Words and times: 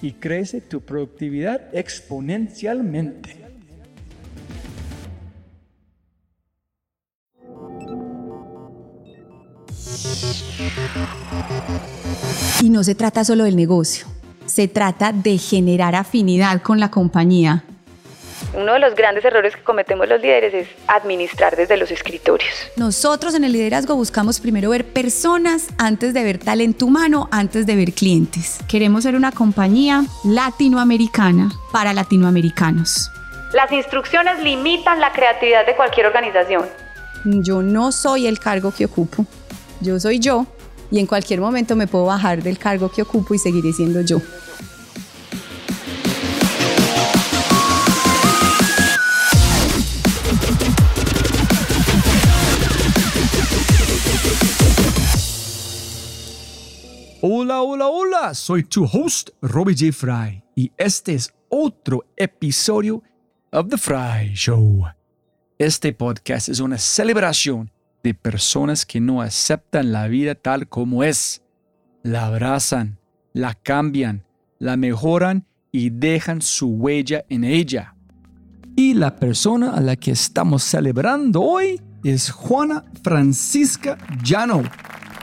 y 0.00 0.12
crece 0.12 0.60
tu 0.60 0.80
productividad 0.80 1.74
exponencialmente. 1.74 3.36
Y 12.60 12.70
no 12.70 12.82
se 12.82 12.94
trata 12.94 13.24
solo 13.24 13.44
del 13.44 13.56
negocio, 13.56 14.06
se 14.46 14.68
trata 14.68 15.12
de 15.12 15.38
generar 15.38 15.94
afinidad 15.94 16.62
con 16.62 16.80
la 16.80 16.90
compañía. 16.90 17.64
Uno 18.54 18.72
de 18.74 18.78
los 18.78 18.94
grandes 18.94 19.24
errores 19.24 19.54
que 19.54 19.62
cometemos 19.62 20.08
los 20.08 20.20
líderes 20.20 20.54
es 20.54 20.68
administrar 20.86 21.56
desde 21.56 21.76
los 21.76 21.90
escritorios. 21.90 22.52
Nosotros 22.76 23.34
en 23.34 23.44
el 23.44 23.52
liderazgo 23.52 23.94
buscamos 23.96 24.40
primero 24.40 24.70
ver 24.70 24.84
personas 24.84 25.68
antes 25.78 26.14
de 26.14 26.24
ver 26.24 26.38
talento 26.38 26.86
humano, 26.86 27.28
antes 27.30 27.66
de 27.66 27.76
ver 27.76 27.92
clientes. 27.92 28.58
Queremos 28.68 29.02
ser 29.04 29.14
una 29.14 29.32
compañía 29.32 30.04
latinoamericana 30.24 31.50
para 31.72 31.92
latinoamericanos. 31.92 33.10
Las 33.52 33.72
instrucciones 33.72 34.42
limitan 34.42 35.00
la 35.00 35.12
creatividad 35.12 35.64
de 35.64 35.74
cualquier 35.74 36.06
organización. 36.06 36.66
Yo 37.24 37.62
no 37.62 37.92
soy 37.92 38.26
el 38.26 38.38
cargo 38.38 38.72
que 38.72 38.84
ocupo. 38.84 39.26
Yo 39.80 39.98
soy 39.98 40.18
yo 40.18 40.46
y 40.90 40.98
en 40.98 41.06
cualquier 41.06 41.40
momento 41.40 41.76
me 41.76 41.86
puedo 41.86 42.06
bajar 42.06 42.42
del 42.42 42.58
cargo 42.58 42.90
que 42.90 43.02
ocupo 43.02 43.34
y 43.34 43.38
seguiré 43.38 43.72
siendo 43.72 44.00
yo. 44.02 44.20
Soy 58.34 58.62
tu 58.62 58.84
host, 58.84 59.30
Robbie 59.42 59.74
J. 59.74 59.92
Fry, 59.92 60.42
y 60.54 60.72
este 60.76 61.14
es 61.14 61.32
otro 61.48 62.04
episodio 62.16 63.02
of 63.52 63.68
The 63.68 63.78
Fry 63.78 64.34
Show. 64.34 64.84
Este 65.58 65.92
podcast 65.92 66.48
es 66.48 66.60
una 66.60 66.78
celebración 66.78 67.70
de 68.02 68.14
personas 68.14 68.86
que 68.86 69.00
no 69.00 69.22
aceptan 69.22 69.92
la 69.92 70.08
vida 70.08 70.34
tal 70.34 70.68
como 70.68 71.02
es. 71.02 71.42
La 72.02 72.26
abrazan, 72.26 72.98
la 73.32 73.54
cambian, 73.54 74.24
la 74.58 74.76
mejoran 74.76 75.46
y 75.72 75.90
dejan 75.90 76.42
su 76.42 76.68
huella 76.68 77.24
en 77.28 77.44
ella. 77.44 77.94
Y 78.76 78.94
la 78.94 79.16
persona 79.16 79.74
a 79.74 79.80
la 79.80 79.96
que 79.96 80.12
estamos 80.12 80.62
celebrando 80.62 81.42
hoy 81.42 81.80
es 82.04 82.30
Juana 82.30 82.84
Francisca 83.02 83.98
Llano 84.22 84.62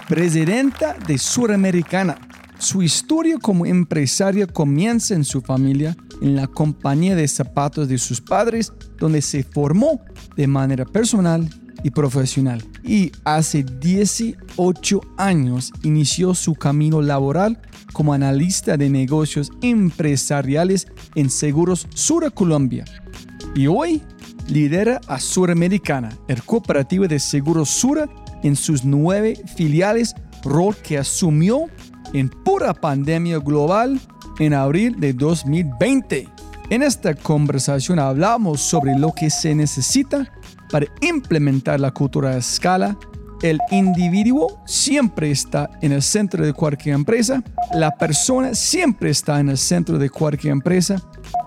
presidenta 0.08 0.96
de 1.08 1.18
Suramericana. 1.18 2.18
Su 2.58 2.82
historia 2.82 3.38
como 3.38 3.66
empresaria 3.66 4.48
comienza 4.48 5.14
en 5.14 5.26
su 5.26 5.42
familia, 5.42 5.96
en 6.22 6.36
la 6.36 6.48
compañía 6.48 7.16
de 7.16 7.28
zapatos 7.28 7.88
de 7.90 7.98
sus 7.98 8.22
padres, 8.22 8.72
donde 8.98 9.22
se 9.22 9.44
formó 9.44 10.02
de 10.36 10.48
manera 10.48 10.86
personal 10.86 11.50
y 11.84 11.92
profesional. 11.92 12.64
Y 12.84 13.12
hace 13.26 13.64
18 13.64 15.02
años 15.18 15.72
inició 15.84 16.34
su 16.34 16.56
camino 16.56 17.02
laboral 17.02 17.60
como 17.94 18.14
analista 18.14 18.78
de 18.78 18.90
negocios 18.90 19.52
empresariales 19.62 20.88
en 21.16 21.30
Seguros 21.30 21.88
Sura 21.94 22.30
Colombia. 22.30 22.86
Y 23.54 23.68
hoy 23.68 24.02
lidera 24.48 25.02
a 25.08 25.20
Suramericana, 25.20 26.10
el 26.28 26.42
cooperativo 26.44 27.08
de 27.08 27.20
Seguros 27.20 27.70
Sura 27.70 28.10
en 28.44 28.56
sus 28.56 28.86
nueve 28.86 29.40
filiales, 29.56 30.16
rol 30.44 30.76
que 30.76 30.98
asumió 30.98 31.68
en 32.14 32.30
pura 32.30 32.74
pandemia 32.74 33.40
global 33.40 34.00
en 34.40 34.54
abril 34.54 35.00
de 35.00 35.14
2020. 35.14 36.28
En 36.70 36.84
esta 36.84 37.14
conversación 37.14 38.00
hablamos 38.00 38.62
sobre 38.62 38.98
lo 38.98 39.12
que 39.14 39.30
se 39.30 39.54
necesita 39.54 40.32
para 40.72 40.88
implementar 41.02 41.80
la 41.80 41.92
cultura 41.92 42.32
a 42.32 42.38
escala. 42.38 42.98
El 43.42 43.60
individuo 43.70 44.62
siempre 44.66 45.30
está 45.30 45.70
en 45.82 45.92
el 45.92 46.02
centro 46.02 46.46
de 46.46 46.54
cualquier 46.54 46.96
empresa. 46.96 47.44
La 47.74 47.92
persona 47.92 48.56
siempre 48.56 49.10
está 49.10 49.40
en 49.40 49.50
el 49.50 49.58
centro 49.58 50.00
de 50.00 50.10
cualquier 50.10 50.54
empresa. 50.54 50.96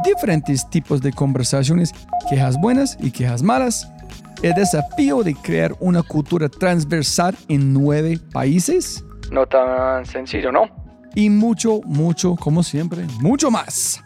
Diferentes 0.04 0.68
tipos 0.70 1.00
de 1.00 1.12
conversaciones, 1.12 1.92
quejas 2.28 2.60
buenas 2.60 2.96
y 3.00 3.10
quejas 3.10 3.42
malas 3.42 3.88
el 4.42 4.54
desafío 4.54 5.22
de 5.22 5.34
crear 5.34 5.74
una 5.80 6.02
cultura 6.02 6.48
transversal 6.48 7.36
en 7.48 7.72
nueve 7.72 8.20
países. 8.32 9.04
No 9.30 9.46
tan 9.46 10.06
sencillo, 10.06 10.52
¿no? 10.52 10.68
Y 11.14 11.30
mucho, 11.30 11.80
mucho, 11.84 12.36
como 12.36 12.62
siempre, 12.62 13.06
mucho 13.20 13.50
más. 13.50 14.02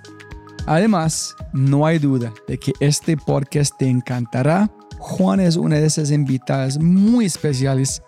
Además, 0.66 1.34
no 1.52 1.86
hay 1.86 1.98
duda 1.98 2.32
de 2.46 2.58
que 2.58 2.72
este 2.80 3.16
podcast 3.16 3.76
te 3.76 3.88
encantará. 3.88 4.70
Juan 4.98 5.40
es 5.40 5.56
una 5.56 5.76
de 5.76 5.86
esas 5.86 6.10
invitadas 6.10 6.78
muy 6.78 7.24
especiales 7.24 8.02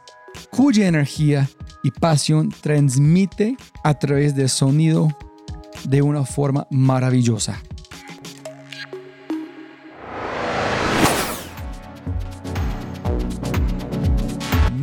cuya 0.51 0.87
energía 0.87 1.49
y 1.83 1.91
pasión 1.91 2.51
transmite 2.61 3.57
a 3.83 3.95
través 3.95 4.35
del 4.35 4.49
sonido 4.49 5.09
de 5.85 6.03
una 6.03 6.25
forma 6.25 6.67
maravillosa. 6.71 7.61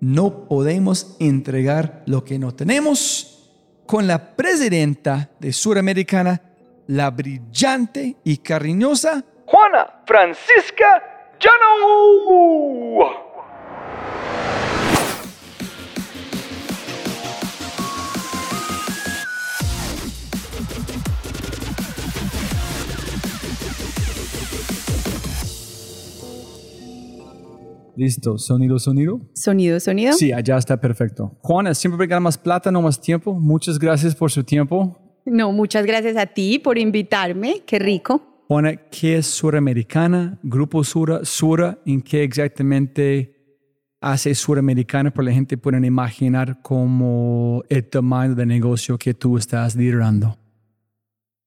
No 0.00 0.46
podemos 0.46 1.16
entregar 1.18 2.02
lo 2.06 2.24
que 2.24 2.38
no 2.38 2.54
tenemos 2.54 3.52
con 3.86 4.06
la 4.06 4.36
presidenta 4.36 5.30
de 5.40 5.52
Suramericana, 5.52 6.42
la 6.86 7.10
brillante 7.10 8.16
y 8.24 8.38
cariñosa 8.38 9.24
Juana 9.46 10.02
Francisca 10.04 11.32
Llano. 11.40 13.27
Listo, 27.98 28.38
sonido, 28.38 28.78
sonido. 28.78 29.20
Sonido, 29.34 29.80
sonido. 29.80 30.12
Sí, 30.12 30.32
allá 30.32 30.56
está 30.56 30.80
perfecto. 30.80 31.36
Juana, 31.42 31.74
siempre 31.74 32.06
gana 32.06 32.20
más 32.20 32.38
plata, 32.38 32.70
no 32.70 32.80
más 32.80 33.00
tiempo. 33.00 33.34
Muchas 33.34 33.76
gracias 33.76 34.14
por 34.14 34.30
su 34.30 34.44
tiempo. 34.44 34.96
No, 35.26 35.50
muchas 35.50 35.84
gracias 35.84 36.16
a 36.16 36.26
ti 36.26 36.60
por 36.60 36.78
invitarme. 36.78 37.64
Qué 37.66 37.80
rico. 37.80 38.44
Juana, 38.46 38.76
¿qué 38.76 39.16
es 39.16 39.26
Suramericana? 39.26 40.38
Grupo 40.44 40.84
Sura, 40.84 41.24
Sura, 41.24 41.80
¿en 41.84 42.00
qué 42.00 42.22
exactamente 42.22 43.34
hace 44.00 44.32
Suramericana? 44.36 45.10
Para 45.10 45.26
la 45.26 45.32
gente 45.32 45.58
pueden 45.58 45.84
imaginar 45.84 46.62
como 46.62 47.64
el 47.68 47.84
tamaño 47.88 48.36
de 48.36 48.46
negocio 48.46 48.96
que 48.96 49.12
tú 49.12 49.36
estás 49.36 49.74
liderando. 49.74 50.38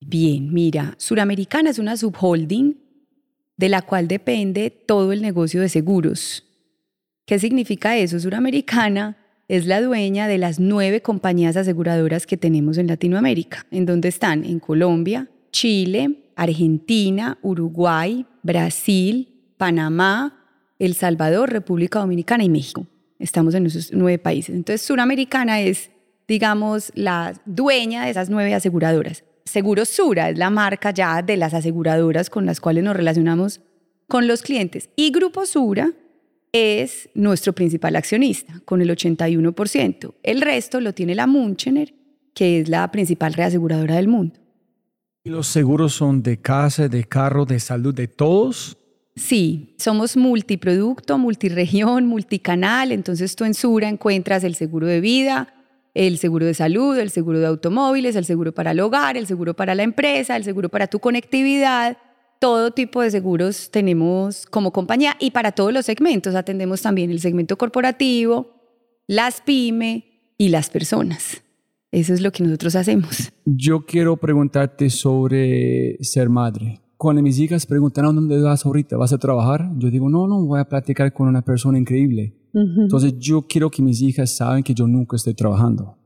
Bien, 0.02 0.52
mira, 0.52 0.96
Suramericana 0.98 1.70
es 1.70 1.78
una 1.78 1.96
subholding 1.96 2.81
de 3.56 3.68
la 3.68 3.82
cual 3.82 4.08
depende 4.08 4.70
todo 4.70 5.12
el 5.12 5.22
negocio 5.22 5.60
de 5.60 5.68
seguros. 5.68 6.44
¿Qué 7.26 7.38
significa 7.38 7.96
eso? 7.96 8.18
Suramericana 8.18 9.16
es 9.48 9.66
la 9.66 9.80
dueña 9.80 10.28
de 10.28 10.38
las 10.38 10.58
nueve 10.58 11.02
compañías 11.02 11.56
aseguradoras 11.56 12.26
que 12.26 12.36
tenemos 12.36 12.78
en 12.78 12.86
Latinoamérica, 12.86 13.66
en 13.70 13.86
donde 13.86 14.08
están 14.08 14.44
en 14.44 14.58
Colombia, 14.58 15.28
Chile, 15.50 16.30
Argentina, 16.36 17.38
Uruguay, 17.42 18.26
Brasil, 18.42 19.28
Panamá, 19.58 20.46
El 20.78 20.94
Salvador, 20.94 21.52
República 21.52 22.00
Dominicana 22.00 22.44
y 22.44 22.48
México. 22.48 22.86
Estamos 23.18 23.54
en 23.54 23.66
esos 23.66 23.92
nueve 23.92 24.18
países. 24.18 24.54
Entonces, 24.54 24.82
Suramericana 24.82 25.60
es, 25.60 25.90
digamos, 26.26 26.90
la 26.94 27.40
dueña 27.44 28.04
de 28.04 28.10
esas 28.10 28.30
nueve 28.30 28.54
aseguradoras. 28.54 29.22
Seguro 29.44 29.84
Sura 29.84 30.30
es 30.30 30.38
la 30.38 30.50
marca 30.50 30.90
ya 30.92 31.22
de 31.22 31.36
las 31.36 31.54
aseguradoras 31.54 32.30
con 32.30 32.46
las 32.46 32.60
cuales 32.60 32.84
nos 32.84 32.96
relacionamos 32.96 33.60
con 34.08 34.26
los 34.26 34.42
clientes. 34.42 34.90
Y 34.96 35.10
Grupo 35.10 35.46
Sura 35.46 35.92
es 36.52 37.08
nuestro 37.14 37.52
principal 37.52 37.96
accionista, 37.96 38.60
con 38.64 38.82
el 38.82 38.90
81%. 38.90 40.14
El 40.22 40.40
resto 40.40 40.80
lo 40.80 40.92
tiene 40.92 41.14
la 41.14 41.26
Munchener, 41.26 41.94
que 42.34 42.60
es 42.60 42.68
la 42.68 42.90
principal 42.90 43.32
reaseguradora 43.32 43.96
del 43.96 44.08
mundo. 44.08 44.38
¿Y 45.24 45.30
los 45.30 45.46
seguros 45.46 45.94
son 45.94 46.22
de 46.22 46.38
casa, 46.38 46.88
de 46.88 47.04
carro, 47.04 47.46
de 47.46 47.60
salud, 47.60 47.94
de 47.94 48.08
todos? 48.08 48.76
Sí, 49.14 49.74
somos 49.78 50.16
multiproducto, 50.16 51.16
multiregión, 51.18 52.06
multicanal. 52.06 52.92
Entonces 52.92 53.36
tú 53.36 53.44
en 53.44 53.54
Sura 53.54 53.88
encuentras 53.88 54.42
el 54.42 54.54
seguro 54.54 54.86
de 54.86 55.00
vida, 55.00 55.54
el 55.94 56.18
seguro 56.18 56.46
de 56.46 56.54
salud, 56.54 56.96
el 56.98 57.10
seguro 57.10 57.38
de 57.38 57.46
automóviles, 57.46 58.16
el 58.16 58.24
seguro 58.24 58.52
para 58.52 58.70
el 58.70 58.80
hogar, 58.80 59.16
el 59.16 59.26
seguro 59.26 59.54
para 59.54 59.74
la 59.74 59.82
empresa, 59.82 60.36
el 60.36 60.44
seguro 60.44 60.68
para 60.68 60.86
tu 60.86 60.98
conectividad. 60.98 61.98
Todo 62.38 62.72
tipo 62.72 63.02
de 63.02 63.10
seguros 63.10 63.70
tenemos 63.70 64.46
como 64.46 64.72
compañía 64.72 65.16
y 65.20 65.30
para 65.30 65.52
todos 65.52 65.72
los 65.72 65.86
segmentos 65.86 66.34
atendemos 66.34 66.82
también 66.82 67.10
el 67.10 67.20
segmento 67.20 67.56
corporativo, 67.56 68.46
las 69.06 69.40
pyme 69.40 70.34
y 70.38 70.48
las 70.48 70.70
personas. 70.70 71.42
Eso 71.92 72.14
es 72.14 72.22
lo 72.22 72.32
que 72.32 72.42
nosotros 72.42 72.74
hacemos. 72.74 73.32
Yo 73.44 73.84
quiero 73.84 74.16
preguntarte 74.16 74.88
sobre 74.88 75.98
ser 76.00 76.30
madre. 76.30 76.80
Cuando 76.96 77.20
mis 77.20 77.38
hijas 77.38 77.66
preguntan, 77.66 78.14
¿dónde 78.14 78.40
vas 78.40 78.64
ahorita? 78.64 78.96
¿Vas 78.96 79.12
a 79.12 79.18
trabajar? 79.18 79.70
Yo 79.76 79.90
digo, 79.90 80.08
no, 80.08 80.26
no, 80.26 80.42
voy 80.44 80.58
a 80.58 80.64
platicar 80.64 81.12
con 81.12 81.28
una 81.28 81.42
persona 81.42 81.78
increíble. 81.78 82.34
Entonces 82.54 83.14
yo 83.18 83.46
quiero 83.48 83.70
que 83.70 83.82
mis 83.82 84.02
hijas 84.02 84.30
saben 84.30 84.62
que 84.62 84.74
yo 84.74 84.86
nunca 84.86 85.16
estoy 85.16 85.34
trabajando. 85.34 85.96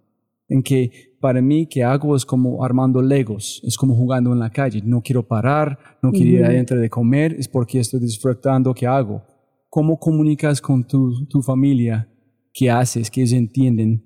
En 0.48 0.62
que 0.62 1.16
para 1.20 1.42
mí 1.42 1.66
que 1.66 1.82
hago 1.82 2.14
es 2.14 2.24
como 2.24 2.64
armando 2.64 3.02
legos, 3.02 3.60
es 3.64 3.76
como 3.76 3.96
jugando 3.96 4.32
en 4.32 4.38
la 4.38 4.50
calle. 4.50 4.80
No 4.84 5.02
quiero 5.02 5.26
parar, 5.26 5.78
no 6.02 6.12
quiero 6.12 6.30
ir 6.30 6.44
adentro 6.44 6.78
de 6.78 6.88
comer, 6.88 7.34
es 7.38 7.48
porque 7.48 7.80
estoy 7.80 8.00
disfrutando 8.00 8.72
que 8.72 8.86
hago. 8.86 9.22
¿Cómo 9.68 9.98
comunicas 9.98 10.60
con 10.60 10.86
tu, 10.86 11.26
tu 11.26 11.42
familia? 11.42 12.08
¿Qué 12.52 12.70
haces? 12.70 13.10
Que 13.10 13.22
ellos 13.22 13.32
entienden 13.32 14.04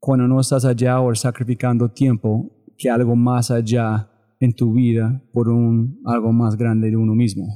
cuando 0.00 0.26
no 0.26 0.40
estás 0.40 0.64
allá 0.64 1.00
o 1.00 1.14
sacrificando 1.14 1.88
tiempo 1.90 2.50
que 2.76 2.90
algo 2.90 3.14
más 3.14 3.50
allá 3.50 4.10
en 4.40 4.54
tu 4.54 4.72
vida 4.72 5.22
por 5.32 5.48
un 5.48 6.00
algo 6.04 6.32
más 6.32 6.56
grande 6.56 6.90
de 6.90 6.96
uno 6.96 7.14
mismo. 7.14 7.46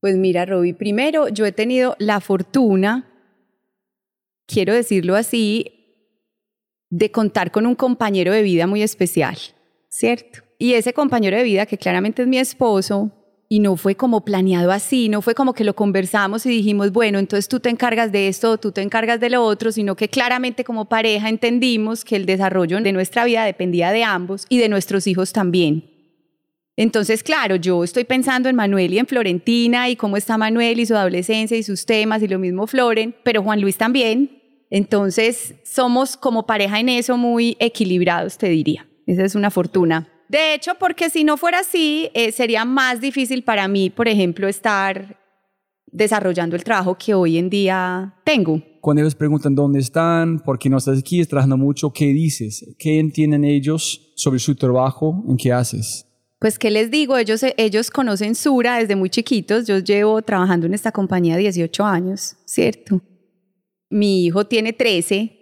Pues 0.00 0.16
mira, 0.16 0.46
Roby, 0.46 0.72
primero 0.72 1.28
yo 1.28 1.44
he 1.46 1.52
tenido 1.52 1.94
la 1.98 2.20
fortuna 2.20 3.06
quiero 4.46 4.74
decirlo 4.74 5.16
así, 5.16 5.72
de 6.90 7.10
contar 7.10 7.50
con 7.50 7.66
un 7.66 7.74
compañero 7.74 8.32
de 8.32 8.42
vida 8.42 8.66
muy 8.66 8.82
especial, 8.82 9.36
¿cierto? 9.88 10.40
Y 10.58 10.74
ese 10.74 10.92
compañero 10.92 11.36
de 11.36 11.42
vida, 11.42 11.66
que 11.66 11.78
claramente 11.78 12.22
es 12.22 12.28
mi 12.28 12.38
esposo, 12.38 13.10
y 13.48 13.60
no 13.60 13.76
fue 13.76 13.94
como 13.94 14.24
planeado 14.24 14.72
así, 14.72 15.08
no 15.08 15.22
fue 15.22 15.34
como 15.34 15.54
que 15.54 15.64
lo 15.64 15.74
conversamos 15.76 16.44
y 16.46 16.50
dijimos, 16.50 16.90
bueno, 16.92 17.18
entonces 17.18 17.48
tú 17.48 17.60
te 17.60 17.68
encargas 17.68 18.10
de 18.10 18.28
esto, 18.28 18.58
tú 18.58 18.72
te 18.72 18.82
encargas 18.82 19.20
de 19.20 19.30
lo 19.30 19.42
otro, 19.44 19.70
sino 19.70 19.94
que 19.94 20.08
claramente 20.08 20.64
como 20.64 20.86
pareja 20.86 21.28
entendimos 21.28 22.04
que 22.04 22.16
el 22.16 22.26
desarrollo 22.26 22.80
de 22.80 22.92
nuestra 22.92 23.24
vida 23.24 23.44
dependía 23.44 23.92
de 23.92 24.04
ambos 24.04 24.46
y 24.48 24.58
de 24.58 24.68
nuestros 24.68 25.06
hijos 25.06 25.32
también. 25.32 25.95
Entonces, 26.76 27.22
claro, 27.22 27.56
yo 27.56 27.82
estoy 27.82 28.04
pensando 28.04 28.50
en 28.50 28.56
Manuel 28.56 28.92
y 28.92 28.98
en 28.98 29.06
Florentina 29.06 29.88
y 29.88 29.96
cómo 29.96 30.16
está 30.16 30.36
Manuel 30.36 30.78
y 30.78 30.86
su 30.86 30.94
adolescencia 30.94 31.56
y 31.56 31.62
sus 31.62 31.86
temas 31.86 32.22
y 32.22 32.28
lo 32.28 32.38
mismo 32.38 32.66
Floren, 32.66 33.14
pero 33.22 33.42
Juan 33.42 33.62
Luis 33.62 33.78
también. 33.78 34.42
Entonces, 34.68 35.54
somos 35.64 36.16
como 36.16 36.44
pareja 36.46 36.78
en 36.78 36.90
eso 36.90 37.16
muy 37.16 37.56
equilibrados, 37.60 38.36
te 38.36 38.48
diría. 38.48 38.86
Esa 39.06 39.24
es 39.24 39.34
una 39.34 39.50
fortuna. 39.50 40.08
De 40.28 40.54
hecho, 40.54 40.72
porque 40.78 41.08
si 41.08 41.24
no 41.24 41.36
fuera 41.36 41.60
así, 41.60 42.10
eh, 42.12 42.32
sería 42.32 42.64
más 42.64 43.00
difícil 43.00 43.42
para 43.42 43.68
mí, 43.68 43.90
por 43.90 44.08
ejemplo, 44.08 44.48
estar 44.48 45.18
desarrollando 45.86 46.56
el 46.56 46.64
trabajo 46.64 46.98
que 46.98 47.14
hoy 47.14 47.38
en 47.38 47.48
día 47.48 48.14
tengo. 48.24 48.60
Cuando 48.80 49.02
ellos 49.02 49.14
preguntan 49.14 49.54
dónde 49.54 49.78
están, 49.78 50.40
por 50.40 50.58
qué 50.58 50.68
no 50.68 50.76
estás 50.76 50.98
aquí, 50.98 51.20
estás 51.20 51.30
trabajando 51.30 51.56
mucho, 51.56 51.92
¿qué 51.92 52.06
dices? 52.06 52.74
¿Qué 52.78 52.98
entienden 52.98 53.44
ellos 53.44 54.12
sobre 54.16 54.40
su 54.40 54.54
trabajo? 54.56 55.24
¿En 55.28 55.36
qué 55.36 55.52
haces? 55.52 56.05
Pues, 56.38 56.58
¿qué 56.58 56.70
les 56.70 56.90
digo? 56.90 57.16
Ellos, 57.16 57.42
ellos 57.56 57.90
conocen 57.90 58.34
Sura 58.34 58.78
desde 58.78 58.94
muy 58.94 59.08
chiquitos. 59.08 59.66
Yo 59.66 59.78
llevo 59.78 60.20
trabajando 60.20 60.66
en 60.66 60.74
esta 60.74 60.92
compañía 60.92 61.36
18 61.36 61.84
años, 61.84 62.36
¿cierto? 62.44 63.00
Mi 63.88 64.26
hijo 64.26 64.46
tiene 64.46 64.74
13 64.74 65.32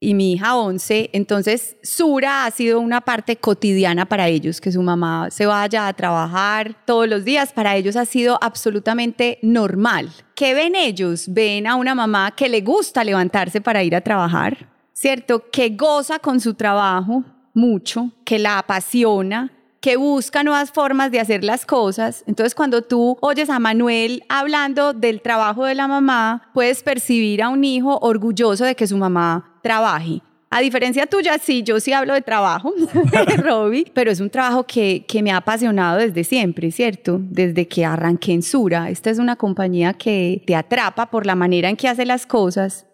y 0.00 0.14
mi 0.14 0.32
hija 0.32 0.56
11. 0.56 1.10
Entonces, 1.12 1.76
Sura 1.82 2.46
ha 2.46 2.50
sido 2.50 2.80
una 2.80 3.02
parte 3.02 3.36
cotidiana 3.36 4.06
para 4.06 4.28
ellos, 4.28 4.60
que 4.60 4.72
su 4.72 4.82
mamá 4.82 5.30
se 5.30 5.44
vaya 5.44 5.86
a 5.86 5.92
trabajar 5.92 6.76
todos 6.86 7.06
los 7.06 7.24
días. 7.24 7.52
Para 7.52 7.76
ellos 7.76 7.96
ha 7.96 8.06
sido 8.06 8.38
absolutamente 8.40 9.38
normal. 9.42 10.10
¿Qué 10.34 10.54
ven 10.54 10.74
ellos? 10.74 11.26
Ven 11.28 11.66
a 11.66 11.76
una 11.76 11.94
mamá 11.94 12.30
que 12.34 12.48
le 12.48 12.62
gusta 12.62 13.04
levantarse 13.04 13.60
para 13.60 13.82
ir 13.84 13.94
a 13.94 14.00
trabajar, 14.00 14.66
¿cierto? 14.94 15.50
Que 15.50 15.68
goza 15.70 16.18
con 16.18 16.40
su 16.40 16.54
trabajo 16.54 17.22
mucho, 17.52 18.10
que 18.24 18.38
la 18.38 18.58
apasiona 18.58 19.52
que 19.82 19.96
busca 19.96 20.44
nuevas 20.44 20.70
formas 20.70 21.10
de 21.10 21.18
hacer 21.18 21.42
las 21.42 21.66
cosas. 21.66 22.22
Entonces, 22.28 22.54
cuando 22.54 22.82
tú 22.82 23.18
oyes 23.20 23.50
a 23.50 23.58
Manuel 23.58 24.22
hablando 24.28 24.94
del 24.94 25.20
trabajo 25.20 25.64
de 25.64 25.74
la 25.74 25.88
mamá, 25.88 26.50
puedes 26.54 26.84
percibir 26.84 27.42
a 27.42 27.48
un 27.48 27.64
hijo 27.64 27.98
orgulloso 28.00 28.64
de 28.64 28.76
que 28.76 28.86
su 28.86 28.96
mamá 28.96 29.58
trabaje. 29.60 30.22
A 30.50 30.60
diferencia 30.60 31.06
tuya, 31.06 31.36
sí, 31.38 31.64
yo 31.64 31.80
sí 31.80 31.92
hablo 31.92 32.14
de 32.14 32.22
trabajo, 32.22 32.72
Robbie, 33.38 33.90
pero 33.92 34.12
es 34.12 34.20
un 34.20 34.30
trabajo 34.30 34.64
que, 34.64 35.04
que 35.08 35.20
me 35.20 35.32
ha 35.32 35.38
apasionado 35.38 35.98
desde 35.98 36.22
siempre, 36.22 36.70
¿cierto? 36.70 37.18
Desde 37.20 37.66
que 37.66 37.84
arranqué 37.84 38.34
en 38.34 38.42
Sura. 38.42 38.88
Esta 38.88 39.10
es 39.10 39.18
una 39.18 39.34
compañía 39.34 39.94
que 39.94 40.44
te 40.46 40.54
atrapa 40.54 41.10
por 41.10 41.26
la 41.26 41.34
manera 41.34 41.68
en 41.68 41.76
que 41.76 41.88
hace 41.88 42.06
las 42.06 42.24
cosas 42.24 42.86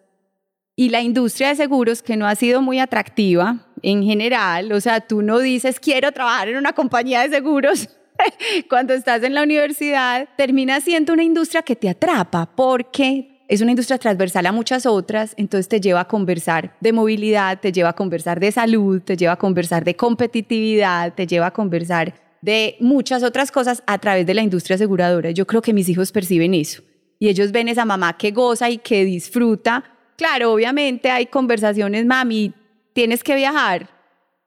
y 0.75 0.89
la 0.89 1.03
industria 1.03 1.49
de 1.49 1.57
seguros 1.57 2.03
que 2.03 2.17
no 2.17 2.27
ha 2.27 2.35
sido 2.37 2.63
muy 2.63 2.79
atractiva 2.79 3.67
en 3.83 4.03
general, 4.03 4.73
o 4.73 4.81
sea, 4.81 5.01
tú 5.01 5.23
no 5.23 5.39
dices 5.39 5.81
quiero 5.81 6.13
trabajar 6.13 6.49
en 6.49 6.57
una 6.57 6.73
compañía 6.73 7.23
de 7.23 7.37
seguros 7.37 7.89
cuando 8.71 8.95
estás 8.95 9.23
en 9.23 9.35
la 9.35 9.43
universidad, 9.43 10.29
termina 10.37 10.81
siendo 10.81 11.13
una 11.13 11.25
industria 11.25 11.63
que 11.63 11.77
te 11.77 11.89
atrapa 11.89 12.47
porque 12.55 13.45
es 13.49 13.63
una 13.63 13.71
industria 13.71 13.99
transversal 13.99 14.45
a 14.47 14.53
muchas 14.53 14.85
otras, 14.85 15.35
entonces 15.37 15.69
te 15.69 15.81
lleva 15.81 16.01
a 16.01 16.09
conversar 16.09 16.77
de 16.81 16.93
movilidad, 16.93 17.59
te 17.61 17.73
lleva 17.73 17.91
a 17.91 17.95
conversar 17.95 18.41
de 18.41 18.53
salud, 18.53 19.01
te 19.01 19.17
lleva 19.17 19.33
a 19.33 19.39
conversar 19.39 19.85
de 19.85 19.97
competitividad, 19.97 21.15
te 21.15 21.27
lleva 21.27 21.47
a 21.47 21.51
conversar 21.53 22.15
de 22.43 22.77
muchas 22.79 23.23
otras 23.23 23.51
cosas 23.51 23.83
a 23.87 23.99
través 23.99 24.27
de 24.27 24.35
la 24.35 24.43
industria 24.43 24.75
aseguradora. 24.75 25.31
Yo 25.31 25.47
creo 25.47 25.63
que 25.63 25.73
mis 25.73 25.89
hijos 25.89 26.13
perciben 26.13 26.55
eso 26.55 26.83
y 27.19 27.29
ellos 27.29 27.51
ven 27.51 27.69
esa 27.69 27.85
mamá 27.85 28.17
que 28.17 28.31
goza 28.31 28.69
y 28.71 28.79
que 28.79 29.05
disfruta. 29.05 29.85
Claro, 30.17 30.53
obviamente 30.53 31.11
hay 31.11 31.27
conversaciones, 31.27 32.05
mami, 32.05 32.53
tienes 32.99 33.23
que 33.23 33.37
viajar. 33.37 33.89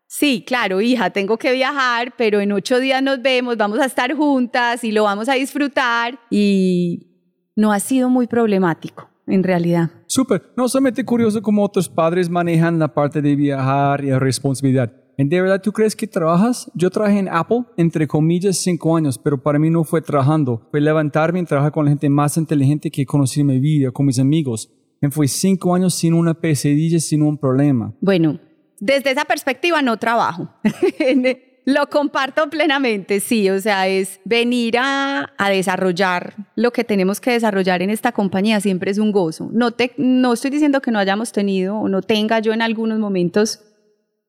Sí, 0.07 0.43
claro, 0.45 0.81
hija, 0.81 1.09
tengo 1.11 1.37
que 1.37 1.53
viajar, 1.53 2.13
pero 2.17 2.41
en 2.41 2.51
ocho 2.51 2.81
días 2.81 3.01
nos 3.01 3.21
vemos, 3.21 3.55
vamos 3.55 3.79
a 3.79 3.85
estar 3.85 4.13
juntas 4.13 4.83
y 4.83 4.91
lo 4.91 5.03
vamos 5.03 5.29
a 5.29 5.35
disfrutar. 5.35 6.19
Y 6.29 7.31
no 7.55 7.71
ha 7.71 7.79
sido 7.79 8.09
muy 8.09 8.27
problemático, 8.27 9.09
en 9.25 9.41
realidad. 9.41 9.89
Súper. 10.05 10.51
No 10.57 10.67
solamente 10.67 11.05
curioso 11.05 11.41
cómo 11.41 11.63
otros 11.63 11.87
padres 11.87 12.29
manejan 12.29 12.77
la 12.77 12.93
parte 12.93 13.21
de 13.21 13.37
viajar 13.37 14.03
y 14.03 14.09
la 14.09 14.19
responsabilidad. 14.19 14.91
¿En 15.17 15.29
de 15.29 15.39
verdad 15.39 15.61
tú 15.61 15.71
crees 15.71 15.95
que 15.95 16.07
trabajas? 16.07 16.69
Yo 16.75 16.89
trabajé 16.89 17.19
en 17.19 17.29
Apple, 17.29 17.63
entre 17.77 18.05
comillas, 18.05 18.57
cinco 18.57 18.97
años, 18.97 19.17
pero 19.17 19.41
para 19.41 19.59
mí 19.59 19.69
no 19.69 19.85
fue 19.85 20.01
trabajando. 20.01 20.67
Fue 20.71 20.81
levantarme 20.81 21.39
y 21.39 21.45
trabajar 21.45 21.71
con 21.71 21.85
la 21.85 21.91
gente 21.91 22.09
más 22.09 22.35
inteligente 22.35 22.91
que 22.91 23.05
conocí 23.05 23.39
en 23.39 23.47
mi 23.47 23.61
vida, 23.61 23.91
con 23.91 24.07
mis 24.07 24.19
amigos. 24.19 24.69
Fue 25.09 25.27
cinco 25.27 25.73
años 25.73 25.95
sin 25.95 26.13
una 26.13 26.33
pesadilla, 26.33 26.99
sin 26.99 27.23
un 27.23 27.37
problema. 27.37 27.93
Bueno, 28.01 28.39
desde 28.79 29.11
esa 29.11 29.25
perspectiva 29.25 29.81
no 29.81 29.97
trabajo. 29.97 30.49
lo 31.65 31.87
comparto 31.87 32.49
plenamente, 32.49 33.19
sí, 33.19 33.49
o 33.49 33.59
sea, 33.59 33.87
es 33.87 34.19
venir 34.25 34.77
a, 34.77 35.31
a, 35.37 35.49
desarrollar 35.49 36.35
lo 36.55 36.71
que 36.71 36.83
tenemos 36.83 37.21
que 37.21 37.31
desarrollar 37.31 37.81
en 37.81 37.89
esta 37.89 38.11
compañía, 38.11 38.59
siempre 38.59 38.91
es 38.91 38.97
un 38.97 39.11
gozo. 39.11 39.49
No, 39.51 39.71
te, 39.71 39.93
no 39.97 40.33
estoy 40.33 40.51
diciendo 40.51 40.81
que 40.81 40.91
no 40.91 40.99
hayamos 40.99 41.31
tenido 41.31 41.77
o 41.77 41.87
no 41.87 42.01
tenga 42.01 42.39
yo 42.39 42.53
en 42.53 42.61
algunos 42.61 42.99
momentos 42.99 43.61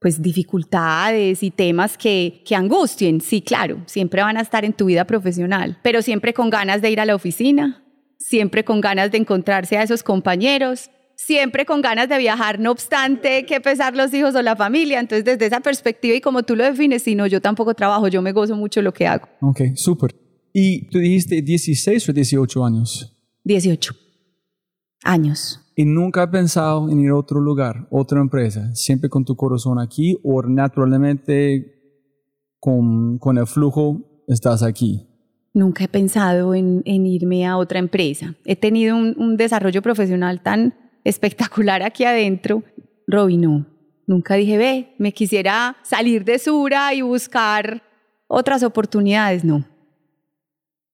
pues 0.02 0.20
dificultades 0.20 1.44
y 1.44 1.50
temas 1.52 1.96
que, 1.96 2.42
que 2.44 2.56
angustien, 2.56 3.20
sí, 3.20 3.40
claro, 3.40 3.78
siempre 3.86 4.20
van 4.20 4.36
a 4.36 4.40
estar 4.40 4.64
en 4.64 4.72
tu 4.72 4.86
vida 4.86 5.06
profesional, 5.06 5.78
pero 5.82 6.02
siempre 6.02 6.34
con 6.34 6.50
ganas 6.50 6.82
de 6.82 6.90
ir 6.90 7.00
a 7.00 7.06
la 7.06 7.14
oficina, 7.14 7.81
siempre 8.22 8.64
con 8.64 8.80
ganas 8.80 9.10
de 9.10 9.18
encontrarse 9.18 9.76
a 9.76 9.82
esos 9.82 10.02
compañeros, 10.02 10.90
siempre 11.16 11.66
con 11.66 11.82
ganas 11.82 12.08
de 12.08 12.18
viajar, 12.18 12.58
no 12.58 12.70
obstante 12.70 13.46
que 13.46 13.60
pesar 13.60 13.94
los 13.94 14.12
hijos 14.14 14.34
o 14.34 14.42
la 14.42 14.56
familia. 14.56 15.00
Entonces, 15.00 15.24
desde 15.24 15.46
esa 15.46 15.60
perspectiva 15.60 16.14
y 16.14 16.20
como 16.20 16.42
tú 16.42 16.56
lo 16.56 16.64
defines, 16.64 17.02
si 17.02 17.14
no, 17.14 17.26
yo 17.26 17.40
tampoco 17.40 17.74
trabajo, 17.74 18.08
yo 18.08 18.22
me 18.22 18.32
gozo 18.32 18.56
mucho 18.56 18.82
lo 18.82 18.92
que 18.92 19.06
hago. 19.06 19.28
Ok, 19.40 19.60
súper. 19.74 20.14
¿Y 20.52 20.88
tú 20.88 20.98
dijiste 20.98 21.40
16 21.42 22.08
o 22.08 22.12
18 22.12 22.64
años? 22.64 23.16
18 23.44 23.94
años. 25.04 25.60
¿Y 25.74 25.84
nunca 25.84 26.24
has 26.24 26.30
pensado 26.30 26.90
en 26.90 27.00
ir 27.00 27.10
a 27.10 27.16
otro 27.16 27.40
lugar, 27.40 27.88
otra 27.90 28.20
empresa, 28.20 28.74
siempre 28.74 29.08
con 29.08 29.24
tu 29.24 29.34
corazón 29.36 29.78
aquí 29.80 30.18
o 30.22 30.42
naturalmente 30.42 31.80
con, 32.60 33.18
con 33.18 33.38
el 33.38 33.46
flujo 33.46 34.24
estás 34.28 34.62
aquí? 34.62 35.08
Nunca 35.54 35.84
he 35.84 35.88
pensado 35.88 36.54
en, 36.54 36.82
en 36.86 37.06
irme 37.06 37.46
a 37.46 37.56
otra 37.58 37.78
empresa. 37.78 38.34
He 38.44 38.56
tenido 38.56 38.96
un, 38.96 39.14
un 39.18 39.36
desarrollo 39.36 39.82
profesional 39.82 40.42
tan 40.42 40.74
espectacular 41.04 41.82
aquí 41.82 42.04
adentro. 42.04 42.62
Roby, 43.06 43.36
no. 43.36 43.66
Nunca 44.06 44.34
dije, 44.34 44.56
ve, 44.56 44.94
me 44.98 45.12
quisiera 45.12 45.76
salir 45.82 46.24
de 46.24 46.38
Sura 46.38 46.94
y 46.94 47.02
buscar 47.02 47.82
otras 48.26 48.62
oportunidades. 48.62 49.44
No. 49.44 49.64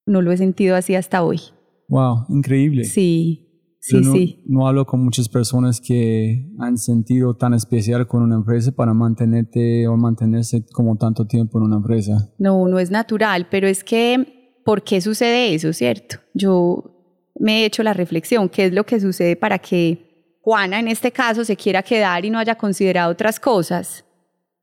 No 0.07 0.23
lo 0.23 0.33
he 0.33 0.37
sentido 0.37 0.75
así 0.75 0.95
hasta 0.95 1.23
hoy. 1.23 1.41
Wow, 1.89 2.27
increíble. 2.29 2.85
Sí, 2.85 3.77
sí, 3.81 4.01
no, 4.01 4.13
sí. 4.13 4.43
No 4.47 4.67
hablo 4.67 4.85
con 4.87 5.05
muchas 5.05 5.29
personas 5.29 5.81
que 5.81 6.51
han 6.59 6.77
sentido 6.77 7.35
tan 7.35 7.55
especial 7.55 8.07
con 8.07 8.23
una 8.23 8.37
empresa 8.37 8.73
para 8.73 8.93
mantenerte 8.93 9.87
o 9.87 9.97
mantenerse 9.97 10.67
como 10.73 10.97
tanto 10.97 11.27
tiempo 11.27 11.59
en 11.59 11.65
una 11.65 11.77
empresa. 11.77 12.33
No, 12.39 12.69
no 12.69 12.79
es 12.79 12.91
natural, 12.91 13.49
pero 13.51 13.67
es 13.69 13.85
que, 13.85 14.38
¿por 14.69 14.83
qué 14.83 15.01
sucede 15.01 15.55
eso, 15.55 15.73
cierto? 15.73 16.19
Yo 16.35 16.85
me 17.41 17.63
he 17.63 17.65
hecho 17.65 17.83
la 17.83 17.95
reflexión, 17.95 18.51
¿qué 18.51 18.67
es 18.67 18.75
lo 18.75 18.85
que 18.85 19.01
sucede 19.01 19.35
para 19.35 19.59
que 19.59 20.37
Juana 20.43 20.79
en 20.79 20.89
este 20.89 21.11
caso 21.11 21.43
se 21.43 21.57
quiera 21.57 21.83
quedar 21.83 22.27
y 22.27 22.29
no 22.29 22.39
haya 22.39 22.55
considerado 22.55 23.11
otras 23.11 23.41
cosas? 23.41 24.05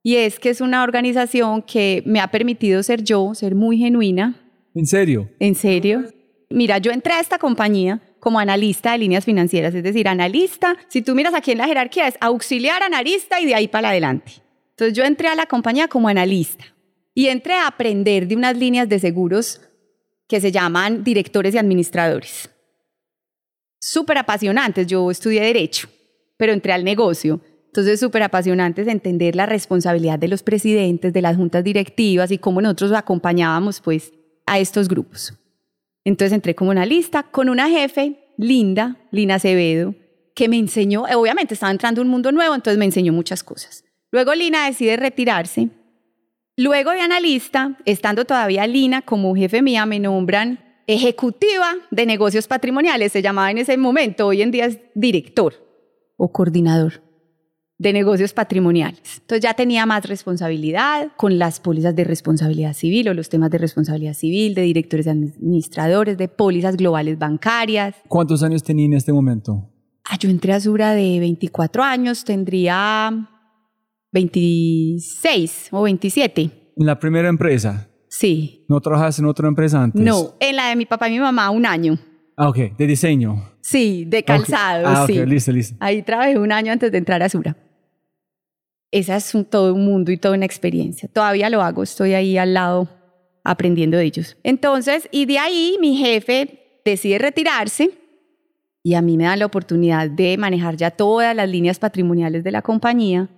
Y 0.04 0.18
es 0.18 0.40
que 0.40 0.50
es 0.52 0.62
una 0.62 0.84
organización 0.84 1.64
que 1.64 2.04
me 2.06 2.20
ha 2.20 2.28
permitido 2.28 2.84
ser 2.84 3.04
yo, 3.04 3.34
ser 3.34 3.56
muy 3.56 3.80
genuina. 3.80 4.36
¿En 4.76 4.86
serio? 4.86 5.28
¿En 5.40 5.56
serio? 5.56 6.04
Mira, 6.52 6.78
yo 6.78 6.92
entré 6.92 7.14
a 7.14 7.20
esta 7.20 7.40
compañía 7.40 8.00
como 8.20 8.38
analista 8.38 8.92
de 8.92 9.00
líneas 9.00 9.26
financieras, 9.26 9.74
es 9.74 9.82
decir, 9.82 10.08
analista, 10.08 10.78
si 10.88 11.02
tú 11.02 11.16
miras 11.16 11.34
aquí 11.34 11.54
en 11.54 11.58
la 11.58 11.66
jerarquía 11.66 12.08
es 12.08 12.16
auxiliar 12.22 12.84
analista 12.84 13.42
y 13.42 13.48
de 13.48 13.56
ahí 13.56 13.68
para 13.68 13.90
adelante. 13.90 14.34
Entonces 14.70 14.96
yo 14.96 15.04
entré 15.04 15.30
a 15.30 15.36
la 15.36 15.48
compañía 15.48 15.88
como 15.88 16.10
analista 16.10 16.64
y 17.16 17.26
entré 17.26 17.56
a 17.56 17.66
aprender 17.66 18.28
de 18.28 18.36
unas 18.36 18.56
líneas 18.56 18.88
de 18.88 19.00
seguros 19.00 19.62
que 20.28 20.42
se 20.42 20.52
llaman 20.52 21.04
directores 21.04 21.54
y 21.56 21.58
administradores 21.58 22.50
súper 23.86 24.18
apasionantes. 24.18 24.88
Yo 24.88 25.12
estudié 25.12 25.42
derecho, 25.42 25.88
pero 26.38 26.54
entré 26.54 26.74
al 26.74 26.84
negocio. 26.84 27.40
Entonces, 27.68 28.00
súper 28.00 28.24
apasionantes 28.24 28.88
entender 28.88 29.36
la 29.36 29.46
responsabilidad 29.46 30.18
de 30.18 30.28
los 30.28 30.44
presidentes, 30.44 31.14
de 31.14 31.22
las 31.22 31.36
juntas 31.36 31.64
directivas 31.64 32.32
y 32.32 32.38
cómo 32.38 32.62
nosotros 32.62 32.94
acompañábamos 32.94 33.82
pues 33.82 34.14
a 34.46 34.60
estos 34.60 34.88
grupos. 34.88 35.34
Entonces 36.04 36.34
entré 36.34 36.56
como 36.56 36.72
analista 36.72 37.24
con 37.24 37.50
una 37.50 37.70
jefe 37.70 38.34
linda, 38.38 38.98
Lina 39.12 39.36
Acevedo, 39.36 39.96
que 40.36 40.48
me 40.48 40.58
enseñó, 40.58 41.04
obviamente 41.04 41.54
estaba 41.54 41.72
entrando 41.72 42.02
un 42.02 42.10
mundo 42.10 42.32
nuevo, 42.32 42.54
entonces 42.54 42.78
me 42.78 42.86
enseñó 42.86 43.12
muchas 43.12 43.44
cosas. 43.44 43.84
Luego 44.12 44.34
Lina 44.36 44.68
decide 44.68 44.98
retirarse. 44.98 45.70
Luego 46.58 46.92
de 46.92 47.02
analista, 47.02 47.78
estando 47.84 48.24
todavía 48.24 48.66
Lina 48.66 49.02
como 49.02 49.36
jefe 49.36 49.62
mía, 49.62 49.86
me 49.86 50.00
nombran 50.00 50.60
ejecutiva 50.88 51.74
de 51.92 52.06
negocios 52.06 52.48
patrimoniales, 52.48 53.12
se 53.12 53.22
llamaba 53.22 53.52
en 53.52 53.58
ese 53.58 53.76
momento, 53.76 54.28
hoy 54.28 54.42
en 54.42 54.52
día 54.52 54.66
es 54.66 54.80
director 54.94 55.54
o 56.16 56.32
coordinador 56.32 57.04
de 57.78 57.92
negocios 57.92 58.32
patrimoniales. 58.32 59.18
Entonces 59.20 59.42
ya 59.42 59.54
tenía 59.54 59.86
más 59.86 60.06
responsabilidad 60.06 61.12
con 61.18 61.38
las 61.38 61.60
pólizas 61.60 61.94
de 61.94 62.06
responsabilidad 62.06 62.74
civil 62.74 63.10
o 63.10 63.14
los 63.14 63.28
temas 63.28 63.50
de 63.50 63.58
responsabilidad 63.58 64.14
civil, 64.14 64.56
de 64.56 64.62
directores 64.62 65.08
administradores, 65.08 66.18
de 66.18 66.30
pólizas 66.30 66.78
globales 66.78 67.20
bancarias. 67.20 67.96
¿Cuántos 68.08 68.44
años 68.44 68.64
tenía 68.64 68.86
en 68.86 68.94
este 68.94 69.12
momento? 69.12 69.70
Ah, 70.10 70.18
yo 70.18 70.30
entré 70.30 70.54
a 70.54 70.62
Sura 70.62 70.94
de 70.94 71.20
24 71.20 71.84
años, 71.84 72.24
tendría 72.24 73.28
26 74.16 75.68
o 75.72 75.84
27. 75.84 76.42
¿En 76.78 76.86
la 76.86 76.98
primera 76.98 77.28
empresa? 77.28 77.90
Sí. 78.08 78.66
¿No 78.70 78.80
trabajaste 78.80 79.22
en 79.22 79.28
otra 79.28 79.50
empresa 79.50 79.84
antes? 79.84 80.02
No, 80.02 80.36
en 80.40 80.56
la 80.56 80.70
de 80.70 80.78
mi 80.78 80.86
papá 80.86 81.10
y 81.10 81.12
mi 81.12 81.20
mamá 81.20 81.50
un 81.50 81.66
año. 81.66 82.00
Ah, 82.38 82.48
ok, 82.48 82.78
de 82.78 82.88
diseño. 82.88 83.52
Sí, 83.60 84.06
de 84.06 84.24
calzado, 84.24 84.84
okay. 84.84 84.96
ah, 84.96 85.06
sí. 85.06 85.20
Ok, 85.20 85.28
listo, 85.28 85.52
listo. 85.52 85.76
Ahí 85.82 86.02
trabajé 86.02 86.40
un 86.40 86.54
año 86.54 86.72
antes 86.72 86.94
de 86.94 86.98
entrar 86.98 87.22
a 87.24 87.28
Sura. 87.28 87.58
Esa 88.90 89.18
es 89.18 89.36
un, 89.36 89.44
todo 89.44 89.74
un 89.74 89.84
mundo 89.84 90.14
y 90.14 90.18
toda 90.18 90.36
una 90.36 90.46
experiencia. 90.46 91.10
Todavía 91.12 91.50
lo 91.50 91.62
hago, 91.62 91.84
estoy 91.84 92.14
ahí 92.14 92.38
al 92.38 92.54
lado 92.54 92.88
aprendiendo 93.44 93.98
de 93.98 94.06
ellos. 94.06 94.38
Entonces, 94.44 95.10
y 95.12 95.26
de 95.26 95.40
ahí 95.40 95.78
mi 95.82 95.98
jefe 95.98 96.80
decide 96.86 97.18
retirarse 97.18 97.92
y 98.82 98.94
a 98.94 99.02
mí 99.02 99.18
me 99.18 99.26
dan 99.26 99.40
la 99.40 99.48
oportunidad 99.48 100.10
de 100.10 100.38
manejar 100.38 100.78
ya 100.78 100.92
todas 100.92 101.36
las 101.36 101.50
líneas 101.50 101.80
patrimoniales 101.80 102.46
de 102.46 102.52
la 102.52 102.62
compañía. 102.62 103.30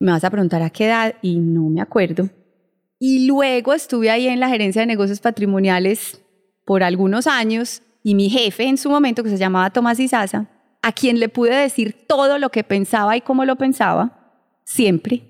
Me 0.00 0.12
vas 0.12 0.22
a 0.22 0.30
preguntar 0.30 0.62
a 0.62 0.70
qué 0.70 0.86
edad 0.86 1.14
y 1.22 1.36
no 1.38 1.68
me 1.68 1.80
acuerdo. 1.80 2.28
Y 3.00 3.26
luego 3.26 3.72
estuve 3.72 4.10
ahí 4.10 4.28
en 4.28 4.40
la 4.40 4.48
gerencia 4.48 4.82
de 4.82 4.86
negocios 4.86 5.20
patrimoniales 5.20 6.20
por 6.64 6.82
algunos 6.82 7.26
años 7.26 7.82
y 8.02 8.14
mi 8.14 8.30
jefe 8.30 8.64
en 8.64 8.78
su 8.78 8.90
momento, 8.90 9.22
que 9.22 9.30
se 9.30 9.38
llamaba 9.38 9.70
Tomás 9.70 9.98
Izaza, 9.98 10.46
a 10.82 10.92
quien 10.92 11.18
le 11.18 11.28
pude 11.28 11.54
decir 11.54 12.06
todo 12.06 12.38
lo 12.38 12.50
que 12.50 12.64
pensaba 12.64 13.16
y 13.16 13.20
cómo 13.20 13.44
lo 13.44 13.56
pensaba, 13.56 14.42
siempre, 14.64 15.22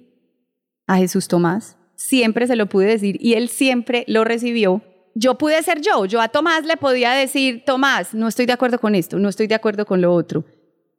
a 0.87 0.97
Jesús 0.97 1.29
Tomás, 1.29 1.77
siempre 1.97 2.47
se 2.47 2.57
lo 2.57 2.67
pude 2.67 2.87
decir 2.87 3.17
y 3.21 3.35
él 3.35 3.49
siempre 3.49 4.05
lo 4.07 4.25
recibió. 4.25 4.83
Yo 5.15 5.37
pude 5.37 5.63
ser 5.63 5.81
yo, 5.81 6.05
yo 6.05 6.21
a 6.21 6.29
Tomás 6.29 6.65
le 6.67 6.77
podía 6.77 7.13
decir, 7.13 7.65
Tomás, 7.65 8.15
no 8.15 8.29
estoy 8.29 8.47
de 8.47 8.53
acuerdo 8.53 8.79
con 8.79 8.95
esto, 8.95 9.19
no 9.19 9.29
estoy 9.29 9.47
de 9.47 9.55
acuerdo 9.55 9.87
con 9.87 10.01
lo 10.01 10.13
otro 10.13 10.45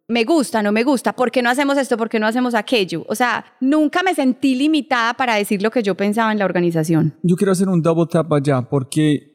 me 0.09 0.23
gusta, 0.25 0.61
no 0.63 0.71
me 0.71 0.83
gusta, 0.83 1.13
¿por 1.13 1.29
qué 1.31 1.41
no 1.41 1.49
hacemos 1.49 1.77
esto? 1.77 1.95
¿Por 1.95 2.09
qué 2.09 2.19
no 2.19 2.25
hacemos 2.25 2.55
aquello? 2.55 3.05
O 3.07 3.15
sea, 3.15 3.45
nunca 3.61 4.01
me 4.03 4.15
sentí 4.15 4.55
limitada 4.55 5.13
para 5.13 5.35
decir 5.35 5.61
lo 5.61 5.69
que 5.69 5.83
yo 5.83 5.95
pensaba 5.95 6.31
en 6.31 6.39
la 6.39 6.45
organización. 6.45 7.13
Yo 7.21 7.35
quiero 7.35 7.51
hacer 7.51 7.69
un 7.69 7.81
double 7.81 8.07
tap 8.07 8.33
allá 8.33 8.61
porque 8.63 9.29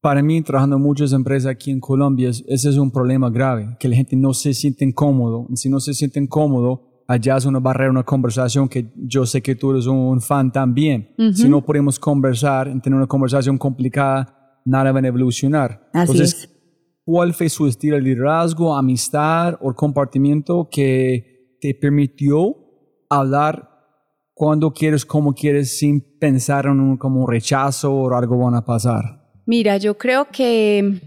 para 0.00 0.22
mí, 0.22 0.42
trabajando 0.42 0.76
en 0.76 0.82
muchas 0.82 1.12
empresas 1.12 1.50
aquí 1.52 1.70
en 1.70 1.80
Colombia, 1.80 2.30
ese 2.30 2.68
es 2.68 2.76
un 2.76 2.90
problema 2.90 3.30
grave, 3.30 3.76
que 3.78 3.88
la 3.88 3.96
gente 3.96 4.16
no 4.16 4.34
se 4.34 4.54
siente 4.54 4.92
cómodo. 4.92 5.46
Si 5.54 5.68
no 5.68 5.78
se 5.78 5.94
sienten 5.94 6.26
cómodo, 6.26 7.04
allá 7.06 7.36
es 7.36 7.46
una 7.46 7.60
barrera, 7.60 7.90
una 7.90 8.04
conversación 8.04 8.68
que 8.68 8.92
yo 8.96 9.24
sé 9.24 9.40
que 9.40 9.54
tú 9.54 9.70
eres 9.70 9.86
un 9.86 10.20
fan 10.20 10.50
también. 10.50 11.10
Uh 11.16 11.22
-huh. 11.22 11.34
Si 11.34 11.48
no 11.48 11.64
podemos 11.64 11.98
conversar, 11.98 12.66
tener 12.82 12.96
una 12.96 13.06
conversación 13.06 13.56
complicada, 13.56 14.60
nada 14.64 14.90
va 14.92 15.00
a 15.00 15.06
evolucionar. 15.06 15.88
Así 15.92 16.12
Entonces, 16.12 16.34
es 16.34 16.57
¿Cuál 17.10 17.32
fue 17.32 17.48
su 17.48 17.66
estilo 17.66 17.96
de 17.96 18.02
liderazgo, 18.02 18.76
amistad 18.76 19.54
o 19.62 19.72
compartimiento 19.72 20.68
que 20.70 21.56
te 21.58 21.74
permitió 21.74 22.54
hablar 23.08 23.66
cuando 24.34 24.74
quieres, 24.74 25.06
como 25.06 25.32
quieres, 25.32 25.78
sin 25.78 26.02
pensar 26.18 26.66
en 26.66 26.80
un 26.80 26.98
como 26.98 27.26
rechazo 27.26 27.94
o 27.94 28.14
algo 28.14 28.36
van 28.36 28.56
a 28.56 28.62
pasar? 28.62 29.24
Mira, 29.46 29.78
yo 29.78 29.96
creo 29.96 30.26
que 30.30 31.00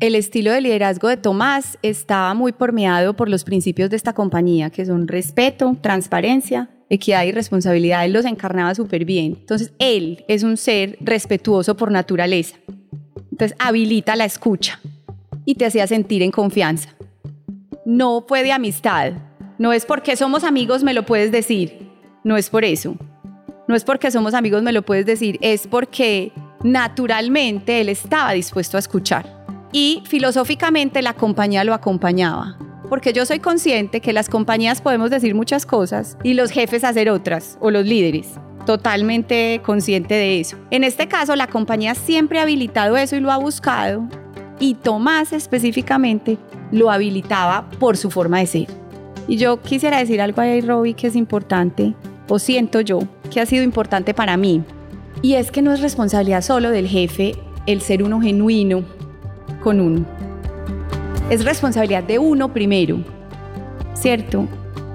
el 0.00 0.16
estilo 0.16 0.50
de 0.50 0.60
liderazgo 0.60 1.06
de 1.06 1.18
Tomás 1.18 1.78
estaba 1.82 2.34
muy 2.34 2.50
permeado 2.50 3.14
por 3.14 3.28
los 3.28 3.44
principios 3.44 3.90
de 3.90 3.96
esta 3.96 4.12
compañía, 4.12 4.70
que 4.70 4.84
son 4.84 5.06
respeto, 5.06 5.76
transparencia, 5.80 6.68
equidad 6.90 7.22
y 7.22 7.30
responsabilidad. 7.30 8.04
Él 8.04 8.12
los 8.12 8.24
encarnaba 8.24 8.74
súper 8.74 9.04
bien. 9.04 9.36
Entonces, 9.38 9.72
él 9.78 10.24
es 10.26 10.42
un 10.42 10.56
ser 10.56 10.98
respetuoso 11.00 11.76
por 11.76 11.92
naturaleza. 11.92 12.56
Entonces, 13.30 13.56
habilita 13.60 14.16
la 14.16 14.24
escucha 14.24 14.80
y 15.44 15.54
te 15.56 15.66
hacía 15.66 15.86
sentir 15.86 16.22
en 16.22 16.30
confianza. 16.30 16.90
No 17.84 18.24
fue 18.26 18.42
de 18.42 18.52
amistad. 18.52 19.12
No 19.58 19.72
es 19.72 19.86
porque 19.86 20.16
somos 20.16 20.44
amigos 20.44 20.82
me 20.82 20.94
lo 20.94 21.04
puedes 21.04 21.30
decir. 21.30 21.90
No 22.24 22.36
es 22.36 22.50
por 22.50 22.64
eso. 22.64 22.96
No 23.68 23.74
es 23.74 23.84
porque 23.84 24.10
somos 24.10 24.34
amigos 24.34 24.62
me 24.62 24.72
lo 24.72 24.82
puedes 24.82 25.06
decir. 25.06 25.38
Es 25.40 25.66
porque 25.66 26.32
naturalmente 26.62 27.80
él 27.80 27.88
estaba 27.88 28.32
dispuesto 28.32 28.76
a 28.76 28.80
escuchar 28.80 29.44
y 29.74 30.02
filosóficamente 30.06 31.02
la 31.02 31.14
compañía 31.14 31.64
lo 31.64 31.74
acompañaba. 31.74 32.56
Porque 32.88 33.12
yo 33.12 33.26
soy 33.26 33.40
consciente 33.40 34.00
que 34.00 34.12
las 34.12 34.28
compañías 34.28 34.80
podemos 34.80 35.10
decir 35.10 35.34
muchas 35.34 35.66
cosas 35.66 36.16
y 36.22 36.34
los 36.34 36.50
jefes 36.50 36.84
hacer 36.84 37.10
otras, 37.10 37.58
o 37.60 37.70
los 37.70 37.84
líderes. 37.84 38.28
Totalmente 38.66 39.60
consciente 39.64 40.14
de 40.14 40.38
eso. 40.40 40.56
En 40.70 40.84
este 40.84 41.08
caso, 41.08 41.34
la 41.34 41.48
compañía 41.48 41.94
siempre 41.94 42.38
ha 42.38 42.42
habilitado 42.42 42.96
eso 42.96 43.16
y 43.16 43.20
lo 43.20 43.32
ha 43.32 43.36
buscado. 43.36 44.06
Y 44.60 44.74
Tomás 44.74 45.32
específicamente 45.32 46.38
lo 46.70 46.90
habilitaba 46.90 47.68
por 47.78 47.96
su 47.96 48.10
forma 48.10 48.38
de 48.38 48.46
ser. 48.46 48.66
Y 49.26 49.36
yo 49.36 49.60
quisiera 49.62 49.98
decir 49.98 50.20
algo 50.20 50.40
ahí, 50.40 50.60
Robbie, 50.60 50.94
que 50.94 51.06
es 51.06 51.16
importante, 51.16 51.94
o 52.28 52.38
siento 52.38 52.80
yo, 52.80 53.00
que 53.30 53.40
ha 53.40 53.46
sido 53.46 53.64
importante 53.64 54.14
para 54.14 54.36
mí. 54.36 54.62
Y 55.22 55.34
es 55.34 55.50
que 55.50 55.62
no 55.62 55.72
es 55.72 55.80
responsabilidad 55.80 56.42
solo 56.42 56.70
del 56.70 56.88
jefe 56.88 57.34
el 57.66 57.80
ser 57.80 58.02
uno 58.02 58.20
genuino, 58.20 58.84
con 59.62 59.80
uno. 59.80 60.04
Es 61.30 61.44
responsabilidad 61.44 62.04
de 62.04 62.18
uno 62.18 62.52
primero, 62.52 62.98
¿cierto? 63.94 64.46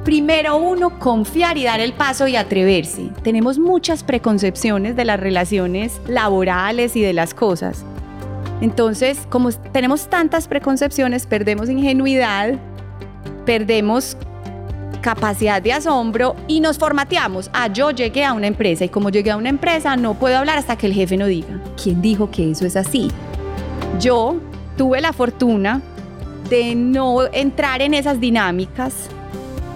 Primero 0.06 0.58
uno 0.58 1.00
confiar 1.00 1.58
y 1.58 1.64
dar 1.64 1.80
el 1.80 1.94
paso 1.94 2.28
y 2.28 2.36
atreverse. 2.36 3.10
Tenemos 3.24 3.58
muchas 3.58 4.04
preconcepciones 4.04 4.96
de 4.96 5.06
las 5.06 5.20
relaciones 5.20 6.00
laborales 6.08 6.96
y 6.96 7.02
de 7.02 7.14
las 7.14 7.34
cosas. 7.34 7.84
Entonces, 8.62 9.26
como 9.30 9.52
tenemos 9.52 10.10
tantas 10.10 10.48
preconcepciones, 10.48 11.26
perdemos 11.26 11.70
ingenuidad, 11.70 12.56
perdemos 13.46 14.18
capacidad 15.02 15.62
de 15.62 15.74
asombro 15.74 16.36
y 16.48 16.60
nos 16.60 16.78
formateamos. 16.78 17.50
Ah, 17.54 17.68
yo 17.68 17.92
llegué 17.92 18.26
a 18.26 18.34
una 18.34 18.48
empresa 18.48 18.86
y 18.86 18.90
como 18.90 19.10
llegué 19.10 19.32
a 19.32 19.38
una 19.38 19.50
empresa 19.50 19.96
no 19.96 20.14
puedo 20.14 20.38
hablar 20.38 20.58
hasta 20.58 20.78
que 20.78 20.88
el 20.88 20.94
jefe 20.94 21.18
no 21.18 21.26
diga. 21.26 21.60
¿Quién 21.82 22.02
dijo 22.02 22.30
que 22.30 22.52
eso 22.52 22.66
es 22.66 22.76
así? 22.76 23.10
Yo 24.00 24.38
tuve 24.78 25.02
la 25.02 25.14
fortuna 25.14 25.82
de 26.50 26.76
no 26.76 27.26
entrar 27.32 27.82
en 27.82 27.94
esas 27.94 28.20
dinámicas, 28.20 28.94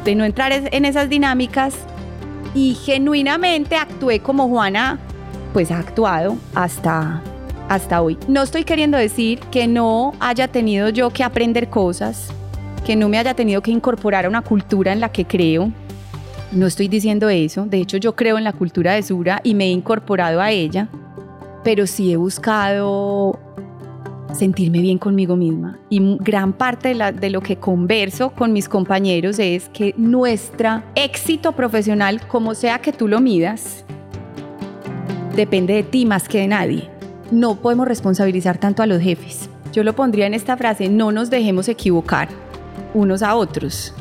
de 0.04 0.16
no 0.16 0.26
entrar 0.26 0.52
en 0.52 0.86
esas 0.86 1.10
dinámicas 1.10 1.76
y 2.54 2.76
genuinamente 2.76 3.76
actué 3.76 4.20
como 4.20 4.48
Juana 4.48 5.00
pues 5.54 5.72
ha 5.72 5.80
actuado 5.80 6.36
hasta 6.56 7.22
hasta 7.70 8.02
hoy. 8.02 8.18
No 8.28 8.44
estoy 8.44 8.64
queriendo 8.64 8.98
decir 8.98 9.40
que 9.52 9.68
no 9.68 10.14
haya 10.20 10.48
tenido 10.48 10.90
yo 10.90 11.10
que 11.12 11.24
aprender 11.24 11.70
cosas, 11.70 12.30
que 12.86 12.96
no 12.96 13.10
me 13.10 13.18
haya 13.18 13.34
tenido 13.34 13.62
que 13.62 13.72
incorporar 13.72 14.26
a 14.26 14.30
una 14.30 14.42
cultura 14.42 14.92
en 14.92 15.00
la 15.00 15.10
que 15.10 15.26
creo. 15.26 15.72
No 16.52 16.68
estoy 16.68 16.88
diciendo 16.88 17.30
eso. 17.30 17.66
De 17.66 17.78
hecho, 17.78 17.98
yo 17.98 18.16
creo 18.16 18.38
en 18.38 18.44
la 18.44 18.54
cultura 18.54 18.94
de 18.94 19.04
Sura 19.04 19.42
y 19.44 19.56
me 19.56 19.66
he 19.66 19.72
incorporado 19.72 20.42
a 20.42 20.52
ella. 20.52 20.88
Pero 21.64 21.88
sí 21.88 22.12
he 22.12 22.18
buscado 22.18 23.40
sentirme 24.34 24.82
bien 24.82 24.98
conmigo 24.98 25.36
misma. 25.36 25.80
Y 25.90 26.18
gran 26.20 26.54
parte 26.54 26.96
de, 26.96 27.30
lo 27.30 27.42
que 27.42 27.58
converso 27.58 28.32
con 28.32 28.54
mis 28.54 28.68
compañeros 28.68 29.40
es 29.40 29.70
que 29.70 29.94
nuestro 29.98 30.84
éxito 30.96 31.54
profesional, 31.54 32.22
como 32.28 32.56
sea 32.56 32.80
que 32.80 32.92
tú 32.92 33.08
lo 33.08 33.20
midas, 33.20 33.86
depende 35.36 35.74
de 35.74 35.84
ti 35.84 36.06
más 36.06 36.28
que 36.28 36.40
de 36.40 36.48
nadie. 36.48 36.93
No 37.34 37.56
podemos 37.56 37.88
responsabilizar 37.88 38.60
tanto 38.60 38.84
a 38.84 38.86
los 38.86 39.02
jefes. 39.02 39.50
Yo 39.72 39.84
lo 39.84 39.96
pondría 39.96 40.28
en 40.28 40.36
esta 40.36 40.56
frase, 40.56 40.88
no 40.88 41.12
nos 41.12 41.32
dejemos 41.32 41.68
equivocar 41.68 42.30
unos 42.94 43.24
a 43.24 43.34
otros. 43.34 43.92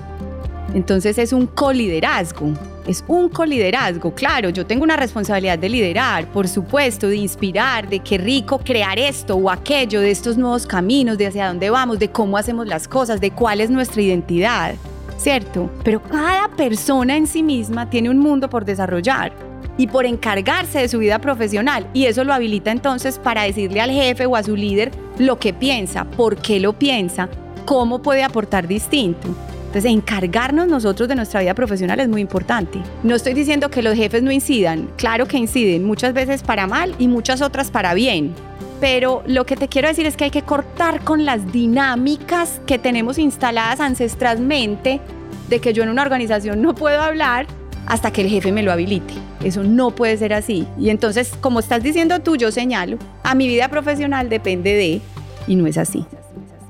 Entonces 0.75 1.17
es 1.17 1.33
un 1.33 1.47
coliderazgo 1.47 2.53
es 2.87 3.05
un 3.09 3.31
coliderazgo. 3.31 4.13
Claro, 4.15 4.51
yo 4.51 4.67
tengo 4.67 4.85
una 4.85 4.97
responsabilidad 4.97 5.59
de 5.59 5.71
liderar, 5.71 6.27
por 6.27 6.47
supuesto, 6.47 7.09
de 7.09 7.17
inspirar, 7.17 7.89
de 7.89 8.01
qué 8.01 8.19
rico 8.19 8.59
crear 8.59 8.99
esto 8.99 9.37
o 9.37 9.49
aquello, 9.49 10.01
de 10.01 10.11
estos 10.11 10.37
nuevos 10.37 10.67
caminos, 10.67 11.17
de 11.17 11.29
hacia 11.29 11.47
dónde 11.47 11.71
vamos, 11.71 12.01
de 12.01 12.11
cómo 12.11 12.37
hacemos 12.37 12.67
las 12.67 12.89
cosas, 12.89 13.21
de 13.21 13.31
cuál 13.31 13.61
es 13.63 13.71
nuestra 13.71 14.03
identidad, 14.03 14.75
¿cierto? 15.17 15.71
Pero 15.85 16.03
cada 16.03 16.49
persona 16.49 17.17
en 17.17 17.27
sí 17.27 17.43
misma 17.43 17.89
tiene 17.89 18.11
un 18.11 18.19
mundo 18.19 18.51
por 18.51 18.65
desarrollar 18.65 19.52
y 19.77 19.87
por 19.87 20.07
encargarse 20.07 20.81
de 20.81 20.89
su 20.89 20.99
vida 20.99 21.19
profesional. 21.19 21.87
Y 21.93 22.07
eso 22.07 22.25
lo 22.25 22.35
habilita 22.35 22.71
entonces 22.71 23.19
para 23.19 23.43
decirle 23.43 23.81
al 23.81 23.91
jefe 23.91 24.27
o 24.27 24.37
a 24.37 24.43
su 24.43 24.57
líder 24.57 24.91
lo 25.19 25.39
que 25.39 25.53
piensa, 25.53 26.05
por 26.05 26.37
qué 26.37 26.61
lo 26.61 26.73
piensa, 26.73 27.29
cómo 27.65 28.03
puede 28.03 28.23
aportar 28.23 28.67
distinto. 28.67 29.29
Entonces, 29.73 29.91
encargarnos 29.91 30.69
nosotros 30.69 31.09
de 31.09 31.15
nuestra 31.15 31.41
vida 31.41 31.55
profesional 31.55 31.99
es 31.99 32.07
muy 32.07 32.21
importante. 32.21 32.79
No 33.03 33.15
estoy 33.15 33.33
diciendo 33.33 33.71
que 33.71 33.83
los 33.83 33.97
jefes 33.97 34.23
no 34.23 34.31
incidan, 34.31 34.91
claro 34.99 35.27
que 35.27 35.39
inciden, 35.39 35.85
muchas 35.85 36.13
veces 36.13 36.43
para 36.43 36.67
mal 36.67 36.95
y 36.99 37.09
muchas 37.09 37.41
otras 37.41 37.71
para 37.71 37.95
bien. 37.95 38.35
Pero 38.83 39.23
lo 39.27 39.47
que 39.47 39.57
te 39.57 39.69
quiero 39.69 39.89
decir 39.89 40.05
es 40.05 40.15
que 40.15 40.25
hay 40.25 40.31
que 40.31 40.43
cortar 40.43 41.03
con 41.05 41.25
las 41.25 41.53
dinámicas 41.53 42.61
que 42.67 42.79
tenemos 42.79 43.17
instaladas 43.17 43.81
ancestralmente 43.81 45.01
de 45.49 45.61
que 45.61 45.73
yo 45.73 45.83
en 45.85 45.89
una 45.89 46.03
organización 46.03 46.61
no 46.61 46.75
puedo 46.75 47.01
hablar 47.01 47.47
hasta 47.87 48.11
que 48.11 48.23
el 48.23 48.29
jefe 48.29 48.53
me 48.53 48.63
lo 48.63 48.73
habilite. 48.73 49.15
Eso 49.45 49.65
no 49.65 49.91
puede 49.91 50.17
ser 50.17 50.33
así. 50.33 50.67
Y 50.79 50.91
entonces, 50.91 51.33
como 51.41 51.61
estás 51.61 51.83
diciendo 51.83 52.21
tú, 52.21 52.37
yo 52.37 52.51
señalo, 52.51 52.99
a 53.23 53.35
mi 53.35 53.49
vida 53.49 53.69
profesional 53.69 54.29
depende 54.29 54.75
de, 54.75 55.01
y 55.47 55.57
no 55.57 55.67
es 55.67 55.79
así. 55.79 56.05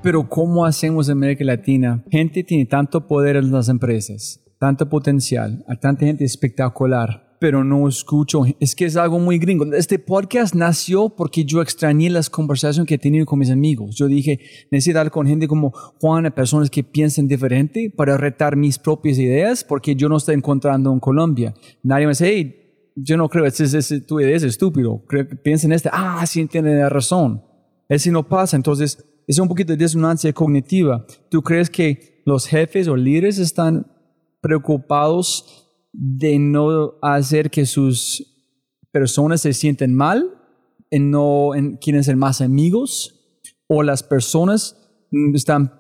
Pero 0.03 0.29
¿cómo 0.29 0.65
hacemos 0.65 1.09
en 1.09 1.13
América 1.13 1.45
Latina? 1.45 2.03
Gente 2.11 2.43
tiene 2.43 2.67
tanto 2.67 3.07
poder 3.07 3.37
en 3.37 3.53
las 3.53 3.69
empresas, 3.69 4.41
tanto 4.59 4.89
potencial, 4.89 5.65
a 5.69 5.77
tanta 5.77 6.07
gente 6.07 6.25
espectacular, 6.25 7.32
pero 7.43 7.65
no 7.65 7.89
escucho. 7.89 8.45
Es 8.61 8.77
que 8.77 8.85
es 8.85 8.95
algo 8.95 9.19
muy 9.19 9.37
gringo. 9.41 9.65
Este 9.75 9.99
podcast 9.99 10.55
nació 10.55 11.09
porque 11.09 11.45
yo 11.45 11.61
extrañé 11.61 12.09
las 12.09 12.31
conversaciones 12.31 12.87
que 12.87 12.95
he 12.95 12.99
tenido 12.99 13.27
con 13.27 13.41
mis 13.41 13.51
amigos. 13.51 13.97
Yo 13.97 14.07
dije, 14.07 14.39
necesito 14.71 15.01
hablar 15.01 15.11
con 15.11 15.27
gente 15.27 15.49
como 15.49 15.73
Juan, 16.01 16.33
personas 16.37 16.71
que 16.71 16.85
piensan 16.85 17.27
diferente 17.27 17.93
para 17.97 18.17
retar 18.17 18.55
mis 18.55 18.79
propias 18.79 19.19
ideas, 19.19 19.65
porque 19.65 19.97
yo 19.97 20.09
no 20.09 20.19
estoy 20.19 20.37
encontrando 20.37 20.93
en 20.93 21.01
Colombia. 21.01 21.53
Nadie 21.83 22.07
me 22.07 22.13
dice, 22.13 22.29
hey, 22.29 22.93
yo 22.95 23.17
no 23.17 23.29
creo, 23.29 23.45
ese, 23.45 23.65
ese, 23.65 24.01
tu 24.03 24.21
idea 24.21 24.37
es 24.37 24.45
estúpido. 24.45 25.03
piensa 25.43 25.67
en 25.67 25.73
este, 25.73 25.91
ah, 25.93 26.25
sí, 26.29 26.47
tiene 26.47 26.89
razón. 26.89 27.43
Ese 27.89 28.13
no 28.13 28.29
pasa. 28.29 28.55
Entonces, 28.55 29.05
es 29.27 29.37
un 29.41 29.49
poquito 29.49 29.73
de 29.73 29.79
disonancia 29.79 30.33
cognitiva. 30.33 31.05
¿Tú 31.29 31.43
crees 31.43 31.69
que 31.69 32.23
los 32.25 32.47
jefes 32.47 32.87
o 32.87 32.95
líderes 32.95 33.41
están 33.41 33.89
preocupados 34.41 35.62
de 35.93 36.39
no 36.39 36.95
hacer 37.03 37.51
que 37.51 37.67
sus 37.67 38.27
personas 38.91 39.43
se 39.43 39.53
sienten 39.53 39.95
mal, 39.95 40.31
en 40.91 41.11
no 41.11 41.55
en 41.55 41.77
quieren 41.77 42.05
ser 42.05 42.17
más 42.17 42.41
amigos, 42.41 43.39
o 43.67 43.83
las 43.83 44.03
personas 44.03 44.77
están 45.35 45.73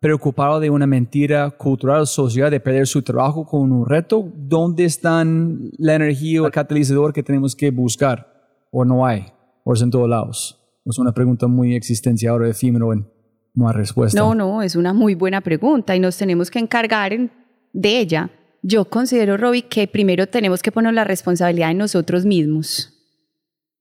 preocupadas 0.00 0.62
de 0.62 0.70
una 0.70 0.86
mentira 0.86 1.50
cultural, 1.50 2.06
social, 2.06 2.50
de 2.50 2.58
perder 2.58 2.86
su 2.86 3.02
trabajo 3.02 3.44
con 3.44 3.70
un 3.70 3.86
reto? 3.86 4.26
¿Dónde 4.34 4.86
están 4.86 5.70
la 5.78 5.94
energía 5.94 6.42
o 6.42 6.46
el 6.46 6.52
catalizador 6.52 7.12
que 7.12 7.22
tenemos 7.22 7.54
que 7.54 7.70
buscar? 7.70 8.26
¿O 8.70 8.84
no 8.84 9.04
hay? 9.04 9.26
¿O 9.62 9.74
es 9.74 9.82
en 9.82 9.90
todos 9.90 10.08
lados? 10.08 10.58
Es 10.84 10.98
una 10.98 11.12
pregunta 11.12 11.46
muy 11.46 11.74
existencial 11.74 12.40
o 12.40 12.46
efímero 12.46 12.92
en 12.92 13.06
no 13.54 13.68
hay 13.68 13.74
respuesta. 13.74 14.18
No, 14.18 14.34
no, 14.34 14.62
es 14.62 14.76
una 14.76 14.92
muy 14.92 15.14
buena 15.14 15.40
pregunta 15.40 15.94
y 15.94 16.00
nos 16.00 16.16
tenemos 16.16 16.50
que 16.50 16.58
encargar 16.58 17.12
de 17.72 17.98
ella. 17.98 18.30
Yo 18.62 18.84
considero, 18.84 19.36
Robbie, 19.36 19.62
que 19.62 19.86
primero 19.86 20.26
tenemos 20.26 20.62
que 20.62 20.72
poner 20.72 20.94
la 20.94 21.04
responsabilidad 21.04 21.70
en 21.70 21.78
nosotros 21.78 22.24
mismos, 22.26 22.92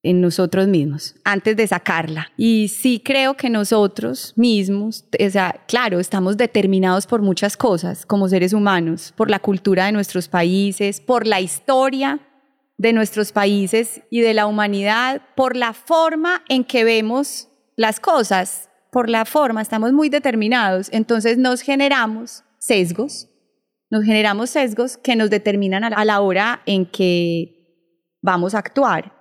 en 0.04 0.22
nosotros 0.22 0.68
mismos, 0.68 1.15
antes 1.26 1.58
de 1.58 1.68
sacarla. 1.68 2.32
Y 2.38 2.70
sí 2.70 3.02
creo 3.04 3.36
que 3.36 3.50
nosotros 3.50 4.34
mismos, 4.38 5.06
o 5.20 5.30
sea, 5.30 5.63
claro, 5.68 6.00
estamos 6.00 6.38
determinados 6.38 7.08
por 7.08 7.22
muchas 7.22 7.58
cosas 7.58 8.06
como 8.06 8.30
seres 8.30 8.54
humanos, 8.54 9.13
por 9.18 9.30
la 9.30 9.39
cultura 9.39 9.86
de 9.86 9.92
nuestros 9.92 10.30
países, 10.30 11.02
por 11.02 11.28
la 11.28 11.42
historia 11.42 12.22
de 12.78 12.94
nuestros 12.94 13.34
países 13.34 14.02
y 14.10 14.22
de 14.22 14.34
la 14.34 14.48
humanidad 14.48 15.22
por 15.36 15.58
la 15.58 15.74
forma 15.74 16.44
en 16.48 16.63
que 16.63 16.86
vemos 16.86 17.50
las 17.76 18.00
cosas. 18.00 18.65
por 18.92 19.08
la 19.08 19.24
forma, 19.24 19.62
estamos 19.62 19.94
muy 19.94 20.10
determinados, 20.10 20.89
entonces 20.92 21.38
nos 21.38 21.62
generamos 21.62 22.44
sesgos, 22.58 23.29
nos 23.89 24.04
generamos 24.04 24.52
sesgos 24.52 24.97
que 24.97 25.15
nos 25.15 25.30
determinan 25.30 25.84
a 25.84 26.06
la 26.06 26.21
hora 26.21 26.62
en 26.65 26.86
que 26.86 27.60
vamos 28.21 28.54
a 28.54 28.60
actuar. 28.60 29.13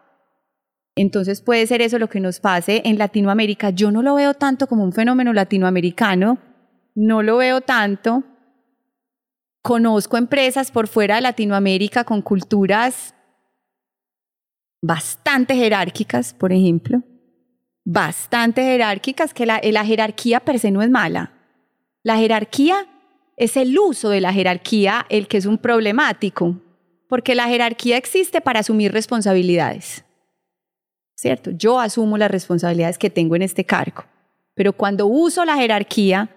Entonces 0.95 1.41
puede 1.41 1.67
ser 1.67 1.81
eso 1.81 1.99
lo 1.99 2.09
que 2.09 2.21
nos 2.21 2.41
pase 2.41 2.83
en 2.85 2.99
Latinoamérica. 2.99 3.71
Yo 3.71 3.91
no 3.91 4.03
lo 4.03 4.17
veo 4.17 4.35
tanto 4.35 4.67
como 4.67 4.83
un 4.83 4.93
fenómeno 4.93 5.33
latinoamericano, 5.33 6.39
no 6.95 7.23
lo 7.23 7.37
veo 7.37 7.61
tanto. 7.61 8.25
Conozco 9.63 10.17
empresas 10.17 10.71
por 10.71 10.89
fuera 10.89 11.17
de 11.17 11.21
Latinoamérica 11.21 12.05
con 12.05 12.21
culturas 12.21 13.15
bastante 14.83 15.55
jerárquicas, 15.55 16.35
por 16.35 16.53
ejemplo, 16.53 17.03
bastante 17.85 18.63
jerárquicas, 18.63 19.35
que 19.35 19.47
la, 19.47 19.85
jerarquía 19.85 20.41
per 20.41 20.59
se 20.59 20.71
no 20.71 20.83
es 20.83 20.91
mala. 20.91 21.33
La 22.03 22.17
jerarquía 22.17 22.87
es 23.39 23.57
el 23.57 23.79
uso 23.79 24.11
de 24.11 24.21
la 24.21 24.33
jerarquía 24.33 25.07
el 25.09 25.29
que 25.29 25.39
es 25.39 25.47
un 25.47 25.59
problemático, 25.59 26.57
porque 27.09 27.37
la 27.37 27.47
jerarquía 27.47 27.97
existe 27.97 28.41
para 28.41 28.61
asumir 28.61 28.93
responsabilidades. 28.93 30.05
¿Cierto? 31.15 31.53
Yo 31.53 31.81
asumo 31.81 32.19
las 32.19 32.31
responsabilidades 32.31 32.99
que 32.99 33.11
tengo 33.11 33.37
en 33.37 33.43
este 33.43 33.65
cargo, 33.65 34.05
pero 34.55 34.73
cuando 34.73 35.07
uso 35.07 35.45
la 35.45 35.57
jerarquía 35.57 36.29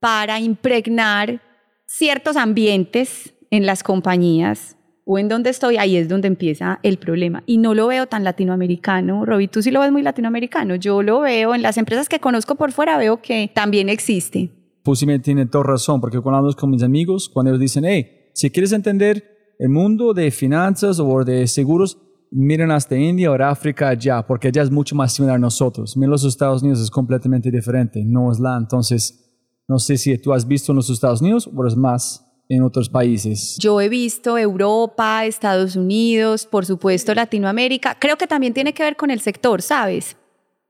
para 0.00 0.38
impregnar 0.40 1.40
ciertos 1.86 2.36
ambientes 2.36 3.32
en 3.50 3.64
las 3.64 3.82
compañías 3.82 4.76
o 5.04 5.18
en 5.20 5.28
donde 5.28 5.50
estoy, 5.50 5.76
ahí 5.76 5.96
es 5.96 6.08
donde 6.08 6.26
empieza 6.26 6.80
el 6.82 6.98
problema. 6.98 7.44
Y 7.46 7.58
no 7.58 7.74
lo 7.74 7.86
veo 7.86 8.06
tan 8.08 8.24
latinoamericano. 8.24 9.24
Roby, 9.24 9.46
tú 9.46 9.62
sí 9.62 9.70
lo 9.70 9.80
ves 9.80 9.92
muy 9.92 10.02
latinoamericano. 10.02 10.74
Yo 10.74 11.02
lo 11.02 11.20
veo 11.20 11.54
en 11.54 11.62
las 11.62 11.78
empresas 11.78 12.08
que 12.08 12.18
conozco 12.18 12.56
por 12.56 12.72
fuera, 12.72 12.98
veo 12.98 13.22
que 13.22 13.48
también 13.54 13.88
existe. 13.88 14.50
Posiblemente 14.86 15.24
tiene 15.24 15.46
toda 15.46 15.64
razón, 15.64 16.00
porque 16.00 16.20
cuando 16.20 16.38
hablo 16.38 16.52
con 16.54 16.70
mis 16.70 16.84
amigos, 16.84 17.28
cuando 17.28 17.50
ellos 17.50 17.60
dicen, 17.60 17.84
hey, 17.84 18.30
si 18.34 18.50
quieres 18.50 18.70
entender 18.70 19.56
el 19.58 19.68
mundo 19.68 20.14
de 20.14 20.30
finanzas 20.30 21.00
o 21.00 21.24
de 21.24 21.44
seguros, 21.48 21.98
miren 22.30 22.70
hasta 22.70 22.96
India 22.96 23.32
o 23.32 23.34
África 23.34 23.88
allá, 23.88 24.24
porque 24.24 24.46
allá 24.46 24.62
es 24.62 24.70
mucho 24.70 24.94
más 24.94 25.12
similar 25.12 25.34
a 25.34 25.40
nosotros. 25.40 25.96
Miren 25.96 26.12
los 26.12 26.24
Estados 26.24 26.62
Unidos 26.62 26.80
es 26.80 26.90
completamente 26.90 27.50
diferente, 27.50 28.04
no 28.06 28.30
es 28.30 28.38
la. 28.38 28.56
Entonces, 28.56 29.28
no 29.66 29.80
sé 29.80 29.96
si 29.96 30.16
tú 30.18 30.32
has 30.32 30.46
visto 30.46 30.70
en 30.70 30.76
los 30.76 30.88
Estados 30.88 31.20
Unidos 31.20 31.50
o 31.52 31.66
es 31.66 31.74
más 31.74 32.24
en 32.48 32.62
otros 32.62 32.88
países. 32.88 33.56
Yo 33.58 33.80
he 33.80 33.88
visto 33.88 34.38
Europa, 34.38 35.24
Estados 35.24 35.74
Unidos, 35.74 36.46
por 36.46 36.64
supuesto 36.64 37.12
Latinoamérica. 37.12 37.96
Creo 37.98 38.16
que 38.16 38.28
también 38.28 38.54
tiene 38.54 38.72
que 38.72 38.84
ver 38.84 38.94
con 38.94 39.10
el 39.10 39.18
sector, 39.18 39.62
¿sabes? 39.62 40.16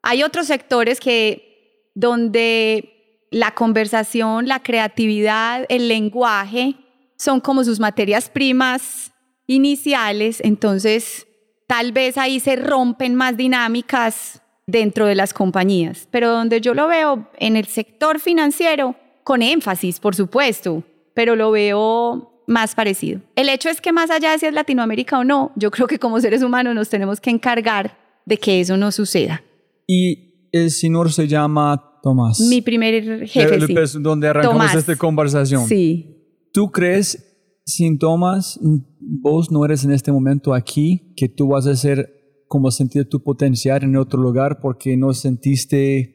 Hay 0.01 0.23
otros 0.23 0.47
sectores 0.47 1.01
que 1.01 1.91
donde 1.95 2.96
la 3.31 3.53
conversación, 3.53 4.47
la 4.47 4.63
creatividad, 4.63 5.67
el 5.69 5.89
lenguaje 5.89 6.77
son 7.17 7.41
como 7.41 7.65
sus 7.65 7.81
materias 7.81 8.29
primas 8.29 9.13
iniciales, 9.47 10.41
entonces 10.45 11.27
tal 11.67 11.93
vez 11.93 12.19
ahí 12.19 12.41
se 12.41 12.57
rompen 12.57 13.15
más 13.15 13.37
dinámicas 13.37 14.43
dentro 14.67 15.07
de 15.07 15.15
las 15.15 15.33
compañías, 15.33 16.09
pero 16.11 16.31
donde 16.31 16.61
yo 16.61 16.75
lo 16.75 16.89
veo 16.89 17.31
en 17.39 17.57
el 17.57 17.67
sector 17.67 18.19
financiero, 18.21 18.97
con 19.23 19.43
énfasis, 19.43 19.99
por 19.99 20.15
supuesto, 20.15 20.85
pero 21.15 21.35
lo 21.35 21.51
veo 21.51 22.43
más 22.47 22.75
parecido. 22.75 23.21
El 23.35 23.49
hecho 23.49 23.69
es 23.69 23.81
que 23.81 23.93
más 23.93 24.11
allá 24.11 24.33
de 24.33 24.39
si 24.39 24.47
es 24.47 24.53
Latinoamérica 24.53 25.19
o 25.19 25.25
no, 25.25 25.53
yo 25.57 25.71
creo 25.71 25.87
que 25.87 25.99
como 25.99 26.21
seres 26.21 26.43
humanos 26.43 26.75
nos 26.75 26.89
tenemos 26.89 27.21
que 27.21 27.31
encargar 27.31 27.99
de 28.25 28.39
que 28.39 28.61
eso 28.61 28.77
no 28.77 28.93
suceda. 28.93 29.43
Y 29.87 30.49
el 30.53 30.71
señor 30.71 31.13
se 31.13 31.27
llama 31.27 31.86
Tomás. 32.07 32.39
Mi 32.39 32.63
primer 32.63 33.27
jefe, 33.27 33.87
sí. 33.89 33.99
Donde 33.99 34.29
arrancamos 34.29 34.73
esta 34.77 34.95
conversación. 34.95 35.67
Sí. 35.67 36.47
¿Tú 36.53 36.71
crees, 36.71 37.37
sin 37.65 37.99
Tomás, 37.99 38.61
vos 39.01 39.51
no 39.51 39.65
eres 39.65 39.85
en 39.85 39.91
este 39.91 40.13
momento 40.13 40.55
aquí, 40.55 41.13
que 41.17 41.29
tú 41.29 41.49
vas 41.49 41.67
a 41.67 41.75
ser 41.75 42.45
como 42.47 42.71
sentir 42.71 43.09
tu 43.09 43.25
potencial 43.25 43.83
en 43.83 43.97
otro 43.97 44.23
lugar 44.23 44.61
porque 44.61 44.97
no 44.97 45.13
sentiste 45.15 46.13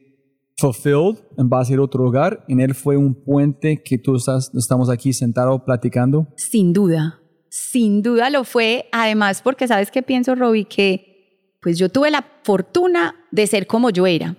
fulfilled 0.58 1.18
en 1.38 1.50
base 1.50 1.76
a 1.76 1.82
otro 1.82 2.06
lugar. 2.06 2.46
En 2.48 2.62
él 2.62 2.74
fue 2.74 2.96
un 2.96 3.14
puente 3.14 3.84
que 3.84 3.98
tú 3.98 4.16
estás, 4.16 4.50
estamos 4.56 4.90
aquí 4.90 5.12
sentados 5.12 5.62
platicando. 5.66 6.30
Sin 6.38 6.72
duda, 6.72 7.20
sin 7.50 8.02
duda 8.02 8.30
lo 8.30 8.46
fue. 8.46 8.86
Además, 8.94 9.42
porque 9.44 9.68
sabes 9.68 9.92
qué 9.92 10.04
pienso, 10.04 10.36
Robbie, 10.36 10.64
que 10.64 11.58
pues 11.62 11.78
yo 11.78 11.90
tuve 11.90 12.12
la 12.12 12.26
fortuna 12.44 13.16
de 13.30 13.46
ser 13.46 13.68
como 13.68 13.90
yo 13.90 14.08
era, 14.08 14.38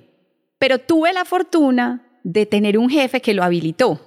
pero 0.62 0.78
tuve 0.78 1.12
la 1.12 1.24
fortuna 1.24 2.06
de 2.22 2.46
tener 2.46 2.78
un 2.78 2.88
jefe 2.88 3.20
que 3.20 3.34
lo 3.34 3.42
habilitó. 3.42 4.00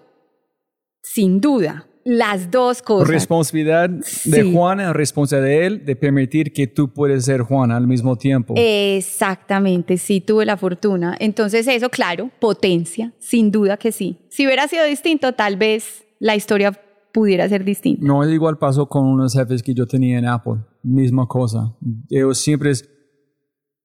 Sin 1.03 1.41
duda 1.41 1.85
las 2.05 2.49
dos 2.49 2.81
cosas. 2.81 3.09
Responsabilidad 3.09 3.89
de 3.89 4.53
Juana, 4.53 4.93
responsabilidad 4.93 5.49
de 5.49 5.65
él, 5.65 5.85
de 5.85 5.97
permitir 5.97 6.53
que 6.53 6.65
tú 6.65 6.93
puedes 6.93 7.25
ser 7.25 7.41
Juana 7.41 7.75
al 7.75 7.87
mismo 7.87 8.15
tiempo. 8.15 8.53
Exactamente, 8.55 9.97
sí, 9.97 10.21
tuve 10.21 10.45
la 10.45 10.55
fortuna. 10.55 11.17
Entonces 11.19 11.67
eso, 11.67 11.89
claro, 11.89 12.31
potencia, 12.39 13.11
sin 13.19 13.51
duda 13.51 13.75
que 13.75 13.91
sí. 13.91 14.17
Si 14.29 14.45
hubiera 14.45 14.65
sido 14.69 14.85
distinto, 14.85 15.33
tal 15.33 15.57
vez 15.57 16.05
la 16.19 16.37
historia 16.37 16.71
pudiera 17.11 17.49
ser 17.49 17.65
distinta. 17.65 18.01
No, 18.05 18.25
igual 18.29 18.57
pasó 18.57 18.87
con 18.87 19.05
unos 19.07 19.33
jefes 19.33 19.61
que 19.61 19.73
yo 19.73 19.85
tenía 19.85 20.19
en 20.19 20.25
Apple, 20.25 20.61
misma 20.83 21.27
cosa. 21.27 21.75
Ellos 22.09 22.37
siempre, 22.37 22.71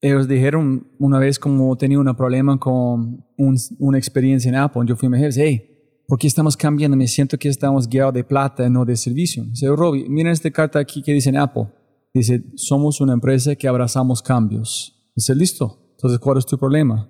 ellos 0.01 0.27
dijeron 0.29 0.87
una 0.99 1.19
vez 1.19 1.39
como 1.39 1.77
tenía 1.77 1.99
un 1.99 2.15
problema 2.15 2.59
con 2.59 3.25
una 3.37 3.99
experiencia 3.99 4.49
en 4.49 4.57
Apple, 4.57 4.83
yo 4.87 4.97
fui 4.97 5.07
a 5.07 5.11
mi 5.11 5.19
jefe, 5.19 5.43
hey, 5.43 5.71
¿Por 6.11 6.19
qué 6.19 6.27
estamos 6.27 6.57
cambiando? 6.57 6.97
Me 6.97 7.07
siento 7.07 7.39
que 7.39 7.49
estamos 7.49 7.89
guiados 7.89 8.13
de 8.13 8.25
plata, 8.25 8.69
no 8.69 8.85
de 8.85 8.97
servicio. 8.97 9.45
Dice, 9.45 9.69
Robbie, 9.69 10.09
miren 10.09 10.33
esta 10.33 10.51
carta 10.51 10.81
aquí 10.81 11.05
que 11.05 11.13
dice 11.13 11.29
en 11.29 11.37
Apple. 11.37 11.69
Dice, 12.13 12.43
somos 12.57 13.01
una 13.01 13.13
empresa 13.13 13.55
que 13.55 13.69
abrazamos 13.69 14.21
cambios. 14.21 15.09
Dice, 15.15 15.37
listo. 15.37 15.79
Entonces, 15.93 16.19
¿cuál 16.19 16.39
es 16.39 16.47
tu 16.47 16.59
problema? 16.59 17.09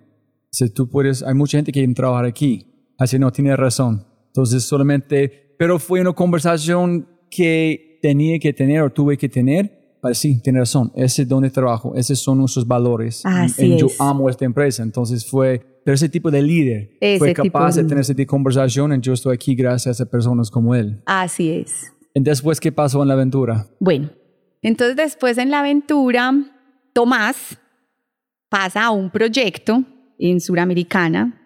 Dice, 0.53 0.68
tú 0.68 0.87
puedes, 0.87 1.22
hay 1.22 1.33
mucha 1.33 1.57
gente 1.57 1.72
que 1.72 1.81
quiere 1.81 1.94
trabajar 1.94 2.26
aquí. 2.26 2.66
Así 2.98 3.18
no, 3.18 3.33
tiene 3.33 3.57
razón. 3.57 4.05
Entonces, 4.26 4.64
solamente, 4.64 5.55
pero 5.59 5.79
fue 5.79 6.03
una 6.03 6.12
conversación 6.12 7.09
que 7.31 7.98
tenía 8.03 8.38
que 8.38 8.53
tener 8.53 8.83
o 8.83 8.90
tuve 8.90 9.16
que 9.16 9.31
tener. 9.31 9.79
Para 10.00 10.14
sí, 10.14 10.40
tiene 10.42 10.60
razón. 10.60 10.92
Ese 10.94 11.22
es 11.22 11.28
donde 11.28 11.50
trabajo. 11.50 11.94
Esos 11.94 12.18
son 12.18 12.38
nuestros 12.38 12.66
valores. 12.66 13.24
Así 13.24 13.74
es. 13.74 13.80
Yo 13.80 13.88
amo 13.98 14.30
esta 14.30 14.44
empresa. 14.44 14.82
Entonces, 14.82 15.26
fue 15.26 15.70
pero 15.84 15.94
ese 15.94 16.08
tipo 16.08 16.30
de 16.30 16.42
líder 16.42 16.90
fue 17.18 17.32
capaz 17.32 17.76
de, 17.76 17.84
tener 17.84 18.00
ese 18.00 18.14
tipo 18.14 18.30
de 18.32 18.38
conversación 18.38 18.92
y 18.92 19.00
yo 19.00 19.12
estoy 19.12 19.34
aquí 19.34 19.54
gracias 19.54 20.00
a 20.00 20.06
personas 20.06 20.50
como 20.50 20.74
él. 20.74 21.00
Así 21.06 21.50
es. 21.50 21.92
¿Y 22.14 22.20
después 22.20 22.60
qué 22.60 22.70
pasó 22.70 23.02
en 23.02 23.08
la 23.08 23.14
aventura? 23.14 23.66
Bueno, 23.78 24.10
entonces 24.62 24.96
después 24.96 25.38
en 25.38 25.50
la 25.50 25.60
aventura, 25.60 26.32
Tomás 26.92 27.58
pasa 28.48 28.86
a 28.86 28.90
un 28.90 29.10
proyecto 29.10 29.82
en 30.18 30.40
Suramericana. 30.40 31.40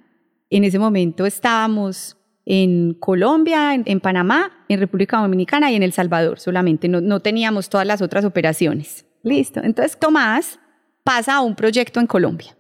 En 0.51 0.65
ese 0.65 0.79
momento 0.79 1.27
estábamos 1.27 2.17
en 2.47 2.95
Colombia, 2.95 3.75
en, 3.75 4.01
Panamá, 4.01 4.53
en 4.69 4.81
República 4.81 5.19
Dominicana 5.19 5.71
y 5.71 5.77
en 5.77 5.83
El 5.83 5.93
Salvador 5.93 6.39
solamente. 6.39 6.89
No, 6.89 7.01
no 7.01 7.21
teníamos 7.21 7.69
todas 7.69 7.87
las 7.87 8.03
otras 8.03 8.25
operaciones. 8.25 9.07
Listo. 9.23 9.61
Entonces 9.63 9.99
Tomás 9.99 10.59
pasa 11.03 11.37
a 11.37 11.41
un 11.41 11.55
proyecto 11.55 12.01
en 12.01 12.07
Colombia 12.07 12.55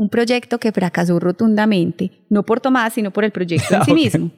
un 0.00 0.08
proyecto 0.08 0.58
que 0.58 0.72
fracasó 0.72 1.20
rotundamente, 1.20 2.10
no 2.30 2.42
por 2.42 2.58
Tomás, 2.58 2.94
sino 2.94 3.10
por 3.10 3.22
el 3.22 3.32
proyecto 3.32 3.74
en 3.74 3.84
sí 3.84 3.92
mismo. 3.92 4.30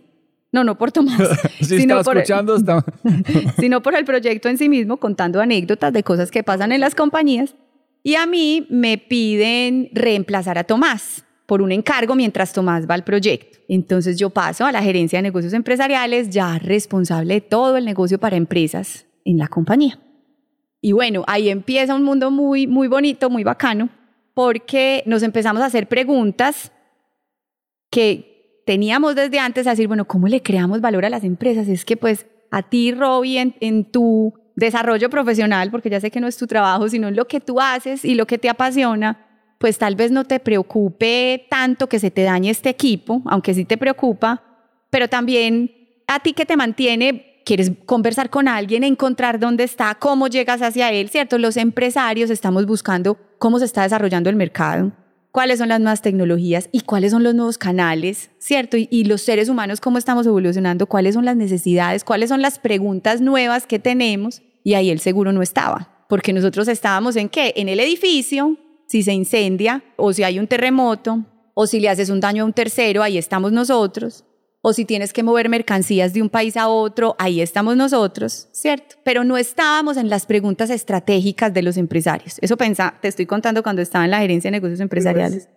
No, 0.50 0.64
no 0.64 0.76
por 0.76 0.90
Tomás, 0.90 1.16
sino, 1.60 2.02
por 2.02 2.18
escuchando, 2.18 2.56
el, 2.56 3.52
sino 3.60 3.80
por 3.80 3.94
el 3.94 4.04
proyecto 4.04 4.48
en 4.48 4.58
sí 4.58 4.68
mismo, 4.68 4.96
contando 4.96 5.40
anécdotas 5.40 5.92
de 5.92 6.02
cosas 6.02 6.32
que 6.32 6.42
pasan 6.42 6.72
en 6.72 6.80
las 6.80 6.96
compañías. 6.96 7.54
Y 8.02 8.16
a 8.16 8.26
mí 8.26 8.66
me 8.70 8.98
piden 8.98 9.88
reemplazar 9.92 10.58
a 10.58 10.64
Tomás 10.64 11.24
por 11.52 11.60
un 11.60 11.70
encargo 11.70 12.14
mientras 12.14 12.54
Tomás 12.54 12.88
va 12.88 12.94
al 12.94 13.04
proyecto. 13.04 13.58
Entonces 13.68 14.18
yo 14.18 14.30
paso 14.30 14.64
a 14.64 14.72
la 14.72 14.82
gerencia 14.82 15.18
de 15.18 15.24
negocios 15.24 15.52
empresariales, 15.52 16.30
ya 16.30 16.58
responsable 16.58 17.34
de 17.34 17.40
todo 17.42 17.76
el 17.76 17.84
negocio 17.84 18.18
para 18.18 18.36
empresas 18.36 19.04
en 19.26 19.36
la 19.36 19.48
compañía. 19.48 19.98
Y 20.80 20.92
bueno, 20.92 21.24
ahí 21.26 21.50
empieza 21.50 21.94
un 21.94 22.04
mundo 22.04 22.30
muy, 22.30 22.66
muy 22.66 22.88
bonito, 22.88 23.28
muy 23.28 23.44
bacano, 23.44 23.90
porque 24.32 25.02
nos 25.04 25.22
empezamos 25.22 25.60
a 25.60 25.66
hacer 25.66 25.88
preguntas 25.88 26.72
que 27.90 28.62
teníamos 28.64 29.14
desde 29.14 29.38
antes 29.38 29.66
a 29.66 29.72
decir, 29.72 29.88
bueno, 29.88 30.06
¿cómo 30.06 30.28
le 30.28 30.40
creamos 30.40 30.80
valor 30.80 31.04
a 31.04 31.10
las 31.10 31.22
empresas? 31.22 31.68
Es 31.68 31.84
que 31.84 31.98
pues 31.98 32.24
a 32.50 32.62
ti, 32.62 32.92
Robbie, 32.92 33.54
en, 33.60 33.84
tu 33.84 34.32
desarrollo 34.56 35.10
profesional, 35.10 35.70
porque 35.70 35.90
ya 35.90 36.00
sé 36.00 36.10
que 36.10 36.20
no 36.20 36.28
es 36.28 36.38
tu 36.38 36.46
trabajo, 36.46 36.88
sino 36.88 37.10
lo 37.10 37.26
que 37.26 37.40
tú 37.40 37.60
haces 37.60 38.06
y 38.06 38.14
lo 38.14 38.26
que 38.26 38.38
te 38.38 38.48
apasiona, 38.48 39.31
pues 39.62 39.78
tal 39.78 39.94
vez 39.94 40.10
no 40.10 40.24
te 40.24 40.40
preocupe 40.40 41.46
tanto 41.48 41.88
que 41.88 42.00
se 42.00 42.10
te 42.10 42.24
dañe 42.24 42.50
este 42.50 42.68
equipo, 42.68 43.22
aunque 43.26 43.54
sí 43.54 43.64
te 43.64 43.78
preocupa, 43.78 44.42
pero 44.90 45.06
también 45.06 45.70
a 46.08 46.18
ti 46.18 46.32
que 46.32 46.44
te 46.44 46.56
mantiene, 46.56 47.40
quieres 47.46 47.70
conversar 47.86 48.28
con 48.28 48.48
alguien, 48.48 48.82
encontrar 48.82 49.38
dónde 49.38 49.62
está, 49.62 49.94
cómo 49.94 50.26
llegas 50.26 50.62
hacia 50.62 50.90
él, 50.90 51.10
¿cierto? 51.10 51.38
Los 51.38 51.56
empresarios 51.56 52.28
estamos 52.28 52.66
buscando 52.66 53.16
cómo 53.38 53.60
se 53.60 53.66
está 53.66 53.84
desarrollando 53.84 54.28
el 54.30 54.34
mercado. 54.34 54.90
cuáles 55.30 55.60
son 55.60 55.68
las 55.68 55.78
nuevas 55.78 56.02
tecnologías 56.02 56.68
y 56.72 56.80
cuáles 56.80 57.12
son 57.12 57.22
los 57.22 57.32
nuevos 57.32 57.56
canales, 57.56 58.32
¿cierto? 58.38 58.76
Y, 58.76 59.04
los 59.04 59.22
seres 59.22 59.48
humanos, 59.48 59.80
cómo 59.80 59.96
estamos 59.96 60.26
evolucionando, 60.26 60.88
cuáles 60.88 61.14
son 61.14 61.24
las 61.24 61.36
necesidades, 61.36 62.02
cuáles 62.02 62.30
son 62.30 62.42
las 62.42 62.58
preguntas 62.58 63.20
nuevas 63.20 63.68
que 63.68 63.78
tenemos. 63.78 64.42
Y 64.64 64.74
ahí 64.74 64.90
el 64.90 64.98
seguro 64.98 65.32
no 65.32 65.40
estaba, 65.40 66.04
porque 66.08 66.32
nosotros 66.32 66.66
estábamos 66.66 67.14
en 67.14 67.28
qué? 67.28 67.52
En 67.56 67.68
el 67.68 67.78
edificio, 67.78 68.58
si 68.92 69.02
se 69.02 69.14
incendia 69.14 69.82
o 69.96 70.12
si 70.12 70.22
hay 70.22 70.38
un 70.38 70.46
terremoto 70.46 71.24
o 71.54 71.66
si 71.66 71.80
le 71.80 71.88
haces 71.88 72.10
un 72.10 72.20
daño 72.20 72.42
a 72.42 72.46
un 72.46 72.52
tercero, 72.52 73.02
ahí 73.02 73.16
estamos 73.16 73.50
nosotros 73.50 74.26
o 74.60 74.74
si 74.74 74.84
tienes 74.84 75.14
que 75.14 75.22
mover 75.22 75.48
mercancías 75.48 76.12
de 76.12 76.20
un 76.20 76.28
país 76.28 76.58
a 76.58 76.68
otro, 76.68 77.16
ahí 77.18 77.40
estamos 77.40 77.74
nosotros, 77.74 78.48
¿cierto? 78.52 78.96
Pero 79.02 79.24
no 79.24 79.38
estábamos 79.38 79.96
en 79.96 80.10
las 80.10 80.26
preguntas 80.26 80.68
estratégicas 80.68 81.54
de 81.54 81.62
los 81.62 81.78
empresarios. 81.78 82.36
Eso 82.42 82.58
pensa, 82.58 82.94
te 83.00 83.08
estoy 83.08 83.24
contando 83.24 83.62
cuando 83.62 83.80
estaba 83.80 84.04
en 84.04 84.10
la 84.10 84.20
gerencia 84.20 84.50
de 84.50 84.58
negocios 84.58 84.80
empresariales. 84.80 85.48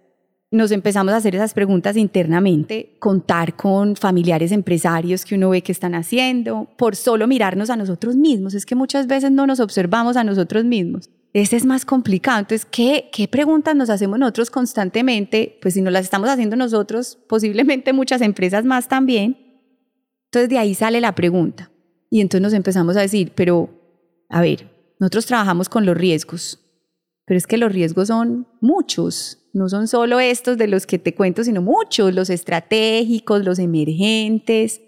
Nos 0.50 0.72
empezamos 0.72 1.14
a 1.14 1.18
hacer 1.18 1.36
esas 1.36 1.54
preguntas 1.54 1.98
internamente, 1.98 2.96
contar 3.00 3.58
con 3.58 3.98
familiares 3.98 4.54
empresarios 4.54 5.26
que 5.26 5.36
uno 5.36 5.50
ve 5.50 5.62
que 5.62 5.74
están 5.74 5.94
haciendo, 5.94 6.70
por 6.78 6.96
solo 6.96 7.28
mirarnos 7.28 7.70
a 7.70 7.76
nosotros 7.76 8.16
mismos. 8.16 8.54
Es 8.54 8.66
que 8.66 8.76
muchas 8.76 9.08
veces 9.08 9.30
no 9.30 9.46
nos 9.46 9.60
observamos 9.60 10.16
a 10.16 10.24
nosotros 10.24 10.64
mismos. 10.64 11.10
Ese 11.36 11.58
es 11.58 11.66
más 11.66 11.84
complicado. 11.84 12.40
Entonces, 12.40 12.66
¿qué, 12.66 13.10
¿qué 13.12 13.28
preguntas 13.28 13.76
nos 13.76 13.90
hacemos 13.90 14.18
nosotros 14.18 14.50
constantemente? 14.50 15.60
Pues 15.62 15.74
si 15.74 15.82
nos 15.82 15.92
las 15.92 16.06
estamos 16.06 16.30
haciendo 16.30 16.56
nosotros, 16.56 17.18
posiblemente 17.28 17.92
muchas 17.92 18.22
empresas 18.22 18.64
más 18.64 18.88
también. 18.88 19.38
Entonces 20.28 20.48
de 20.50 20.58
ahí 20.58 20.74
sale 20.74 21.02
la 21.02 21.14
pregunta. 21.14 21.70
Y 22.10 22.22
entonces 22.22 22.42
nos 22.42 22.54
empezamos 22.54 22.96
a 22.96 23.02
decir, 23.02 23.34
pero, 23.36 23.70
a 24.30 24.40
ver, 24.40 24.72
nosotros 24.98 25.26
trabajamos 25.26 25.68
con 25.68 25.86
los 25.86 25.98
riesgos, 25.98 26.62
pero 27.26 27.38
es 27.38 27.48
que 27.48 27.58
los 27.58 27.70
riesgos 27.70 28.08
son 28.08 28.48
muchos. 28.62 29.50
No 29.52 29.68
son 29.68 29.90
solo 29.90 30.22
estos 30.22 30.58
de 30.58 30.70
los 30.70 30.88
que 30.88 31.00
te 31.00 31.16
cuento, 31.16 31.44
sino 31.44 31.62
muchos, 31.62 32.14
los 32.14 32.30
estratégicos, 32.30 33.44
los 33.44 33.60
emergentes. 33.60 34.80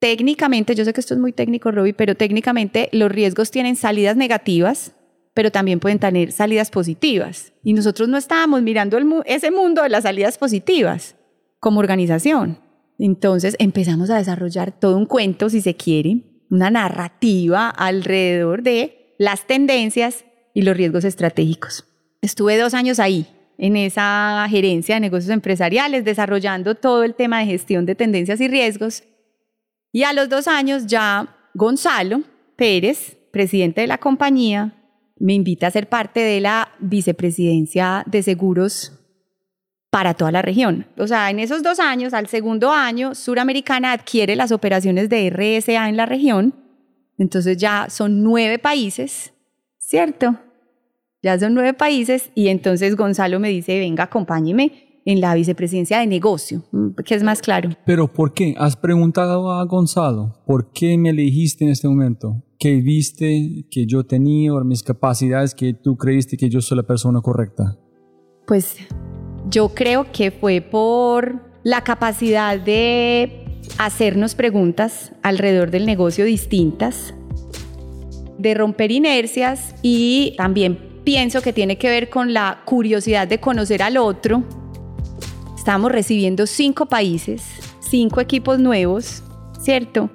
Técnicamente, 0.00 0.74
yo 0.74 0.84
sé 0.84 0.92
que 0.92 1.00
esto 1.00 1.14
es 1.14 1.20
muy 1.20 1.32
técnico, 1.32 1.70
Robbie, 1.70 1.94
pero 1.94 2.14
técnicamente 2.14 2.90
los 2.92 3.10
riesgos 3.10 3.50
tienen 3.50 3.74
salidas 3.74 4.18
negativas, 4.18 4.92
pero 5.38 5.52
también 5.52 5.78
pueden 5.78 6.00
tener 6.00 6.32
salidas 6.32 6.68
positivas. 6.68 7.52
Y 7.62 7.72
nosotros 7.72 8.08
no 8.08 8.16
estábamos 8.16 8.60
mirando 8.60 8.98
ese 9.24 9.52
mundo 9.52 9.84
de 9.84 9.88
las 9.88 10.02
salidas 10.02 10.36
positivas 10.36 11.14
como 11.60 11.78
organización. 11.78 12.58
Entonces 12.98 13.54
empezamos 13.60 14.10
a 14.10 14.18
desarrollar 14.18 14.72
todo 14.72 14.96
un 14.96 15.06
cuento, 15.06 15.48
si 15.48 15.60
se 15.60 15.76
quiere, 15.76 16.24
una 16.50 16.70
narrativa 16.70 17.70
alrededor 17.70 18.64
de 18.64 19.14
las 19.16 19.46
tendencias 19.46 20.24
y 20.54 20.62
los 20.62 20.76
riesgos 20.76 21.04
estratégicos. 21.04 21.84
Estuve 22.20 22.58
dos 22.58 22.74
años 22.74 22.98
ahí, 22.98 23.28
en 23.58 23.76
esa 23.76 24.44
gerencia 24.50 24.96
de 24.96 25.02
negocios 25.02 25.30
empresariales, 25.30 26.04
desarrollando 26.04 26.74
todo 26.74 27.04
el 27.04 27.14
tema 27.14 27.38
de 27.38 27.46
gestión 27.46 27.86
de 27.86 27.94
tendencias 27.94 28.40
y 28.40 28.48
riesgos. 28.48 29.04
Y 29.92 30.02
a 30.02 30.12
los 30.12 30.28
dos 30.28 30.48
años 30.48 30.88
ya 30.88 31.36
Gonzalo 31.54 32.24
Pérez, 32.56 33.16
presidente 33.30 33.82
de 33.82 33.86
la 33.86 33.98
compañía, 33.98 34.74
me 35.20 35.34
invita 35.34 35.66
a 35.66 35.70
ser 35.70 35.88
parte 35.88 36.20
de 36.20 36.40
la 36.40 36.72
vicepresidencia 36.80 38.04
de 38.06 38.22
seguros 38.22 38.92
para 39.90 40.14
toda 40.14 40.30
la 40.30 40.42
región. 40.42 40.86
O 40.96 41.06
sea, 41.06 41.30
en 41.30 41.40
esos 41.40 41.62
dos 41.62 41.80
años, 41.80 42.12
al 42.14 42.28
segundo 42.28 42.70
año, 42.70 43.14
Suramericana 43.14 43.92
adquiere 43.92 44.36
las 44.36 44.52
operaciones 44.52 45.08
de 45.08 45.30
RSA 45.30 45.88
en 45.88 45.96
la 45.96 46.06
región. 46.06 46.54
Entonces 47.16 47.56
ya 47.56 47.88
son 47.88 48.22
nueve 48.22 48.58
países, 48.58 49.32
¿cierto? 49.78 50.36
Ya 51.22 51.38
son 51.38 51.54
nueve 51.54 51.74
países 51.74 52.30
y 52.34 52.48
entonces 52.48 52.96
Gonzalo 52.96 53.40
me 53.40 53.48
dice, 53.48 53.78
venga, 53.78 54.04
acompáñeme 54.04 54.87
en 55.08 55.22
la 55.22 55.34
vicepresidencia 55.34 56.00
de 56.00 56.06
negocio, 56.06 56.62
que 57.02 57.14
es 57.14 57.22
más 57.22 57.40
claro. 57.40 57.70
Pero 57.86 58.12
¿por 58.12 58.34
qué? 58.34 58.54
¿Has 58.58 58.76
preguntado 58.76 59.50
a 59.50 59.64
Gonzalo 59.64 60.34
por 60.46 60.70
qué 60.70 60.98
me 60.98 61.08
elegiste 61.08 61.64
en 61.64 61.70
este 61.70 61.88
momento? 61.88 62.42
¿Qué 62.58 62.82
viste 62.82 63.64
que 63.70 63.86
yo 63.86 64.04
tenía 64.04 64.52
o 64.52 64.62
mis 64.64 64.82
capacidades 64.82 65.54
que 65.54 65.72
tú 65.72 65.96
creíste 65.96 66.36
que 66.36 66.50
yo 66.50 66.60
soy 66.60 66.76
la 66.76 66.82
persona 66.82 67.22
correcta? 67.22 67.78
Pues 68.46 68.76
yo 69.48 69.70
creo 69.70 70.12
que 70.12 70.30
fue 70.30 70.60
por 70.60 71.40
la 71.62 71.82
capacidad 71.84 72.60
de 72.60 73.62
hacernos 73.78 74.34
preguntas 74.34 75.12
alrededor 75.22 75.70
del 75.70 75.86
negocio 75.86 76.26
distintas, 76.26 77.14
de 78.36 78.52
romper 78.52 78.92
inercias 78.92 79.74
y 79.80 80.34
también 80.36 81.00
pienso 81.02 81.40
que 81.40 81.54
tiene 81.54 81.78
que 81.78 81.88
ver 81.88 82.10
con 82.10 82.34
la 82.34 82.60
curiosidad 82.66 83.26
de 83.26 83.40
conocer 83.40 83.82
al 83.82 83.96
otro 83.96 84.44
estamos 85.68 85.92
recibiendo 85.92 86.46
cinco 86.46 86.86
países, 86.86 87.44
cinco 87.80 88.22
equipos 88.22 88.58
nuevos, 88.58 89.22
¿cierto? 89.60 90.08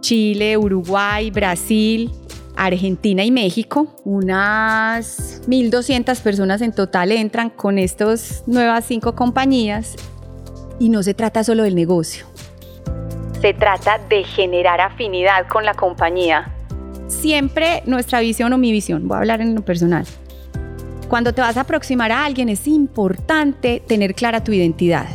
Chile, 0.00 0.58
Uruguay, 0.58 1.30
Brasil, 1.30 2.12
Argentina 2.54 3.24
y 3.24 3.30
México. 3.30 3.86
Unas 4.04 5.40
1.200 5.48 6.20
personas 6.20 6.60
en 6.60 6.74
total 6.74 7.12
entran 7.12 7.48
con 7.48 7.78
estas 7.78 8.44
nuevas 8.46 8.84
cinco 8.84 9.14
compañías. 9.14 9.96
Y 10.78 10.90
no 10.90 11.02
se 11.02 11.14
trata 11.14 11.42
solo 11.42 11.62
del 11.62 11.74
negocio. 11.74 12.26
Se 13.40 13.54
trata 13.54 13.96
de 14.10 14.24
generar 14.24 14.78
afinidad 14.82 15.48
con 15.48 15.64
la 15.64 15.72
compañía. 15.72 16.54
Siempre 17.06 17.82
nuestra 17.86 18.20
visión 18.20 18.52
o 18.52 18.58
mi 18.58 18.72
visión, 18.72 19.08
voy 19.08 19.14
a 19.14 19.20
hablar 19.20 19.40
en 19.40 19.54
lo 19.54 19.62
personal, 19.62 20.04
cuando 21.08 21.32
te 21.32 21.40
vas 21.40 21.56
a 21.56 21.62
aproximar 21.62 22.12
a 22.12 22.24
alguien 22.24 22.48
es 22.48 22.68
importante 22.68 23.82
tener 23.86 24.14
clara 24.14 24.44
tu 24.44 24.52
identidad. 24.52 25.06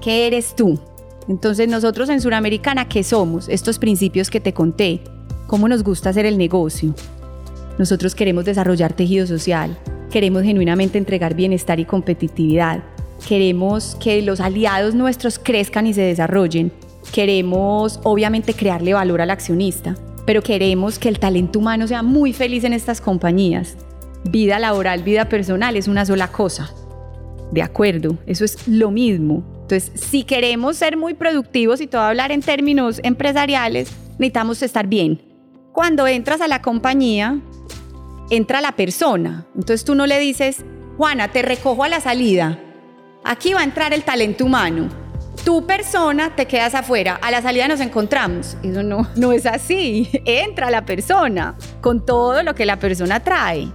¿Qué 0.00 0.26
eres 0.26 0.56
tú? 0.56 0.78
Entonces 1.28 1.68
nosotros 1.68 2.08
en 2.08 2.20
Suramericana, 2.20 2.88
¿qué 2.88 3.02
somos? 3.02 3.48
Estos 3.48 3.78
principios 3.78 4.30
que 4.30 4.40
te 4.40 4.52
conté. 4.54 5.00
¿Cómo 5.46 5.68
nos 5.68 5.82
gusta 5.82 6.10
hacer 6.10 6.26
el 6.26 6.38
negocio? 6.38 6.94
Nosotros 7.78 8.14
queremos 8.14 8.44
desarrollar 8.44 8.92
tejido 8.92 9.26
social, 9.26 9.76
queremos 10.10 10.42
genuinamente 10.42 10.96
entregar 10.96 11.34
bienestar 11.34 11.80
y 11.80 11.84
competitividad, 11.84 12.84
queremos 13.26 13.96
que 13.96 14.22
los 14.22 14.40
aliados 14.40 14.94
nuestros 14.94 15.40
crezcan 15.40 15.86
y 15.86 15.92
se 15.92 16.02
desarrollen, 16.02 16.70
queremos 17.12 17.98
obviamente 18.04 18.54
crearle 18.54 18.94
valor 18.94 19.20
al 19.20 19.30
accionista, 19.30 19.96
pero 20.24 20.40
queremos 20.40 21.00
que 21.00 21.08
el 21.08 21.18
talento 21.18 21.58
humano 21.58 21.88
sea 21.88 22.04
muy 22.04 22.32
feliz 22.32 22.62
en 22.62 22.74
estas 22.74 23.00
compañías 23.00 23.76
vida 24.30 24.58
laboral, 24.58 25.02
vida 25.02 25.28
personal 25.28 25.76
es 25.76 25.88
una 25.88 26.04
sola 26.06 26.28
cosa. 26.28 26.70
De 27.52 27.62
acuerdo, 27.62 28.18
eso 28.26 28.44
es 28.44 28.66
lo 28.66 28.90
mismo. 28.90 29.44
Entonces, 29.62 29.92
si 29.94 30.24
queremos 30.24 30.76
ser 30.76 30.96
muy 30.96 31.14
productivos 31.14 31.80
y 31.80 31.86
todo 31.86 32.02
hablar 32.02 32.32
en 32.32 32.42
términos 32.42 33.00
empresariales, 33.02 33.90
necesitamos 34.18 34.62
estar 34.62 34.86
bien. 34.86 35.22
Cuando 35.72 36.06
entras 36.06 36.40
a 36.40 36.48
la 36.48 36.62
compañía, 36.62 37.40
entra 38.30 38.60
la 38.60 38.72
persona. 38.72 39.46
Entonces 39.54 39.84
tú 39.84 39.94
no 39.94 40.06
le 40.06 40.18
dices, 40.18 40.64
Juana, 40.96 41.28
te 41.28 41.42
recojo 41.42 41.84
a 41.84 41.88
la 41.88 42.00
salida. 42.00 42.58
Aquí 43.24 43.54
va 43.54 43.60
a 43.60 43.64
entrar 43.64 43.92
el 43.92 44.04
talento 44.04 44.44
humano. 44.44 44.88
Tu 45.44 45.66
persona 45.66 46.34
te 46.36 46.46
quedas 46.46 46.74
afuera. 46.74 47.18
A 47.20 47.30
la 47.30 47.42
salida 47.42 47.68
nos 47.68 47.80
encontramos. 47.80 48.56
Eso 48.62 48.82
no, 48.82 49.08
no 49.16 49.32
es 49.32 49.46
así. 49.46 50.08
Entra 50.24 50.70
la 50.70 50.84
persona 50.84 51.56
con 51.80 52.04
todo 52.04 52.42
lo 52.42 52.54
que 52.54 52.66
la 52.66 52.78
persona 52.78 53.20
trae. 53.20 53.68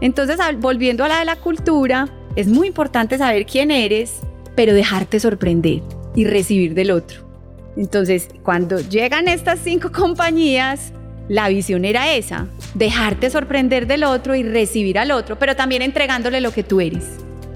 Entonces, 0.00 0.38
volviendo 0.58 1.04
a 1.04 1.08
la 1.08 1.18
de 1.18 1.24
la 1.24 1.36
cultura, 1.36 2.08
es 2.36 2.46
muy 2.46 2.68
importante 2.68 3.18
saber 3.18 3.46
quién 3.46 3.70
eres, 3.70 4.20
pero 4.54 4.72
dejarte 4.72 5.18
sorprender 5.18 5.82
y 6.14 6.24
recibir 6.24 6.74
del 6.74 6.90
otro. 6.90 7.28
Entonces, 7.76 8.28
cuando 8.42 8.80
llegan 8.80 9.28
estas 9.28 9.60
cinco 9.60 9.90
compañías, 9.92 10.92
la 11.28 11.48
visión 11.48 11.84
era 11.84 12.12
esa, 12.14 12.48
dejarte 12.74 13.30
sorprender 13.30 13.86
del 13.86 14.04
otro 14.04 14.34
y 14.34 14.42
recibir 14.42 14.98
al 14.98 15.10
otro, 15.10 15.38
pero 15.38 15.54
también 15.56 15.82
entregándole 15.82 16.40
lo 16.40 16.52
que 16.52 16.62
tú 16.62 16.80
eres, 16.80 17.04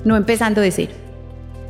no 0.05 0.17
empezando 0.17 0.61
de 0.61 0.71
cero. 0.71 0.93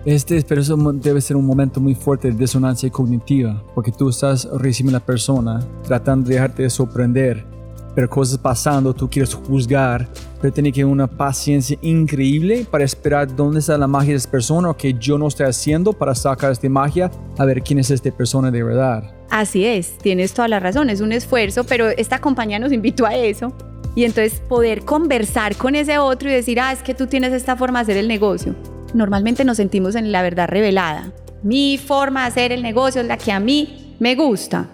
Este, 0.05 0.43
pero 0.43 0.61
eso 0.61 0.77
debe 0.95 1.21
ser 1.21 1.37
un 1.37 1.47
momento 1.47 1.81
muy 1.81 1.95
fuerte 1.95 2.31
de 2.31 2.37
disonancia 2.37 2.91
cognitiva, 2.91 3.63
porque 3.75 3.93
tú 3.93 4.09
estás 4.09 4.49
recibiendo 4.59 4.97
a 4.97 5.01
la 5.01 5.07
persona, 5.07 5.61
tratando 5.85 6.29
de 6.29 6.35
dejarte 6.35 6.69
sorprender, 6.71 7.47
pero 7.94 8.09
cosas 8.09 8.38
pasando, 8.38 8.94
tú 8.94 9.09
quieres 9.09 9.35
juzgar, 9.35 10.09
pero 10.40 10.52
tiene 10.52 10.72
que 10.72 10.85
una 10.85 11.07
paciencia 11.07 11.78
increíble 11.83 12.66
para 12.70 12.85
esperar 12.85 13.35
dónde 13.35 13.61
está 13.61 13.76
la 13.76 13.87
magia 13.87 14.11
de 14.11 14.16
esa 14.16 14.31
persona 14.31 14.70
o 14.70 14.76
que 14.76 14.94
yo 14.94 15.18
no 15.18 15.28
estoy 15.28 15.46
haciendo 15.46 15.92
para 15.92 16.14
sacar 16.14 16.52
esta 16.52 16.68
magia 16.68 17.11
a 17.38 17.44
ver 17.44 17.62
quién 17.62 17.78
es 17.78 17.90
esta 17.90 18.11
persona 18.11 18.50
de 18.50 18.62
verdad. 18.62 19.14
Así 19.31 19.64
es, 19.64 19.96
tienes 19.98 20.33
toda 20.33 20.48
la 20.48 20.61
razón, 20.61 20.90
es 20.90 21.00
un 21.00 21.12
esfuerzo, 21.12 21.64
pero 21.64 21.88
esta 21.88 22.18
compañía 22.18 22.59
nos 22.59 22.72
invitó 22.72 23.07
a 23.07 23.14
eso. 23.14 23.52
Y 23.94 24.05
entonces 24.05 24.40
poder 24.48 24.87
conversar 24.87 25.55
con 25.57 25.74
ese 25.74 25.98
otro 25.98 26.31
y 26.31 26.33
decir, 26.33 26.59
ah, 26.61 26.72
es 26.72 26.83
que 26.83 26.94
tú 26.94 27.07
tienes 27.07 27.33
esta 27.35 27.57
forma 27.57 27.81
de 27.81 27.83
hacer 27.83 27.96
el 27.98 28.09
negocio. 28.09 28.55
Normalmente 28.94 29.44
nos 29.44 29.59
sentimos 29.59 29.96
en 29.96 30.11
la 30.12 30.22
verdad 30.22 30.48
revelada. 30.48 31.12
Mi 31.42 31.76
forma 31.76 32.22
de 32.22 32.28
hacer 32.28 32.52
el 32.52 32.62
negocio 32.62 33.02
es 33.02 33.07
la 33.07 33.18
que 33.18 33.33
a 33.33 33.40
mí 33.40 33.96
me 34.00 34.14
gusta 34.14 34.66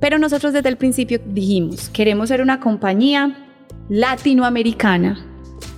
pero 0.00 0.18
nosotros 0.18 0.52
desde 0.52 0.68
el 0.68 0.76
principio 0.76 1.20
dijimos, 1.24 1.88
queremos 1.88 2.28
ser 2.28 2.42
una 2.42 2.60
compañía 2.60 3.36
latinoamericana 3.88 5.24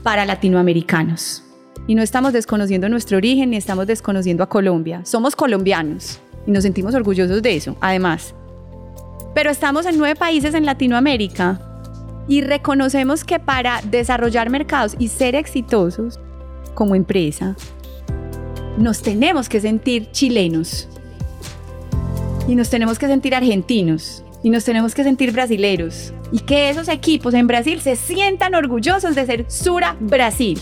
para 0.03 0.25
latinoamericanos. 0.25 1.45
y 1.87 1.95
no 1.95 2.03
estamos 2.03 2.35
desconociendo 2.35 2.89
nuestro 2.91 3.17
origen 3.17 3.51
ni 3.51 3.57
estamos 3.57 3.87
desconociendo 3.87 4.43
a 4.45 4.49
Colombia. 4.49 5.01
Somos 5.07 5.35
colombianos 5.35 6.21
y 6.47 6.51
nos 6.51 6.63
sentimos 6.63 6.95
orgullosos 6.95 7.41
de 7.41 7.57
eso, 7.57 7.77
además. 7.81 8.35
Pero 9.35 9.49
estamos 9.51 9.87
en 9.87 9.97
nueve 9.97 10.15
países 10.15 10.53
en 10.53 10.67
Latinoamérica 10.67 11.61
y 12.29 12.43
reconocemos 12.43 13.25
que 13.25 13.39
para 13.39 13.81
desarrollar 13.91 14.51
mercados 14.51 14.97
y 14.99 15.09
ser 15.09 15.35
exitosos 15.35 16.21
como 16.75 16.95
empresa, 16.95 17.57
nos 18.77 19.01
tenemos 19.01 19.49
que 19.49 19.61
sentir 19.61 20.11
chilenos 20.11 20.89
y 22.49 22.57
nos 22.57 22.71
tenemos 22.71 22.99
que 22.99 23.07
sentir 23.07 23.35
argentinos 23.35 24.25
y 24.43 24.51
nos 24.51 24.65
tenemos 24.65 24.95
que 24.95 25.05
sentir 25.05 25.33
brasileros 25.33 26.13
y 26.33 26.41
que 26.41 26.71
esos 26.71 26.89
equipos 26.89 27.35
en 27.35 27.47
Brasil 27.47 27.81
se 27.81 27.95
sientan 27.95 28.55
orgullosos 28.55 29.15
de 29.15 29.27
ser 29.27 29.45
Sura 29.49 29.97
Brasil. 30.01 30.59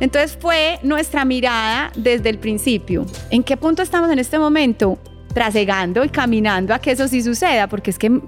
Entonces 0.00 0.36
fue 0.38 0.80
nuestra 0.82 1.24
mirada 1.24 1.92
desde 1.96 2.28
el 2.28 2.38
principio. 2.38 3.06
¿En 3.30 3.44
qué 3.44 3.56
punto 3.56 3.82
estamos 3.82 4.10
en 4.10 4.18
este 4.18 4.38
momento? 4.38 4.98
Trasegando 5.32 6.04
y 6.04 6.08
caminando 6.08 6.74
a 6.74 6.80
que 6.80 6.90
eso 6.90 7.06
sí 7.06 7.22
suceda, 7.22 7.68
porque 7.68 7.90
es 7.90 7.98
que 7.98 8.20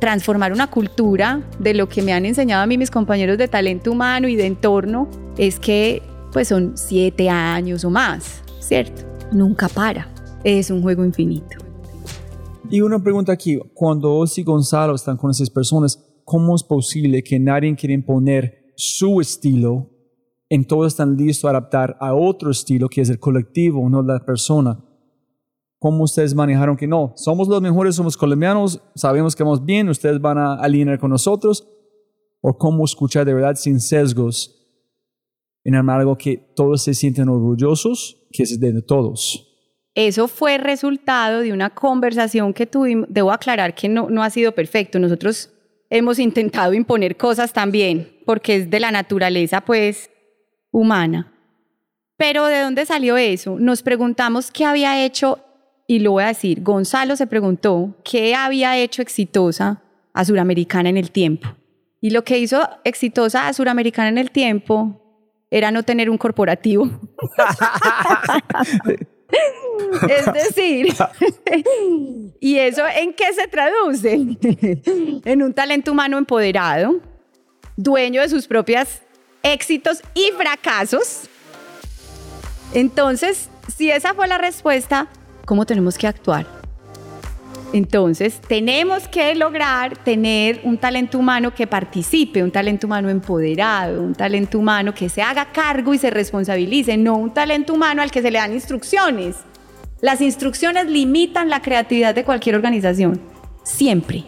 transformar 0.00 0.52
una 0.52 0.68
cultura 0.68 1.42
de 1.58 1.74
lo 1.74 1.90
que 1.90 2.00
me 2.00 2.14
han 2.14 2.24
enseñado 2.24 2.62
a 2.62 2.66
mí 2.66 2.78
mis 2.78 2.90
compañeros 2.90 3.36
de 3.36 3.48
talento 3.48 3.92
humano 3.92 4.28
y 4.28 4.36
de 4.36 4.46
entorno 4.46 5.10
es 5.36 5.60
que 5.60 6.02
pues 6.32 6.48
son 6.48 6.72
siete 6.76 7.28
años 7.28 7.84
o 7.84 7.90
más, 7.90 8.42
¿cierto? 8.60 9.02
Nunca 9.30 9.68
para. 9.68 10.08
Es 10.42 10.70
un 10.70 10.80
juego 10.80 11.04
infinito. 11.04 11.69
Y 12.72 12.82
una 12.82 13.02
pregunta 13.02 13.32
aquí, 13.32 13.58
cuando 13.74 14.10
vos 14.10 14.38
y 14.38 14.44
Gonzalo 14.44 14.94
están 14.94 15.16
con 15.16 15.32
esas 15.32 15.50
personas, 15.50 16.06
¿cómo 16.24 16.54
es 16.54 16.62
posible 16.62 17.20
que 17.24 17.40
nadie 17.40 17.74
quiera 17.74 17.94
imponer 17.94 18.72
su 18.76 19.20
estilo 19.20 19.90
en 20.48 20.64
todos 20.64 20.92
están 20.92 21.16
listos 21.16 21.46
a 21.46 21.50
adaptar 21.50 21.96
a 21.98 22.14
otro 22.14 22.52
estilo 22.52 22.88
que 22.88 23.00
es 23.00 23.10
el 23.10 23.18
colectivo, 23.18 23.90
no 23.90 24.02
la 24.04 24.24
persona? 24.24 24.84
¿Cómo 25.80 26.04
ustedes 26.04 26.32
manejaron 26.32 26.76
que 26.76 26.86
no? 26.86 27.12
Somos 27.16 27.48
los 27.48 27.60
mejores, 27.60 27.96
somos 27.96 28.16
colombianos, 28.16 28.80
sabemos 28.94 29.34
que 29.34 29.42
vamos 29.42 29.64
bien, 29.64 29.88
ustedes 29.88 30.20
van 30.20 30.38
a 30.38 30.54
alinear 30.54 31.00
con 31.00 31.10
nosotros. 31.10 31.66
¿O 32.40 32.56
cómo 32.56 32.84
escuchar 32.84 33.26
de 33.26 33.34
verdad 33.34 33.56
sin 33.56 33.80
sesgos 33.80 34.56
en 35.64 35.74
algo 35.74 36.16
que 36.16 36.36
todos 36.54 36.82
se 36.82 36.94
sienten 36.94 37.28
orgullosos, 37.28 38.28
que 38.30 38.44
es 38.44 38.60
de 38.60 38.80
todos? 38.82 39.49
Eso 39.94 40.28
fue 40.28 40.58
resultado 40.58 41.40
de 41.40 41.52
una 41.52 41.70
conversación 41.70 42.52
que 42.52 42.66
tuvimos. 42.66 43.06
Debo 43.10 43.32
aclarar 43.32 43.74
que 43.74 43.88
no, 43.88 44.08
no 44.08 44.22
ha 44.22 44.30
sido 44.30 44.52
perfecto. 44.52 44.98
Nosotros 44.98 45.50
hemos 45.90 46.18
intentado 46.18 46.72
imponer 46.72 47.16
cosas 47.16 47.52
también, 47.52 48.20
porque 48.24 48.56
es 48.56 48.70
de 48.70 48.80
la 48.80 48.92
naturaleza, 48.92 49.60
pues, 49.60 50.10
humana. 50.70 51.32
Pero 52.16 52.46
¿de 52.46 52.60
dónde 52.60 52.86
salió 52.86 53.16
eso? 53.16 53.56
Nos 53.58 53.82
preguntamos 53.82 54.50
qué 54.50 54.64
había 54.64 55.04
hecho, 55.04 55.40
y 55.88 55.98
lo 55.98 56.12
voy 56.12 56.22
a 56.22 56.28
decir, 56.28 56.62
Gonzalo 56.62 57.16
se 57.16 57.26
preguntó 57.26 57.96
qué 58.04 58.34
había 58.34 58.78
hecho 58.78 59.02
exitosa 59.02 59.82
a 60.12 60.24
Suramericana 60.24 60.88
en 60.88 60.98
el 60.98 61.10
tiempo. 61.10 61.48
Y 62.00 62.10
lo 62.10 62.22
que 62.22 62.38
hizo 62.38 62.68
exitosa 62.84 63.48
a 63.48 63.52
Suramericana 63.52 64.08
en 64.08 64.18
el 64.18 64.30
tiempo 64.30 65.02
era 65.50 65.72
no 65.72 65.82
tener 65.82 66.08
un 66.08 66.18
corporativo. 66.18 66.88
Es 70.08 70.32
decir, 70.32 70.94
¿y 72.40 72.58
eso 72.58 72.82
en 72.86 73.12
qué 73.12 73.32
se 73.32 73.48
traduce? 73.48 74.12
en 75.24 75.42
un 75.42 75.52
talento 75.52 75.92
humano 75.92 76.16
empoderado, 76.16 77.00
dueño 77.76 78.22
de 78.22 78.28
sus 78.28 78.46
propios 78.46 79.00
éxitos 79.42 80.02
y 80.14 80.30
fracasos. 80.36 81.22
Entonces, 82.72 83.48
si 83.76 83.90
esa 83.90 84.14
fue 84.14 84.28
la 84.28 84.38
respuesta, 84.38 85.08
¿cómo 85.44 85.66
tenemos 85.66 85.98
que 85.98 86.06
actuar? 86.06 86.59
Entonces, 87.72 88.40
tenemos 88.40 89.06
que 89.06 89.34
lograr 89.36 89.96
tener 89.98 90.60
un 90.64 90.76
talento 90.76 91.18
humano 91.18 91.54
que 91.54 91.68
participe, 91.68 92.42
un 92.42 92.50
talento 92.50 92.88
humano 92.88 93.08
empoderado, 93.08 94.02
un 94.02 94.14
talento 94.14 94.58
humano 94.58 94.92
que 94.92 95.08
se 95.08 95.22
haga 95.22 95.52
cargo 95.52 95.94
y 95.94 95.98
se 95.98 96.10
responsabilice, 96.10 96.96
no 96.96 97.16
un 97.16 97.32
talento 97.32 97.72
humano 97.74 98.02
al 98.02 98.10
que 98.10 98.22
se 98.22 98.30
le 98.32 98.38
dan 98.38 98.52
instrucciones. 98.52 99.36
Las 100.00 100.20
instrucciones 100.20 100.86
limitan 100.86 101.48
la 101.48 101.62
creatividad 101.62 102.12
de 102.14 102.24
cualquier 102.24 102.56
organización, 102.56 103.20
siempre. 103.62 104.24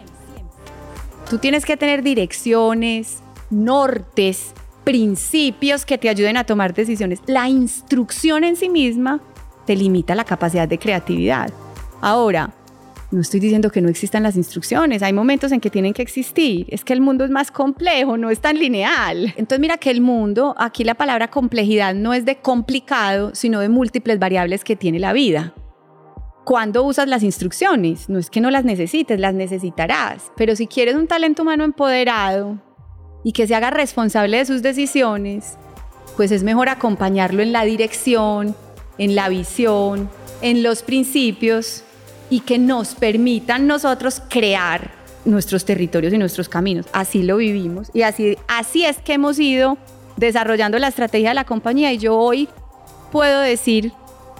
Tú 1.29 1.37
tienes 1.37 1.65
que 1.65 1.75
tener 1.75 2.01
direcciones, 2.01 3.19
nortes, 3.49 4.53
principios 4.85 5.85
que 5.85 5.97
te 5.97 6.07
ayuden 6.07 6.37
a 6.37 6.45
tomar 6.45 6.73
decisiones. 6.73 7.19
La 7.25 7.49
instrucción 7.49 8.45
en 8.45 8.55
sí 8.55 8.69
misma 8.69 9.19
te 9.65 9.75
limita 9.75 10.15
la 10.15 10.23
capacidad 10.23 10.67
de 10.67 10.79
creatividad. 10.79 11.51
Ahora, 12.01 12.53
no 13.13 13.21
estoy 13.21 13.39
diciendo 13.39 13.69
que 13.69 13.81
no 13.81 13.89
existan 13.89 14.23
las 14.23 14.35
instrucciones, 14.35 15.03
hay 15.03 15.13
momentos 15.13 15.51
en 15.51 15.59
que 15.59 15.69
tienen 15.69 15.93
que 15.93 16.01
existir. 16.01 16.65
Es 16.69 16.83
que 16.83 16.93
el 16.93 17.01
mundo 17.01 17.23
es 17.23 17.29
más 17.29 17.51
complejo, 17.51 18.17
no 18.17 18.29
es 18.29 18.39
tan 18.39 18.57
lineal. 18.57 19.33
Entonces 19.37 19.59
mira 19.59 19.77
que 19.77 19.91
el 19.91 20.01
mundo, 20.01 20.55
aquí 20.57 20.83
la 20.83 20.95
palabra 20.95 21.29
complejidad 21.29 21.93
no 21.93 22.13
es 22.13 22.25
de 22.25 22.37
complicado, 22.37 23.35
sino 23.35 23.59
de 23.59 23.69
múltiples 23.69 24.17
variables 24.17 24.63
que 24.63 24.75
tiene 24.75 24.99
la 24.99 25.13
vida. 25.13 25.53
¿Cuándo 26.43 26.83
usas 26.83 27.07
las 27.07 27.23
instrucciones? 27.23 28.09
No 28.09 28.19
es 28.19 28.29
que 28.29 28.41
no 28.41 28.51
las 28.51 28.65
necesites, 28.65 29.19
las 29.19 29.33
necesitarás. 29.33 30.31
Pero 30.35 30.55
si 30.55 30.67
quieres 30.67 30.95
un 30.95 31.07
talento 31.07 31.43
humano 31.43 31.63
empoderado 31.63 32.59
y 33.23 33.31
que 33.31 33.47
se 33.47 33.55
haga 33.55 33.69
responsable 33.69 34.37
de 34.37 34.45
sus 34.45 34.61
decisiones, 34.61 35.57
pues 36.17 36.31
es 36.31 36.43
mejor 36.43 36.67
acompañarlo 36.67 37.41
en 37.41 37.53
la 37.53 37.63
dirección, 37.63 38.55
en 38.97 39.15
la 39.15 39.29
visión, 39.29 40.09
en 40.41 40.63
los 40.63 40.81
principios 40.81 41.83
y 42.33 42.39
que 42.39 42.57
nos 42.57 42.95
permitan 42.95 43.67
nosotros 43.67 44.19
crear 44.27 44.89
nuestros 45.23 45.65
territorios 45.65 46.11
y 46.13 46.17
nuestros 46.17 46.49
caminos. 46.49 46.87
Así 46.91 47.21
lo 47.21 47.37
vivimos 47.37 47.91
y 47.93 48.01
así, 48.01 48.39
así 48.47 48.85
es 48.85 48.97
que 48.97 49.13
hemos 49.13 49.37
ido 49.37 49.77
desarrollando 50.17 50.79
la 50.79 50.87
estrategia 50.87 51.29
de 51.29 51.35
la 51.35 51.45
compañía 51.45 51.93
y 51.93 51.99
yo 51.99 52.17
hoy 52.17 52.49
puedo 53.11 53.39
decir, 53.39 53.91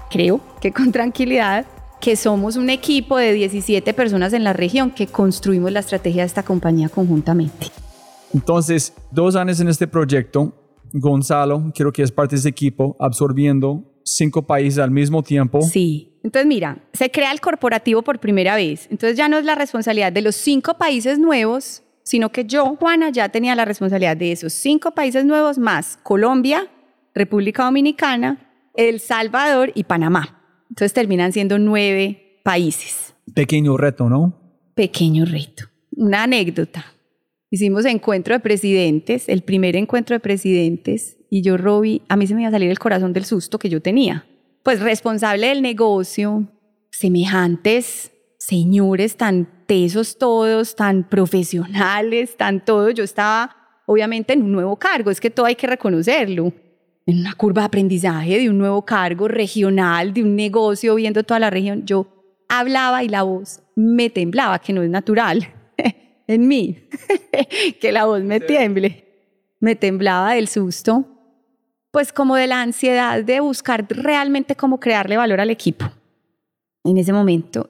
creo 0.10 0.42
que 0.60 0.72
con 0.72 0.92
tranquilidad, 0.92 1.68
que 2.02 2.16
somos 2.16 2.56
un 2.56 2.72
equipo 2.72 3.16
de 3.18 3.32
17 3.32 3.94
personas 3.94 4.34
en 4.34 4.44
la 4.44 4.54
región 4.54 4.90
que 4.90 5.06
construimos 5.06 5.72
la 5.72 5.82
estrategia 5.82 6.24
de 6.24 6.28
esta 6.28 6.42
compañía 6.42 6.90
conjuntamente. 6.90 7.68
Entonces, 8.34 8.92
dos 9.12 9.36
años 9.36 9.60
en 9.60 9.68
este 9.68 9.86
proyecto, 9.86 10.52
Gonzalo, 10.94 11.72
creo 11.76 11.92
que 11.92 12.02
es 12.02 12.12
parte 12.12 12.36
de 12.36 12.40
ese 12.40 12.50
equipo, 12.50 12.98
absorbiendo 13.00 13.84
cinco 14.04 14.42
países 14.42 14.80
al 14.80 14.90
mismo 14.90 15.22
tiempo. 15.22 15.62
Sí. 15.62 16.13
Entonces, 16.24 16.48
mira, 16.48 16.78
se 16.94 17.12
crea 17.12 17.32
el 17.32 17.42
corporativo 17.42 18.02
por 18.02 18.20
primera 18.20 18.56
vez. 18.56 18.88
Entonces 18.90 19.18
ya 19.18 19.28
no 19.28 19.38
es 19.38 19.46
la 19.46 19.56
responsabilidad 19.56 20.12
de 20.12 20.22
los 20.22 20.36
cinco 20.36 20.78
países 20.78 21.20
nuevos, 21.20 21.84
sino 22.04 22.32
que 22.32 22.46
yo, 22.46 22.78
Juana, 22.78 23.10
ya 23.10 23.30
tenía 23.30 23.56
la 23.56 23.66
responsabilidad 23.66 24.16
de 24.16 24.32
esos 24.32 24.54
cinco 24.54 24.92
países 24.92 25.26
nuevos 25.26 25.58
más 25.58 26.00
Colombia, 26.02 26.68
República 27.14 27.66
Dominicana, 27.66 28.50
El 28.74 29.00
Salvador 29.00 29.72
y 29.76 29.84
Panamá. 29.84 30.42
Entonces 30.70 30.94
terminan 30.94 31.34
siendo 31.34 31.60
nueve 31.60 32.40
países. 32.44 33.14
Pequeño 33.36 33.78
reto, 33.78 34.10
¿no? 34.10 34.40
Pequeño 34.76 35.26
reto. 35.26 35.66
Una 35.96 36.24
anécdota. 36.24 36.86
Hicimos 37.52 37.86
encuentro 37.86 38.34
de 38.34 38.40
presidentes, 38.40 39.30
el 39.30 39.44
primer 39.44 39.76
encuentro 39.76 40.16
de 40.16 40.20
presidentes, 40.20 41.18
y 41.30 41.42
yo, 41.42 41.58
Roby, 41.58 42.02
a 42.10 42.16
mí 42.16 42.26
se 42.26 42.34
me 42.34 42.42
iba 42.42 42.50
a 42.50 42.52
salir 42.52 42.70
el 42.70 42.80
corazón 42.80 43.14
del 43.14 43.26
susto 43.26 43.60
que 43.60 43.70
yo 43.70 43.82
tenía. 43.82 44.26
Pues 44.64 44.80
responsable 44.80 45.48
del 45.48 45.62
negocio, 45.62 46.48
semejantes 46.90 48.12
señores 48.38 49.16
tan 49.16 49.48
tesos 49.68 50.18
todos, 50.18 50.76
tan 50.76 51.08
profesionales, 51.08 52.36
tan 52.36 52.64
todos. 52.64 52.94
Yo 52.94 53.04
estaba 53.04 53.56
obviamente 53.86 54.34
en 54.34 54.44
un 54.44 54.52
nuevo 54.52 54.78
cargo, 54.78 55.12
es 55.12 55.22
que 55.22 55.30
todo 55.30 55.46
hay 55.46 55.56
que 55.56 55.68
reconocerlo 55.68 56.54
en 57.06 57.20
una 57.20 57.34
curva 57.34 57.62
de 57.62 57.66
aprendizaje 57.68 58.40
de 58.40 58.50
un 58.50 58.58
nuevo 58.58 58.84
cargo 58.84 59.28
regional, 59.28 60.14
de 60.14 60.24
un 60.24 60.36
negocio, 60.36 60.96
viendo 60.96 61.24
toda 61.24 61.40
la 61.40 61.50
región, 61.50 61.86
yo 61.86 62.08
hablaba 62.48 63.04
y 63.04 63.10
la 63.10 63.24
voz 63.24 63.62
me 63.76 64.10
temblaba, 64.10 64.60
que 64.60 64.74
no 64.74 64.84
es 64.84 64.90
natural 64.90 65.48
en 66.28 66.48
mí, 66.48 66.88
que 67.82 67.92
la 67.92 68.06
voz 68.06 68.24
me 68.24 68.40
tiemble. 68.40 69.04
Me 69.60 69.76
temblaba 69.76 70.34
del 70.34 70.50
susto, 70.50 71.06
pues 71.94 72.12
como 72.12 72.36
de 72.36 72.48
la 72.48 72.60
ansiedad 72.60 73.24
de 73.24 73.40
buscar 73.40 73.86
realmente 73.88 74.56
cómo 74.56 74.80
crearle 74.80 75.16
valor 75.16 75.40
al 75.40 75.52
equipo. 75.52 75.86
En 76.84 76.98
ese 76.98 77.14
momento, 77.14 77.70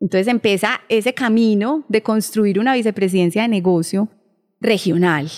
entonces 0.00 0.26
empieza 0.26 0.80
ese 0.88 1.14
camino 1.14 1.84
de 1.88 2.02
construir 2.02 2.58
una 2.58 2.74
vicepresidencia 2.74 3.42
de 3.42 3.48
negocio 3.48 4.08
regional, 4.60 5.30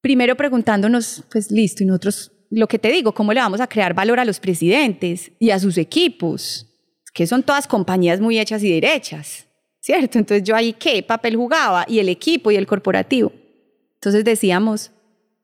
primero 0.00 0.36
preguntándonos, 0.36 1.22
pues 1.30 1.52
listo, 1.52 1.84
y 1.84 1.86
nosotros, 1.86 2.32
lo 2.50 2.66
que 2.66 2.80
te 2.80 2.90
digo, 2.90 3.14
¿cómo 3.14 3.32
le 3.32 3.40
vamos 3.40 3.60
a 3.60 3.68
crear 3.68 3.94
valor 3.94 4.18
a 4.18 4.24
los 4.24 4.40
presidentes 4.40 5.30
y 5.38 5.50
a 5.50 5.60
sus 5.60 5.78
equipos? 5.78 6.66
Que 7.14 7.28
son 7.28 7.44
todas 7.44 7.68
compañías 7.68 8.20
muy 8.20 8.40
hechas 8.40 8.60
y 8.64 8.72
derechas, 8.72 9.46
¿cierto? 9.78 10.18
Entonces 10.18 10.42
yo 10.42 10.56
ahí, 10.56 10.72
¿qué 10.72 11.00
papel 11.04 11.36
jugaba? 11.36 11.84
Y 11.86 12.00
el 12.00 12.08
equipo 12.08 12.50
y 12.50 12.56
el 12.56 12.66
corporativo. 12.66 13.32
Entonces 13.94 14.24
decíamos, 14.24 14.90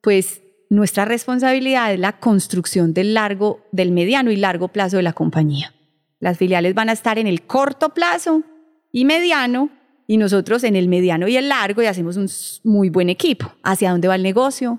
pues 0.00 0.42
nuestra 0.70 1.04
responsabilidad 1.04 1.92
es 1.92 1.98
la 1.98 2.20
construcción 2.20 2.94
del 2.94 3.12
largo, 3.12 3.66
del 3.72 3.90
mediano 3.90 4.30
y 4.30 4.36
largo 4.36 4.68
plazo 4.68 4.98
de 4.98 5.02
la 5.02 5.12
compañía. 5.12 5.74
Las 6.20 6.38
filiales 6.38 6.74
van 6.74 6.88
a 6.88 6.92
estar 6.92 7.18
en 7.18 7.26
el 7.26 7.42
corto 7.42 7.88
plazo 7.90 8.44
y 8.92 9.04
mediano 9.04 9.70
y 10.06 10.16
nosotros 10.16 10.62
en 10.62 10.76
el 10.76 10.86
mediano 10.86 11.26
y 11.26 11.36
el 11.36 11.48
largo 11.48 11.82
y 11.82 11.86
hacemos 11.86 12.16
un 12.16 12.28
muy 12.62 12.88
buen 12.88 13.10
equipo. 13.10 13.52
¿Hacia 13.64 13.90
dónde 13.90 14.06
va 14.06 14.14
el 14.14 14.22
negocio? 14.22 14.78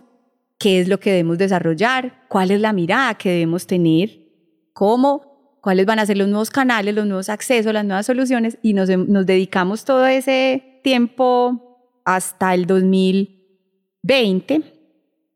¿Qué 0.57 0.79
es 0.79 0.87
lo 0.87 0.99
que 0.99 1.11
debemos 1.11 1.37
desarrollar? 1.37 2.25
¿Cuál 2.29 2.51
es 2.51 2.61
la 2.61 2.71
mirada 2.71 3.15
que 3.15 3.31
debemos 3.31 3.67
tener? 3.67 4.17
¿Cómo? 4.71 5.57
¿Cuáles 5.59 5.85
van 5.85 5.99
a 5.99 6.05
ser 6.05 6.17
los 6.17 6.29
nuevos 6.29 6.51
canales, 6.51 6.95
los 6.95 7.05
nuevos 7.05 7.27
accesos, 7.27 7.73
las 7.73 7.83
nuevas 7.83 8.05
soluciones? 8.05 8.57
Y 8.61 8.73
nos, 8.73 8.87
nos 8.89 9.25
dedicamos 9.25 9.83
todo 9.83 10.07
ese 10.07 10.79
tiempo 10.83 11.81
hasta 12.05 12.53
el 12.53 12.65
2020 12.65 14.80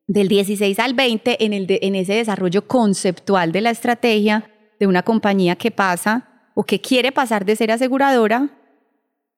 del 0.07 0.27
16 0.27 0.79
al 0.79 0.93
20 0.93 1.43
en, 1.43 1.53
el 1.53 1.67
en 1.69 1.95
ese 1.95 2.13
desarrollo 2.13 2.67
conceptual 2.67 3.51
de 3.51 3.61
la 3.61 3.71
estrategia 3.71 4.51
de 4.79 4.87
una 4.87 5.03
compañía 5.03 5.55
que 5.55 5.71
pasa 5.71 6.49
o 6.53 6.63
que 6.63 6.79
quiere 6.79 7.11
pasar 7.11 7.45
de 7.45 7.55
ser 7.55 7.71
aseguradora 7.71 8.49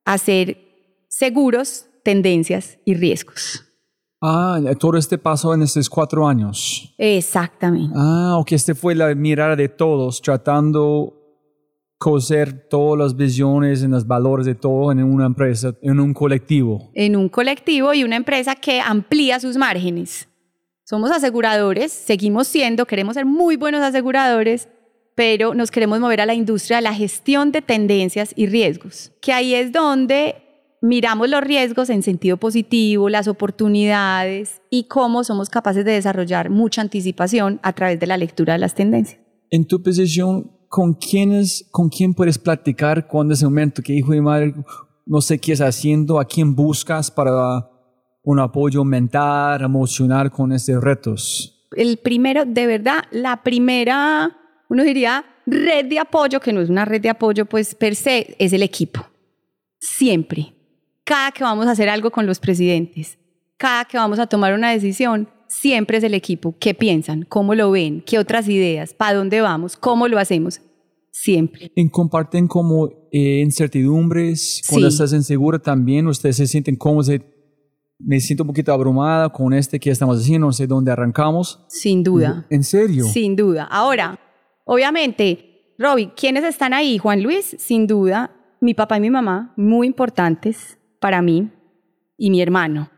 a 0.06 0.18
ser 0.18 0.58
seguros, 1.08 1.86
tendencias 2.04 2.78
y 2.86 2.96
riesgos. 2.96 3.64
Ah, 4.22 4.60
todo 4.80 4.98
este 4.98 5.18
pasó 5.18 5.54
en 5.54 5.62
estos 5.62 5.90
cuatro 5.90 6.28
años. 6.28 6.94
Exactamente. 6.98 7.94
Ah, 7.96 8.38
ok, 8.40 8.54
este 8.54 8.74
fue 8.74 8.96
la 8.96 9.14
mirada 9.14 9.56
de 9.56 9.70
todos, 9.70 10.22
tratando 10.22 11.14
coser 11.98 12.68
todas 12.70 13.00
las 13.00 13.16
visiones 13.16 13.82
y 13.84 13.88
los 13.88 14.06
valores 14.06 14.46
de 14.46 14.56
todo 14.56 14.92
en 14.92 15.04
una 15.04 15.26
empresa, 15.26 15.74
en 15.82 16.00
un 16.00 16.14
colectivo. 16.14 16.92
En 16.94 17.16
un 17.16 17.30
colectivo 17.30 17.94
y 17.94 18.04
una 18.04 18.16
empresa 18.16 18.56
que 18.56 18.80
amplía 18.82 19.40
sus 19.40 19.58
márgenes. 19.58 20.28
Somos 20.90 21.12
aseguradores, 21.12 21.92
seguimos 21.92 22.48
siendo, 22.48 22.86
queremos 22.86 23.16
ser 23.16 23.26
muy 23.26 23.58
buenos 23.58 23.82
aseguradores, 23.82 24.70
pero 25.16 25.54
nos 25.54 25.70
queremos 25.70 26.00
mover 26.00 26.22
a 26.22 26.26
la 26.26 26.34
industria 26.34 26.78
de 26.78 26.84
la 26.84 26.94
gestión 26.94 27.52
de 27.52 27.62
tendencias 27.62 28.32
y 28.38 28.46
riesgos, 28.46 29.12
que 29.20 29.34
ahí 29.34 29.54
es 29.54 29.74
donde 29.74 30.36
miramos 30.82 31.30
los 31.30 31.42
riesgos 31.42 31.90
en 31.90 32.04
sentido 32.04 32.38
positivo, 32.38 33.10
las 33.10 33.28
oportunidades 33.28 34.62
y 34.70 34.86
cómo 34.86 35.26
somos 35.26 35.50
capaces 35.50 35.84
de 35.84 35.92
desarrollar 35.92 36.50
mucha 36.50 36.80
anticipación 36.84 37.60
a 37.64 37.74
través 37.74 38.00
de 38.00 38.08
la 38.08 38.16
lectura 38.16 38.54
de 38.54 38.60
las 38.60 38.74
tendencias. 38.74 39.20
En 39.50 39.68
tu 39.68 39.84
posición, 39.84 40.54
¿con 40.70 40.98
con 41.70 41.90
quién 41.90 42.14
puedes 42.14 42.38
platicar 42.38 43.08
cuando 43.08 43.34
ese 43.34 43.44
momento 43.44 43.82
que 43.82 43.92
hijo 43.92 44.14
y 44.14 44.22
madre, 44.22 44.54
no 45.06 45.20
sé 45.20 45.38
qué 45.38 45.52
estás 45.52 45.76
haciendo, 45.76 46.18
a 46.18 46.24
quién 46.24 46.56
buscas 46.56 47.12
para 47.12 47.76
un 48.28 48.40
apoyo 48.40 48.84
mental, 48.84 49.62
emocional 49.62 50.30
con 50.30 50.52
estos 50.52 50.84
retos? 50.84 51.66
El 51.72 51.96
primero, 51.96 52.44
de 52.44 52.68
verdad, 52.68 53.06
la 53.10 53.42
primera, 53.42 54.36
uno 54.68 54.84
diría, 54.84 55.24
red 55.46 55.86
de 55.86 55.98
apoyo, 55.98 56.42
que 56.42 56.52
no 56.52 56.60
es 56.60 56.70
una 56.70 56.84
red 56.84 57.00
de 57.00 57.08
apoyo, 57.08 57.46
pues 57.46 57.74
per 57.74 57.96
se, 57.96 58.36
es 58.38 58.52
el 58.52 58.64
equipo. 58.64 59.08
Siempre. 59.80 60.54
Cada 61.06 61.32
que 61.32 61.46
vamos 61.46 61.68
a 61.68 61.72
hacer 61.72 61.88
algo 61.88 62.12
con 62.12 62.26
los 62.26 62.40
presidentes, 62.40 63.18
cada 63.56 63.86
que 63.86 63.96
vamos 63.96 64.20
a 64.20 64.28
tomar 64.28 64.54
una 64.54 64.72
decisión, 64.72 65.30
siempre 65.48 65.98
es 65.98 66.04
el 66.04 66.14
equipo. 66.14 66.54
¿Qué 66.60 66.74
piensan? 66.74 67.24
¿Cómo 67.30 67.56
lo 67.56 67.72
ven? 67.72 68.04
¿Qué 68.06 68.20
otras 68.20 68.50
ideas? 68.50 68.94
¿Para 68.94 69.18
dónde 69.18 69.40
vamos? 69.40 69.78
¿Cómo 69.78 70.10
lo 70.10 70.20
hacemos? 70.20 70.60
Siempre. 71.12 71.72
¿En 71.78 71.88
comparten 71.88 72.50
como 72.50 72.90
eh, 73.10 73.40
incertidumbres? 73.42 74.64
Cuando 74.68 74.90
estás 74.90 75.14
insegura 75.14 75.60
también, 75.60 76.08
ustedes 76.08 76.36
se 76.36 76.46
sienten 76.46 76.76
cómodos 76.76 77.10
me 78.00 78.20
siento 78.20 78.44
un 78.44 78.48
poquito 78.48 78.72
abrumada 78.72 79.30
con 79.30 79.54
este 79.54 79.80
que 79.80 79.90
estamos 79.90 80.20
haciendo, 80.20 80.48
no 80.48 80.54
sé 80.54 80.68
dónde 80.68 80.92
arrancamos. 80.92 81.66
Sin 81.68 82.04
duda. 82.04 82.46
¿En 82.50 82.64
serio? 82.64 83.06
Sin 83.06 83.36
duda. 83.36 83.64
Ahora, 83.64 84.20
obviamente, 84.66 85.74
Robbie, 85.78 86.14
¿quiénes 86.16 86.44
están 86.44 86.74
ahí? 86.74 86.98
Juan 86.98 87.24
Luis, 87.24 87.56
sin 87.60 87.88
duda, 87.88 88.32
mi 88.62 88.74
papá 88.74 88.98
y 88.98 89.02
mi 89.02 89.10
mamá, 89.10 89.54
muy 89.58 89.88
importantes 89.88 90.78
para 91.00 91.22
mí, 91.22 91.52
y 92.18 92.32
mi 92.32 92.42
hermano. 92.42 92.90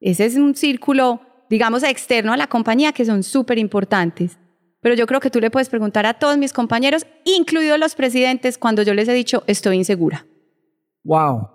Ese 0.00 0.24
es 0.24 0.36
un 0.36 0.54
círculo, 0.54 1.20
digamos, 1.50 1.82
externo 1.82 2.32
a 2.32 2.36
la 2.36 2.46
compañía 2.46 2.92
que 2.92 3.04
son 3.04 3.22
súper 3.22 3.58
importantes. 3.58 4.38
Pero 4.80 4.94
yo 4.94 5.06
creo 5.06 5.20
que 5.20 5.30
tú 5.30 5.40
le 5.40 5.50
puedes 5.50 5.68
preguntar 5.68 6.06
a 6.06 6.14
todos 6.14 6.38
mis 6.38 6.52
compañeros, 6.52 7.06
incluidos 7.24 7.78
los 7.78 7.94
presidentes, 7.94 8.58
cuando 8.58 8.82
yo 8.82 8.94
les 8.94 9.08
he 9.08 9.12
dicho, 9.12 9.44
estoy 9.46 9.76
insegura. 9.76 10.26
Wow. 11.04 11.48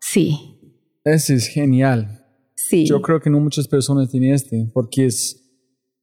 Sí. 0.00 0.58
Ese 1.04 1.34
es 1.34 1.48
genial. 1.48 2.23
Yo 2.70 3.00
creo 3.02 3.20
que 3.20 3.30
no 3.30 3.40
muchas 3.40 3.68
personas 3.68 4.10
tienen 4.10 4.34
este, 4.34 4.70
porque 4.72 5.06
es 5.06 5.40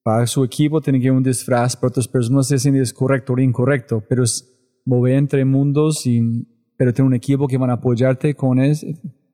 para 0.03 0.26
su 0.26 0.43
equipo 0.43 0.82
tiene 0.82 0.99
que 0.99 1.12
un 1.12 1.24
disfraz, 1.24 1.76
para 1.76 1.89
otras 1.89 2.07
personas 2.07 2.51
es 2.51 2.93
correcto 2.93 3.34
o 3.34 3.39
incorrecto, 3.39 4.03
pero 4.07 4.24
es 4.24 4.47
mover 4.86 5.14
entre 5.14 5.45
mundos, 5.45 6.05
y, 6.05 6.47
pero 6.76 6.93
tener 6.93 7.07
un 7.07 7.14
equipo 7.14 7.47
que 7.47 7.57
van 7.57 7.70
a 7.70 7.74
apoyarte 7.74 8.34
con 8.34 8.59
eso. 8.59 8.88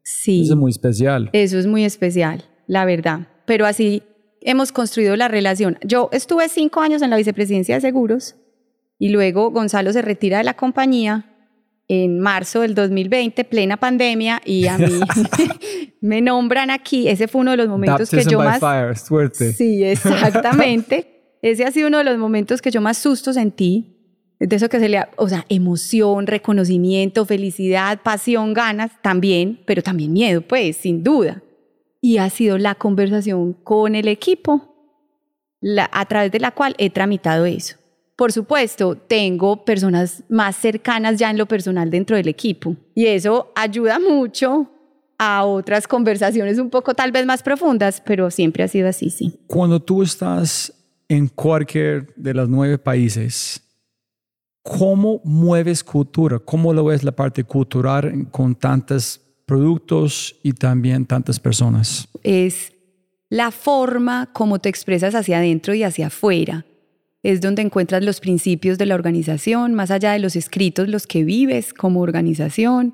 Sí. 0.03 0.41
Eso 0.41 0.53
es 0.53 0.59
muy 0.59 0.71
especial. 0.71 1.29
Eso 1.33 1.57
es 1.57 1.67
muy 1.67 1.85
especial, 1.85 2.43
la 2.67 2.85
verdad. 2.85 3.27
Pero 3.45 3.65
así 3.65 4.03
hemos 4.41 4.71
construido 4.71 5.15
la 5.15 5.27
relación. 5.27 5.77
Yo 5.85 6.09
estuve 6.11 6.49
cinco 6.49 6.81
años 6.81 7.01
en 7.01 7.09
la 7.09 7.17
vicepresidencia 7.17 7.75
de 7.75 7.81
seguros 7.81 8.35
y 8.99 9.09
luego 9.09 9.51
Gonzalo 9.51 9.93
se 9.93 10.01
retira 10.01 10.39
de 10.39 10.43
la 10.43 10.55
compañía 10.55 11.26
en 11.89 12.19
marzo 12.19 12.61
del 12.61 12.75
2020, 12.75 13.43
plena 13.45 13.77
pandemia, 13.77 14.41
y 14.45 14.67
a 14.67 14.77
mí 14.77 14.99
me 16.01 16.21
nombran 16.21 16.69
aquí. 16.69 17.07
Ese 17.07 17.27
fue 17.27 17.41
uno 17.41 17.51
de 17.51 17.57
los 17.57 17.67
momentos 17.67 18.09
que 18.09 18.23
yo 18.23 18.39
más... 18.39 18.59
suerte. 19.01 19.53
Sí, 19.53 19.83
exactamente. 19.83 21.37
Ese 21.41 21.65
ha 21.65 21.71
sido 21.71 21.87
uno 21.87 21.99
de 21.99 22.03
los 22.03 22.17
momentos 22.17 22.61
que 22.61 22.71
yo 22.71 22.81
más 22.81 22.97
susto 22.97 23.33
sentí. 23.33 23.93
De 24.39 24.55
eso 24.55 24.69
que 24.69 24.79
se 24.79 24.89
le... 24.89 25.05
O 25.15 25.29
sea, 25.29 25.45
emoción, 25.49 26.27
reconocimiento, 26.27 27.25
felicidad, 27.25 28.01
pasión, 28.03 28.53
ganas, 28.53 28.91
también, 29.01 29.61
pero 29.65 29.81
también 29.81 30.13
miedo, 30.13 30.41
pues, 30.41 30.77
sin 30.77 31.03
duda. 31.03 31.41
Y 32.01 32.17
ha 32.17 32.29
sido 32.29 32.57
la 32.57 32.75
conversación 32.75 33.53
con 33.53 33.95
el 33.95 34.07
equipo 34.07 34.75
a 35.91 36.05
través 36.05 36.31
de 36.31 36.39
la 36.39 36.51
cual 36.51 36.75
he 36.77 36.89
tramitado 36.89 37.45
eso. 37.45 37.77
Por 38.17 38.31
supuesto, 38.31 38.95
tengo 38.95 39.63
personas 39.63 40.23
más 40.27 40.55
cercanas 40.55 41.19
ya 41.19 41.29
en 41.29 41.37
lo 41.37 41.45
personal 41.45 41.91
dentro 41.91 42.15
del 42.15 42.27
equipo 42.27 42.75
y 42.95 43.05
eso 43.05 43.51
ayuda 43.55 43.99
mucho 43.99 44.71
a 45.19 45.45
otras 45.45 45.87
conversaciones 45.87 46.57
un 46.57 46.71
poco 46.71 46.95
tal 46.95 47.11
vez 47.11 47.27
más 47.27 47.43
profundas, 47.43 48.01
pero 48.03 48.31
siempre 48.31 48.63
ha 48.63 48.67
sido 48.67 48.89
así, 48.89 49.11
sí. 49.11 49.39
Cuando 49.45 49.79
tú 49.79 50.01
estás 50.01 50.73
en 51.07 51.27
cualquier 51.27 52.11
de 52.15 52.33
los 52.33 52.49
nueve 52.49 52.79
países, 52.79 53.61
¿cómo 54.63 55.21
mueves 55.23 55.83
cultura? 55.83 56.39
¿Cómo 56.39 56.73
lo 56.73 56.85
ves 56.85 57.03
la 57.03 57.11
parte 57.11 57.43
cultural 57.43 58.31
con 58.31 58.55
tantos 58.55 59.21
productos 59.45 60.35
y 60.41 60.53
también 60.53 61.05
tantas 61.05 61.39
personas? 61.39 62.07
Es 62.23 62.73
la 63.29 63.51
forma 63.51 64.31
como 64.33 64.57
te 64.57 64.69
expresas 64.69 65.13
hacia 65.13 65.37
adentro 65.37 65.75
y 65.75 65.83
hacia 65.83 66.07
afuera 66.07 66.65
es 67.27 67.41
donde 67.41 67.61
encuentras 67.61 68.05
los 68.05 68.21
principios 68.21 68.77
de 68.77 68.85
la 68.85 68.95
organización, 68.95 69.73
más 69.73 69.91
allá 69.91 70.13
de 70.13 70.19
los 70.19 70.37
escritos, 70.37 70.87
los 70.87 71.07
que 71.07 71.25
vives 71.25 71.73
como 71.73 71.99
organización. 71.99 72.93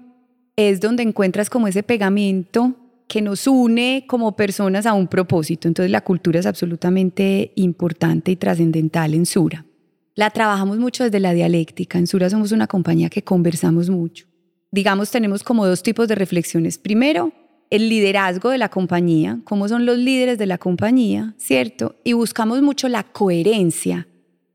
Es 0.55 0.79
donde 0.79 1.03
encuentras 1.03 1.51
como 1.51 1.67
ese 1.67 1.83
pegamento 1.83 2.73
que 3.07 3.21
nos 3.21 3.45
une 3.45 4.05
como 4.07 4.35
personas 4.35 4.87
a 4.87 4.93
un 4.93 5.07
propósito. 5.07 5.67
Entonces 5.67 5.91
la 5.91 6.01
cultura 6.01 6.39
es 6.39 6.47
absolutamente 6.47 7.51
importante 7.57 8.31
y 8.31 8.35
trascendental 8.35 9.13
en 9.13 9.27
Sura. 9.27 9.67
La 10.15 10.31
trabajamos 10.31 10.79
mucho 10.79 11.03
desde 11.03 11.19
la 11.19 11.33
dialéctica. 11.33 11.99
En 11.99 12.07
Sura 12.07 12.27
somos 12.31 12.51
una 12.51 12.65
compañía 12.65 13.11
que 13.11 13.23
conversamos 13.23 13.91
mucho. 13.91 14.25
Digamos, 14.71 15.11
tenemos 15.11 15.43
como 15.43 15.67
dos 15.67 15.83
tipos 15.83 16.07
de 16.07 16.15
reflexiones. 16.15 16.79
Primero, 16.79 17.33
el 17.69 17.87
liderazgo 17.87 18.49
de 18.49 18.57
la 18.57 18.69
compañía, 18.69 19.41
cómo 19.43 19.67
son 19.67 19.85
los 19.85 19.99
líderes 19.99 20.39
de 20.39 20.47
la 20.47 20.57
compañía, 20.57 21.35
¿cierto? 21.37 21.97
Y 22.03 22.13
buscamos 22.13 22.63
mucho 22.63 22.89
la 22.89 23.03
coherencia 23.03 24.07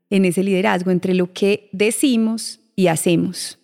en 0.09 0.25
ese 0.25 0.43
liderazgo 0.43 0.91
entre 0.91 1.13
lo 1.13 1.31
que 1.31 1.69
decimos 1.71 2.59
y 2.75 2.87
hacemos 2.87 3.59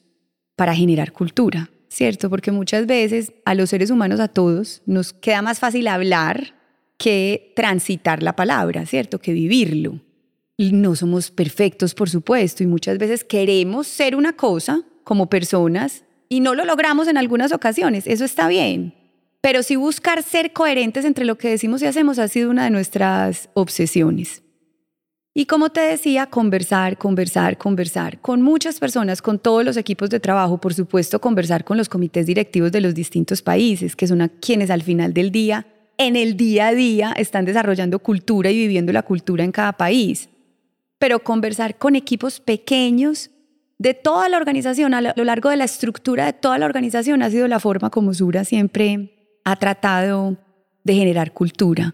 para 0.56 0.76
generar 0.76 1.12
cultura, 1.12 1.70
¿cierto? 1.90 2.30
Porque 2.30 2.52
muchas 2.52 2.86
veces 2.86 3.34
a 3.46 3.56
los 3.56 3.70
seres 3.70 3.90
humanos, 3.90 4.20
a 4.20 4.28
todos, 4.28 4.82
nos 4.86 5.14
queda 5.14 5.42
más 5.42 5.60
fácil 5.60 5.88
hablar 5.88 6.54
que 6.98 7.54
transitar 7.56 8.24
la 8.24 8.36
palabra, 8.36 8.86
¿cierto? 8.86 9.20
Que 9.20 9.34
vivirlo. 9.34 10.02
Y 10.58 10.72
no 10.72 10.96
somos 10.96 11.32
perfectos, 11.32 11.94
por 11.94 12.10
supuesto, 12.10 12.64
y 12.64 12.68
muchas 12.68 12.98
veces 12.98 13.24
queremos 13.24 13.88
ser 13.88 14.16
una 14.16 14.34
cosa 14.34 14.84
como 15.04 15.30
personas 15.30 16.04
y 16.30 16.40
no 16.40 16.56
lo 16.56 16.66
logramos 16.66 17.08
en 17.08 17.18
algunas 17.18 17.52
ocasiones, 17.52 18.08
eso 18.08 18.24
está 18.26 18.48
bien. 18.48 18.94
Pero 19.42 19.62
sí 19.62 19.76
buscar 19.76 20.24
ser 20.24 20.54
coherentes 20.54 21.06
entre 21.06 21.26
lo 21.26 21.38
que 21.38 21.50
decimos 21.50 21.82
y 21.82 21.86
hacemos 21.86 22.18
ha 22.18 22.28
sido 22.28 22.50
una 22.50 22.64
de 22.64 22.72
nuestras 22.72 23.50
obsesiones. 23.54 24.42
Y 25.38 25.48
como 25.48 25.70
te 25.70 25.82
decía, 25.82 26.28
conversar, 26.28 26.98
conversar, 26.98 27.58
conversar 27.58 28.22
con 28.22 28.42
muchas 28.42 28.80
personas, 28.80 29.22
con 29.22 29.38
todos 29.38 29.66
los 29.66 29.76
equipos 29.76 30.10
de 30.10 30.22
trabajo, 30.22 30.62
por 30.62 30.74
supuesto, 30.74 31.20
conversar 31.20 31.66
con 31.66 31.76
los 31.76 31.90
comités 31.90 32.26
directivos 32.26 32.72
de 32.72 32.80
los 32.80 32.96
distintos 32.96 33.42
países, 33.42 33.98
que 33.98 34.08
son 34.08 34.32
quienes 34.40 34.70
al 34.70 34.82
final 34.82 35.14
del 35.14 35.32
día 35.32 35.68
en 35.98 36.16
el 36.16 36.38
día 36.38 36.68
a 36.68 36.74
día 36.74 37.14
están 37.18 37.44
desarrollando 37.44 38.00
cultura 38.00 38.50
y 38.50 38.56
viviendo 38.56 38.94
la 38.94 39.04
cultura 39.04 39.44
en 39.44 39.52
cada 39.52 39.74
país. 39.74 40.30
Pero 41.00 41.20
conversar 41.20 41.78
con 41.78 41.98
equipos 41.98 42.40
pequeños 42.40 43.30
de 43.78 43.94
toda 43.94 44.30
la 44.30 44.38
organización, 44.38 44.94
a 44.94 45.02
lo 45.02 45.24
largo 45.26 45.50
de 45.50 45.58
la 45.58 45.66
estructura 45.66 46.28
de 46.28 46.34
toda 46.34 46.58
la 46.60 46.66
organización, 46.66 47.22
ha 47.22 47.30
sido 47.30 47.50
la 47.50 47.60
forma 47.60 47.90
como 47.90 48.14
Sura 48.14 48.46
siempre 48.46 49.42
ha 49.44 49.58
tratado 49.58 50.38
de 50.86 50.94
generar 50.94 51.34
cultura. 51.34 51.94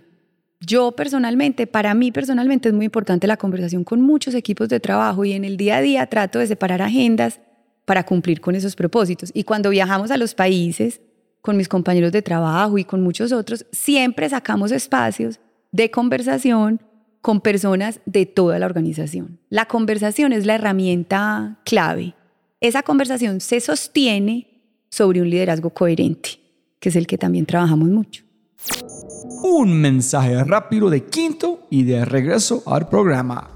Yo 0.64 0.92
personalmente, 0.92 1.66
para 1.66 1.96
mí 1.96 2.12
personalmente 2.12 2.70
es 2.70 2.76
muy 2.76 2.86
importante 2.86 3.26
la 3.26 3.36
conversación 3.36 3.84
con 3.84 4.00
muchos 4.00 4.36
equipos 4.36 4.70
de 4.70 4.80
trabajo 4.80 5.26
y 5.26 5.34
en 5.34 5.44
el 5.44 5.58
día 5.58 5.78
a 5.78 5.82
día 5.82 6.06
trato 6.06 6.38
de 6.38 6.46
separar 6.46 6.84
agendas 6.84 7.40
para 7.86 8.06
cumplir 8.06 8.42
con 8.42 8.54
esos 8.54 8.76
propósitos. 8.76 9.32
Y 9.34 9.44
cuando 9.44 9.72
viajamos 9.72 10.12
a 10.12 10.18
los 10.18 10.36
países 10.36 11.02
con 11.42 11.58
mis 11.58 11.68
compañeros 11.68 12.12
de 12.12 12.22
trabajo 12.22 12.78
y 12.78 12.84
con 12.84 13.02
muchos 13.02 13.32
otros, 13.32 13.66
siempre 13.72 14.30
sacamos 14.30 14.72
espacios 14.72 15.40
de 15.72 15.90
conversación 15.90 16.80
con 17.22 17.42
personas 17.42 18.00
de 18.06 18.28
toda 18.28 18.60
la 18.60 18.68
organización. 18.68 19.40
La 19.50 19.66
conversación 19.66 20.32
es 20.32 20.46
la 20.46 20.56
herramienta 20.56 21.60
clave. 21.66 22.14
Esa 22.60 22.84
conversación 22.84 23.42
se 23.42 23.60
sostiene 23.62 24.48
sobre 24.90 25.22
un 25.22 25.30
liderazgo 25.32 25.72
coherente, 25.72 26.40
que 26.80 26.90
es 26.90 26.96
el 26.96 27.08
que 27.08 27.18
también 27.18 27.48
trabajamos 27.48 27.90
mucho 27.90 28.31
un 29.44 29.74
mensaje 29.74 30.44
rápido 30.44 30.90
de 30.90 31.06
quinto 31.06 31.68
y 31.70 31.84
de 31.84 32.06
regreso 32.06 32.64
al 32.66 32.88
programa. 32.88 33.50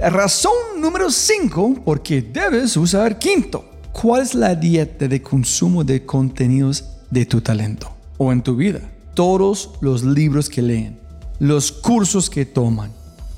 Razón 0.00 0.52
número 0.78 1.10
5 1.10 1.82
por 1.84 2.02
qué 2.02 2.20
debes 2.20 2.76
usar 2.76 3.18
quinto. 3.18 3.64
¿Cuál 3.92 4.22
es 4.22 4.34
la 4.34 4.54
dieta 4.54 5.08
de 5.08 5.22
consumo 5.22 5.82
de 5.82 6.04
contenidos 6.04 6.84
de 7.10 7.24
tu 7.24 7.40
talento 7.40 7.90
o 8.18 8.30
en 8.30 8.42
tu 8.42 8.56
vida? 8.56 8.80
Todos 9.14 9.70
los 9.80 10.04
libros 10.04 10.50
que 10.50 10.60
leen, 10.60 10.98
los 11.38 11.72
cursos 11.72 12.28
que 12.28 12.44
toman, 12.44 12.92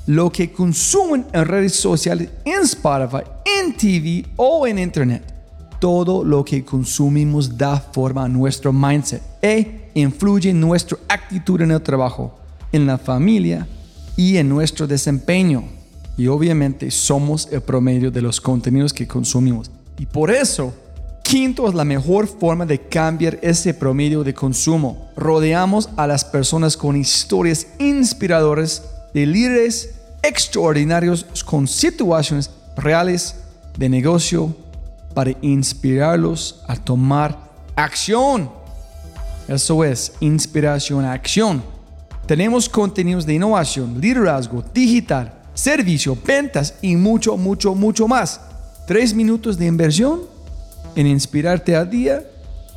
lo 0.05 0.29
que 0.31 0.51
consumen 0.51 1.25
en 1.31 1.45
redes 1.45 1.75
sociales, 1.75 2.29
en 2.43 2.63
Spotify, 2.63 3.23
en 3.61 3.77
TV 3.77 4.25
o 4.35 4.67
en 4.67 4.79
Internet. 4.79 5.33
Todo 5.79 6.25
lo 6.25 6.43
que 6.43 6.65
consumimos 6.65 7.57
da 7.57 7.79
forma 7.79 8.25
a 8.25 8.27
nuestro 8.27 8.73
mindset 8.73 9.21
influye 9.99 10.53
nuestra 10.53 10.97
actitud 11.07 11.61
en 11.61 11.71
el 11.71 11.81
trabajo, 11.81 12.39
en 12.71 12.85
la 12.85 12.97
familia 12.97 13.67
y 14.15 14.37
en 14.37 14.49
nuestro 14.49 14.87
desempeño. 14.87 15.63
Y 16.17 16.27
obviamente 16.27 16.91
somos 16.91 17.47
el 17.51 17.61
promedio 17.61 18.11
de 18.11 18.21
los 18.21 18.41
contenidos 18.41 18.93
que 18.93 19.07
consumimos. 19.07 19.71
Y 19.97 20.05
por 20.05 20.31
eso, 20.31 20.73
quinto 21.23 21.67
es 21.67 21.75
la 21.75 21.85
mejor 21.85 22.27
forma 22.27 22.65
de 22.65 22.79
cambiar 22.79 23.39
ese 23.41 23.73
promedio 23.73 24.23
de 24.23 24.33
consumo. 24.33 25.09
Rodeamos 25.15 25.89
a 25.95 26.07
las 26.07 26.25
personas 26.25 26.75
con 26.75 26.97
historias 26.97 27.67
inspiradoras 27.79 28.83
de 29.13 29.25
líderes 29.25 29.95
extraordinarios 30.21 31.25
con 31.45 31.67
situaciones 31.67 32.49
reales 32.75 33.35
de 33.77 33.89
negocio 33.89 34.55
para 35.13 35.31
inspirarlos 35.41 36.61
a 36.67 36.75
tomar 36.75 37.37
acción. 37.75 38.58
Eso 39.49 39.83
es 39.83 40.13
inspiración 40.19 41.05
acción. 41.05 41.63
Tenemos 42.27 42.69
contenidos 42.69 43.25
de 43.25 43.33
innovación, 43.33 43.99
liderazgo, 43.99 44.63
digital, 44.71 45.41
servicio, 45.55 46.15
ventas 46.23 46.75
y 46.83 46.95
mucho, 46.95 47.35
mucho, 47.35 47.73
mucho 47.73 48.07
más. 48.07 48.39
Tres 48.85 49.11
minutos 49.15 49.57
de 49.57 49.65
inversión 49.65 50.21
en 50.95 51.07
inspirarte 51.07 51.75
a 51.75 51.83
día, 51.83 52.23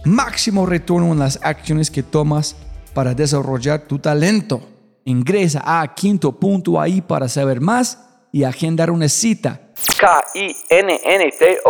máximo 0.07 0.65
retorno 0.65 1.13
en 1.13 1.19
las 1.19 1.39
acciones 1.43 1.91
que 1.91 2.03
tomas 2.03 2.57
para 2.95 3.15
desarrollar 3.15 3.83
tu 3.87 3.99
talento. 3.99 4.63
Ingresa 5.05 5.63
a 5.65 5.95
quinto.ai 5.95 7.03
para 7.03 7.29
saber 7.29 7.61
más 7.61 7.99
y 8.33 8.45
agendar 8.45 8.91
una 8.91 9.11
cita 9.11 9.72
K-I-N-N-T-O.ai 9.99 11.63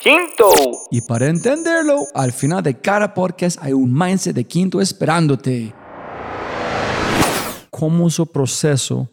Quinto. 0.00 0.50
Y 0.90 1.00
para 1.00 1.26
entenderlo, 1.26 2.04
al 2.14 2.32
final 2.32 2.62
de 2.62 2.74
cada 2.74 3.14
podcast 3.14 3.58
hay 3.62 3.72
un 3.72 3.92
mindset 3.92 4.34
de 4.34 4.44
Quinto 4.44 4.80
esperándote. 4.80 5.72
¿Cómo 7.70 8.08
es 8.08 8.14
su 8.14 8.26
proceso 8.26 9.08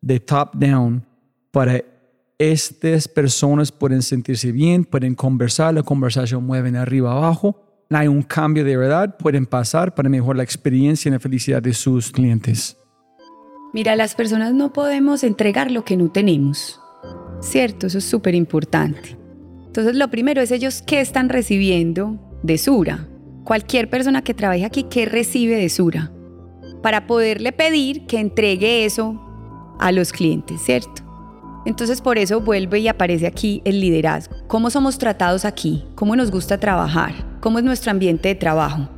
de 0.00 0.20
top-down 0.20 1.06
para 1.50 1.82
estas 2.38 3.08
personas 3.08 3.72
pueden 3.72 4.02
sentirse 4.02 4.52
bien, 4.52 4.84
pueden 4.84 5.14
conversar, 5.14 5.74
la 5.74 5.82
conversación 5.82 6.44
mueven 6.44 6.76
arriba 6.76 7.12
abajo, 7.12 7.84
hay 7.90 8.06
un 8.06 8.22
cambio 8.22 8.64
de 8.64 8.76
verdad, 8.76 9.16
pueden 9.16 9.46
pasar 9.46 9.94
para 9.94 10.08
mejorar 10.08 10.36
la 10.36 10.42
experiencia 10.42 11.08
y 11.08 11.12
la 11.12 11.18
felicidad 11.18 11.62
de 11.62 11.72
sus 11.72 12.10
clientes? 12.10 12.76
Mira, 13.72 13.96
las 13.96 14.14
personas 14.14 14.54
no 14.54 14.72
podemos 14.72 15.24
entregar 15.24 15.70
lo 15.70 15.84
que 15.84 15.96
no 15.96 16.10
tenemos. 16.10 16.80
¿Cierto? 17.40 17.86
Eso 17.86 17.98
es 17.98 18.04
súper 18.04 18.34
importante. 18.34 19.16
Entonces, 19.66 19.96
lo 19.96 20.08
primero 20.08 20.40
es 20.40 20.50
ellos 20.50 20.82
qué 20.86 21.00
están 21.00 21.28
recibiendo 21.28 22.18
de 22.42 22.58
Sura. 22.58 23.06
Cualquier 23.44 23.88
persona 23.88 24.22
que 24.22 24.34
trabaje 24.34 24.64
aquí, 24.64 24.84
¿qué 24.84 25.06
recibe 25.06 25.56
de 25.56 25.68
Sura? 25.68 26.10
Para 26.82 27.06
poderle 27.06 27.52
pedir 27.52 28.06
que 28.06 28.18
entregue 28.18 28.84
eso 28.84 29.20
a 29.78 29.92
los 29.92 30.12
clientes, 30.12 30.60
¿cierto? 30.62 31.02
Entonces, 31.64 32.00
por 32.00 32.18
eso 32.18 32.40
vuelve 32.40 32.80
y 32.80 32.88
aparece 32.88 33.26
aquí 33.26 33.60
el 33.64 33.80
liderazgo. 33.80 34.36
¿Cómo 34.46 34.70
somos 34.70 34.98
tratados 34.98 35.44
aquí? 35.44 35.84
¿Cómo 35.94 36.16
nos 36.16 36.30
gusta 36.30 36.58
trabajar? 36.58 37.14
¿Cómo 37.40 37.58
es 37.58 37.64
nuestro 37.64 37.90
ambiente 37.90 38.28
de 38.28 38.34
trabajo? 38.34 38.88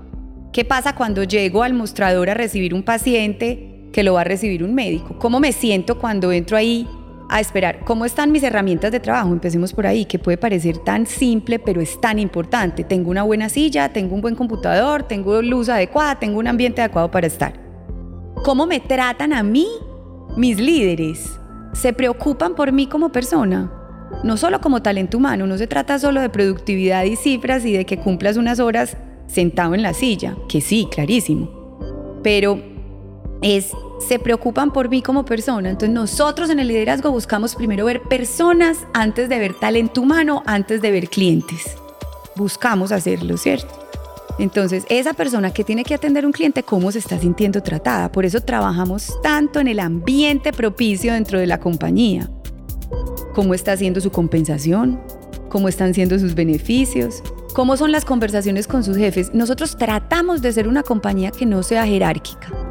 ¿Qué 0.52 0.64
pasa 0.64 0.94
cuando 0.94 1.24
llego 1.24 1.62
al 1.62 1.74
mostrador 1.74 2.30
a 2.30 2.34
recibir 2.34 2.74
un 2.74 2.82
paciente 2.82 3.88
que 3.92 4.02
lo 4.02 4.14
va 4.14 4.22
a 4.22 4.24
recibir 4.24 4.62
un 4.62 4.74
médico? 4.74 5.18
¿Cómo 5.18 5.40
me 5.40 5.52
siento 5.52 5.98
cuando 5.98 6.32
entro 6.32 6.56
ahí 6.56 6.86
a 7.30 7.40
esperar 7.40 7.80
cómo 7.84 8.04
están 8.04 8.32
mis 8.32 8.42
herramientas 8.42 8.90
de 8.90 9.00
trabajo. 9.00 9.32
Empecemos 9.32 9.72
por 9.72 9.86
ahí, 9.86 10.04
que 10.04 10.18
puede 10.18 10.36
parecer 10.36 10.78
tan 10.78 11.06
simple, 11.06 11.58
pero 11.58 11.80
es 11.80 12.00
tan 12.00 12.18
importante. 12.18 12.82
Tengo 12.82 13.10
una 13.10 13.22
buena 13.22 13.48
silla, 13.48 13.92
tengo 13.92 14.14
un 14.16 14.20
buen 14.20 14.34
computador, 14.34 15.04
tengo 15.04 15.40
luz 15.40 15.68
adecuada, 15.68 16.18
tengo 16.18 16.40
un 16.40 16.48
ambiente 16.48 16.82
adecuado 16.82 17.10
para 17.10 17.28
estar. 17.28 17.52
¿Cómo 18.44 18.66
me 18.66 18.80
tratan 18.80 19.32
a 19.32 19.42
mí 19.42 19.68
mis 20.36 20.58
líderes? 20.58 21.38
¿Se 21.72 21.92
preocupan 21.92 22.54
por 22.54 22.72
mí 22.72 22.88
como 22.88 23.12
persona? 23.12 23.72
No 24.24 24.36
solo 24.36 24.60
como 24.60 24.82
talento 24.82 25.18
humano, 25.18 25.46
no 25.46 25.56
se 25.56 25.68
trata 25.68 25.98
solo 25.98 26.20
de 26.20 26.30
productividad 26.30 27.04
y 27.04 27.14
cifras 27.14 27.64
y 27.64 27.72
de 27.72 27.86
que 27.86 27.98
cumplas 27.98 28.36
unas 28.36 28.58
horas 28.58 28.96
sentado 29.28 29.74
en 29.74 29.82
la 29.82 29.94
silla, 29.94 30.36
que 30.48 30.60
sí, 30.60 30.88
clarísimo. 30.90 31.48
Pero 32.24 32.60
es 33.40 33.72
se 34.00 34.18
preocupan 34.18 34.72
por 34.72 34.88
mí 34.88 35.02
como 35.02 35.24
persona. 35.24 35.70
Entonces 35.70 35.94
nosotros 35.94 36.50
en 36.50 36.58
el 36.58 36.68
liderazgo 36.68 37.12
buscamos 37.12 37.54
primero 37.54 37.84
ver 37.84 38.02
personas 38.02 38.78
antes 38.92 39.28
de 39.28 39.38
ver 39.38 39.54
talento 39.54 40.00
humano, 40.00 40.42
antes 40.46 40.82
de 40.82 40.90
ver 40.90 41.08
clientes. 41.08 41.76
Buscamos 42.36 42.92
hacerlo, 42.92 43.36
¿cierto? 43.36 43.68
Entonces, 44.38 44.84
esa 44.88 45.12
persona 45.12 45.52
que 45.52 45.64
tiene 45.64 45.84
que 45.84 45.94
atender 45.94 46.24
un 46.24 46.32
cliente, 46.32 46.62
¿cómo 46.62 46.90
se 46.90 46.98
está 46.98 47.18
sintiendo 47.18 47.62
tratada? 47.62 48.10
Por 48.10 48.24
eso 48.24 48.40
trabajamos 48.40 49.20
tanto 49.22 49.60
en 49.60 49.68
el 49.68 49.78
ambiente 49.80 50.50
propicio 50.52 51.12
dentro 51.12 51.38
de 51.38 51.46
la 51.46 51.60
compañía. 51.60 52.30
¿Cómo 53.34 53.52
está 53.52 53.72
haciendo 53.72 54.00
su 54.00 54.10
compensación? 54.10 54.98
¿Cómo 55.50 55.68
están 55.68 55.92
siendo 55.92 56.18
sus 56.18 56.34
beneficios? 56.34 57.22
¿Cómo 57.52 57.76
son 57.76 57.92
las 57.92 58.06
conversaciones 58.06 58.66
con 58.66 58.82
sus 58.82 58.96
jefes? 58.96 59.34
Nosotros 59.34 59.76
tratamos 59.76 60.40
de 60.40 60.52
ser 60.52 60.68
una 60.68 60.84
compañía 60.84 61.32
que 61.32 61.44
no 61.44 61.62
sea 61.62 61.84
jerárquica 61.86 62.69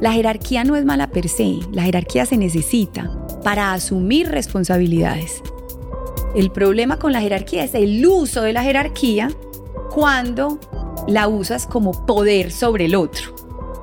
la 0.00 0.12
jerarquía 0.12 0.64
no 0.64 0.76
es 0.76 0.84
mala 0.84 1.10
per 1.10 1.28
se, 1.28 1.58
la 1.72 1.82
jerarquía 1.82 2.26
se 2.26 2.36
necesita 2.36 3.10
para 3.42 3.72
asumir 3.72 4.28
responsabilidades. 4.28 5.42
El 6.34 6.50
problema 6.50 6.98
con 6.98 7.12
la 7.12 7.20
jerarquía 7.20 7.64
es 7.64 7.74
el 7.74 8.04
uso 8.06 8.42
de 8.42 8.52
la 8.52 8.62
jerarquía 8.62 9.30
cuando 9.92 10.60
la 11.08 11.26
usas 11.26 11.66
como 11.66 12.06
poder 12.06 12.50
sobre 12.52 12.84
el 12.84 12.94
otro, 12.94 13.34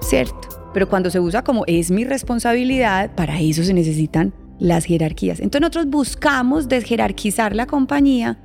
¿cierto? 0.01 0.49
Pero 0.73 0.87
cuando 0.87 1.09
se 1.09 1.19
usa 1.19 1.43
como 1.43 1.63
es 1.67 1.89
mi 1.89 2.05
responsabilidad, 2.05 3.15
para 3.15 3.39
eso 3.39 3.63
se 3.63 3.73
necesitan 3.73 4.33
las 4.59 4.85
jerarquías. 4.85 5.39
Entonces 5.39 5.61
nosotros 5.61 5.87
buscamos 5.87 6.69
desjerarquizar 6.69 7.55
la 7.55 7.65
compañía 7.65 8.39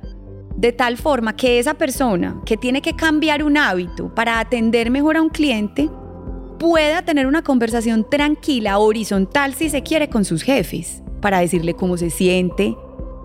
de 0.57 0.71
tal 0.71 0.97
forma 0.97 1.35
que 1.35 1.59
esa 1.59 1.75
persona 1.75 2.41
que 2.45 2.57
tiene 2.57 2.81
que 2.81 2.95
cambiar 2.95 3.43
un 3.43 3.57
hábito 3.57 4.13
para 4.13 4.39
atender 4.39 4.91
mejor 4.91 5.17
a 5.17 5.21
un 5.21 5.29
cliente, 5.29 5.89
pueda 6.61 7.01
tener 7.01 7.25
una 7.25 7.41
conversación 7.41 8.07
tranquila, 8.07 8.77
horizontal 8.77 9.55
si 9.55 9.67
se 9.67 9.81
quiere, 9.81 10.09
con 10.09 10.25
sus 10.25 10.43
jefes, 10.43 11.01
para 11.19 11.39
decirle 11.39 11.73
cómo 11.73 11.97
se 11.97 12.11
siente, 12.11 12.77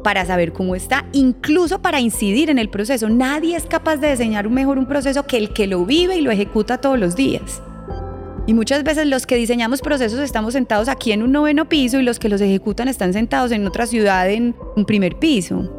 para 0.02 0.24
saber 0.24 0.54
cómo 0.54 0.74
está, 0.74 1.04
incluso 1.12 1.82
para 1.82 2.00
incidir 2.00 2.48
en 2.48 2.58
el 2.58 2.70
proceso. 2.70 3.10
Nadie 3.10 3.54
es 3.54 3.66
capaz 3.66 3.98
de 3.98 4.12
diseñar 4.12 4.48
mejor 4.48 4.78
un 4.78 4.86
proceso 4.86 5.26
que 5.26 5.36
el 5.36 5.52
que 5.52 5.66
lo 5.66 5.84
vive 5.84 6.16
y 6.16 6.22
lo 6.22 6.30
ejecuta 6.30 6.78
todos 6.78 6.98
los 6.98 7.14
días. 7.14 7.62
Y 8.46 8.54
muchas 8.54 8.84
veces 8.84 9.06
los 9.06 9.26
que 9.26 9.36
diseñamos 9.36 9.82
procesos 9.82 10.20
estamos 10.20 10.54
sentados 10.54 10.88
aquí 10.88 11.12
en 11.12 11.22
un 11.22 11.32
noveno 11.32 11.68
piso 11.68 12.00
y 12.00 12.04
los 12.04 12.18
que 12.18 12.30
los 12.30 12.40
ejecutan 12.40 12.88
están 12.88 13.12
sentados 13.12 13.52
en 13.52 13.66
otra 13.66 13.86
ciudad 13.86 14.30
en 14.30 14.56
un 14.76 14.86
primer 14.86 15.18
piso. 15.18 15.70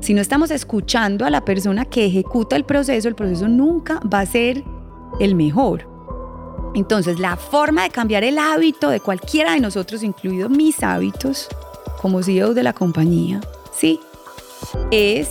Si 0.00 0.12
no 0.12 0.20
estamos 0.20 0.50
escuchando 0.50 1.24
a 1.24 1.30
la 1.30 1.46
persona 1.46 1.86
que 1.86 2.04
ejecuta 2.04 2.56
el 2.56 2.64
proceso, 2.64 3.08
el 3.08 3.14
proceso 3.14 3.48
nunca 3.48 4.00
va 4.00 4.20
a 4.20 4.26
ser 4.26 4.62
el 5.18 5.34
mejor. 5.34 5.95
Entonces, 6.76 7.18
la 7.18 7.36
forma 7.36 7.84
de 7.84 7.90
cambiar 7.90 8.22
el 8.22 8.38
hábito 8.38 8.90
de 8.90 9.00
cualquiera 9.00 9.54
de 9.54 9.60
nosotros, 9.60 10.02
incluidos 10.02 10.50
mis 10.50 10.82
hábitos 10.82 11.48
como 12.02 12.22
CEO 12.22 12.52
de 12.52 12.62
la 12.62 12.74
compañía, 12.74 13.40
¿sí? 13.74 13.98
Es 14.90 15.30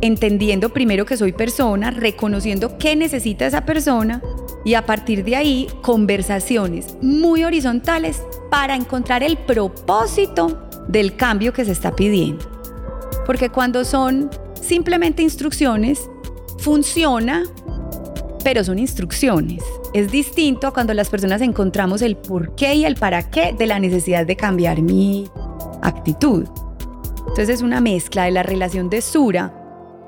entendiendo 0.00 0.70
primero 0.70 1.06
que 1.06 1.16
soy 1.16 1.32
persona, 1.32 1.92
reconociendo 1.92 2.78
qué 2.78 2.96
necesita 2.96 3.46
esa 3.46 3.64
persona 3.64 4.20
y 4.64 4.74
a 4.74 4.84
partir 4.86 5.22
de 5.24 5.36
ahí 5.36 5.68
conversaciones 5.82 6.96
muy 7.00 7.44
horizontales 7.44 8.20
para 8.50 8.74
encontrar 8.74 9.22
el 9.22 9.36
propósito 9.36 10.68
del 10.88 11.14
cambio 11.14 11.52
que 11.52 11.64
se 11.64 11.70
está 11.70 11.94
pidiendo. 11.94 12.44
Porque 13.24 13.50
cuando 13.50 13.84
son 13.84 14.28
simplemente 14.60 15.22
instrucciones, 15.22 16.10
funciona, 16.58 17.44
pero 18.42 18.64
son 18.64 18.80
instrucciones. 18.80 19.62
Es 19.92 20.12
distinto 20.12 20.72
cuando 20.72 20.94
las 20.94 21.10
personas 21.10 21.42
encontramos 21.42 22.00
el 22.02 22.16
por 22.16 22.54
qué 22.54 22.74
y 22.76 22.84
el 22.84 22.94
para 22.94 23.28
qué 23.28 23.52
de 23.58 23.66
la 23.66 23.80
necesidad 23.80 24.24
de 24.24 24.36
cambiar 24.36 24.82
mi 24.82 25.28
actitud. 25.82 26.46
Entonces 27.20 27.48
es 27.48 27.62
una 27.62 27.80
mezcla 27.80 28.24
de 28.24 28.30
la 28.30 28.44
relación 28.44 28.88
de 28.88 29.00
Sura 29.00 29.52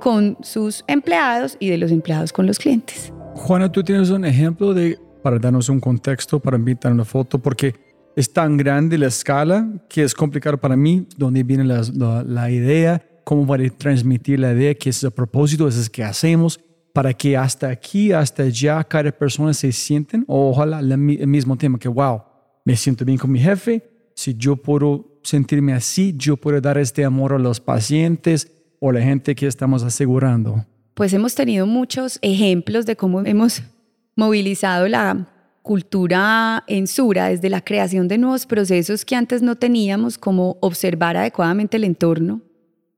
con 0.01 0.39
sus 0.41 0.85
empleados 0.87 1.57
y 1.59 1.69
de 1.69 1.79
los 1.79 1.91
empleados 1.91 2.33
con 2.33 2.47
los 2.47 2.61
clientes. 2.61 3.13
Juana, 3.35 3.73
tú 3.73 3.83
tienes 3.83 4.11
un 4.11 4.25
ejemplo 4.25 4.73
de, 4.73 4.99
para 5.21 5.41
darnos 5.41 5.69
un 5.69 5.81
contexto, 5.81 6.39
para 6.39 6.57
invitar 6.57 6.93
una 6.93 7.05
foto, 7.05 7.41
porque 7.41 7.75
es 8.15 8.33
tan 8.33 8.57
grande 8.57 8.99
la 8.99 9.07
escala 9.07 9.69
que 9.89 10.05
es 10.05 10.15
complicado 10.15 10.59
para 10.59 10.77
mí, 10.77 11.09
dónde 11.17 11.43
viene 11.43 11.65
la, 11.65 11.83
la, 12.25 12.51
idea, 12.51 13.03
cómo 13.25 13.47
voy 13.47 13.67
a 13.67 13.71
transmitir 13.71 14.39
la 14.39 14.53
idea, 14.53 14.75
qué 14.75 14.91
es 14.91 15.03
el 15.03 15.11
propósito, 15.11 15.67
eso 15.67 15.81
es 15.81 15.91
que 15.91 16.05
hacemos, 16.05 16.61
para 16.93 17.13
que 17.15 17.37
hasta 17.37 17.69
aquí, 17.69 18.13
hasta 18.13 18.45
allá, 18.45 18.83
cada 18.85 19.11
persona 19.13 19.55
se 19.55 19.73
sienten, 19.73 20.25
o 20.27 20.51
ojalá 20.51 20.81
el 20.81 20.99
mismo 21.27 21.57
tema, 21.57 21.79
que 21.79 21.89
wow, 21.89 22.23
me 22.65 22.77
siento 22.77 23.05
bien 23.05 23.19
con 23.19 23.31
mi 23.31 23.41
jefe, 23.41 23.83
si 24.15 24.35
yo 24.35 24.57
puedo 24.57 25.21
sentirme 25.23 25.73
así, 25.73 26.15
yo 26.17 26.37
puedo 26.37 26.61
dar 26.61 26.79
este 26.79 27.05
amor 27.05 27.33
a 27.33 27.39
los 27.39 27.61
pacientes, 27.61 28.51
o 28.85 28.91
la 28.91 29.01
gente 29.01 29.37
que 29.37 29.47
estamos 29.47 29.85
asegurando? 29.85 30.67
Pues 30.95 31.13
hemos 31.13 31.37
tenido 31.37 31.67
muchos 31.67 32.19
ejemplos 32.21 32.85
de 32.85 32.97
cómo 32.97 33.25
hemos 33.25 33.63
movilizado 34.17 34.89
la 34.89 35.29
cultura 35.63 36.65
en 36.67 36.89
Sura 36.89 37.29
desde 37.29 37.49
la 37.49 37.61
creación 37.61 38.09
de 38.09 38.19
nuevos 38.19 38.45
procesos 38.45 39.05
que 39.05 39.15
antes 39.15 39.41
no 39.41 39.55
teníamos, 39.55 40.19
como 40.19 40.59
observar 40.61 41.17
adecuadamente 41.17 41.77
el 41.77 41.85
entorno, 41.85 42.43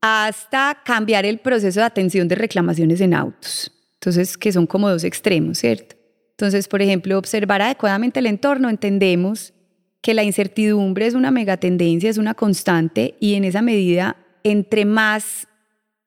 hasta 0.01 0.81
cambiar 0.83 1.23
el 1.23 1.37
proceso 1.37 1.81
de 1.81 1.85
atención 1.85 2.27
de 2.27 2.33
reclamaciones 2.33 2.99
en 2.99 3.13
autos. 3.13 3.71
Entonces, 4.05 4.37
que 4.37 4.51
son 4.51 4.67
como 4.67 4.87
dos 4.87 5.03
extremos, 5.03 5.57
¿cierto? 5.57 5.95
Entonces, 6.29 6.67
por 6.67 6.83
ejemplo, 6.83 7.17
observar 7.17 7.63
adecuadamente 7.63 8.19
el 8.19 8.27
entorno, 8.27 8.69
entendemos 8.69 9.51
que 9.99 10.13
la 10.13 10.23
incertidumbre 10.23 11.07
es 11.07 11.15
una 11.15 11.31
megatendencia, 11.31 12.11
es 12.11 12.19
una 12.19 12.35
constante 12.35 13.15
y 13.19 13.33
en 13.33 13.45
esa 13.45 13.63
medida, 13.63 14.17
entre 14.43 14.85
más 14.85 15.47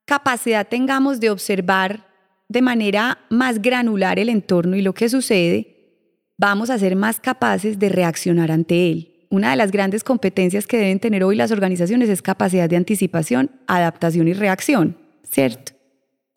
capacidad 0.05 0.69
tengamos 0.69 1.19
de 1.19 1.31
observar 1.31 2.07
de 2.49 2.63
manera 2.63 3.19
más 3.31 3.61
granular 3.61 4.21
el 4.21 4.29
entorno 4.29 4.77
y 4.77 4.83
lo 4.83 4.95
que 4.95 5.09
sucede, 5.09 5.97
vamos 6.37 6.71
a 6.71 6.79
ser 6.79 6.95
más 6.95 7.19
capaces 7.19 7.81
de 7.81 7.89
reaccionar 7.89 8.53
ante 8.53 8.93
él. 8.93 9.27
Una 9.29 9.51
de 9.51 9.57
las 9.57 9.73
grandes 9.73 10.05
competencias 10.05 10.69
que 10.69 10.79
deben 10.79 11.01
tener 11.01 11.25
hoy 11.25 11.35
las 11.35 11.51
organizaciones 11.51 12.09
es 12.11 12.23
capacidad 12.23 12.71
de 12.71 12.77
anticipación, 12.77 13.51
adaptación 13.67 14.29
y 14.29 14.35
reacción, 14.35 14.97
¿cierto? 15.29 15.78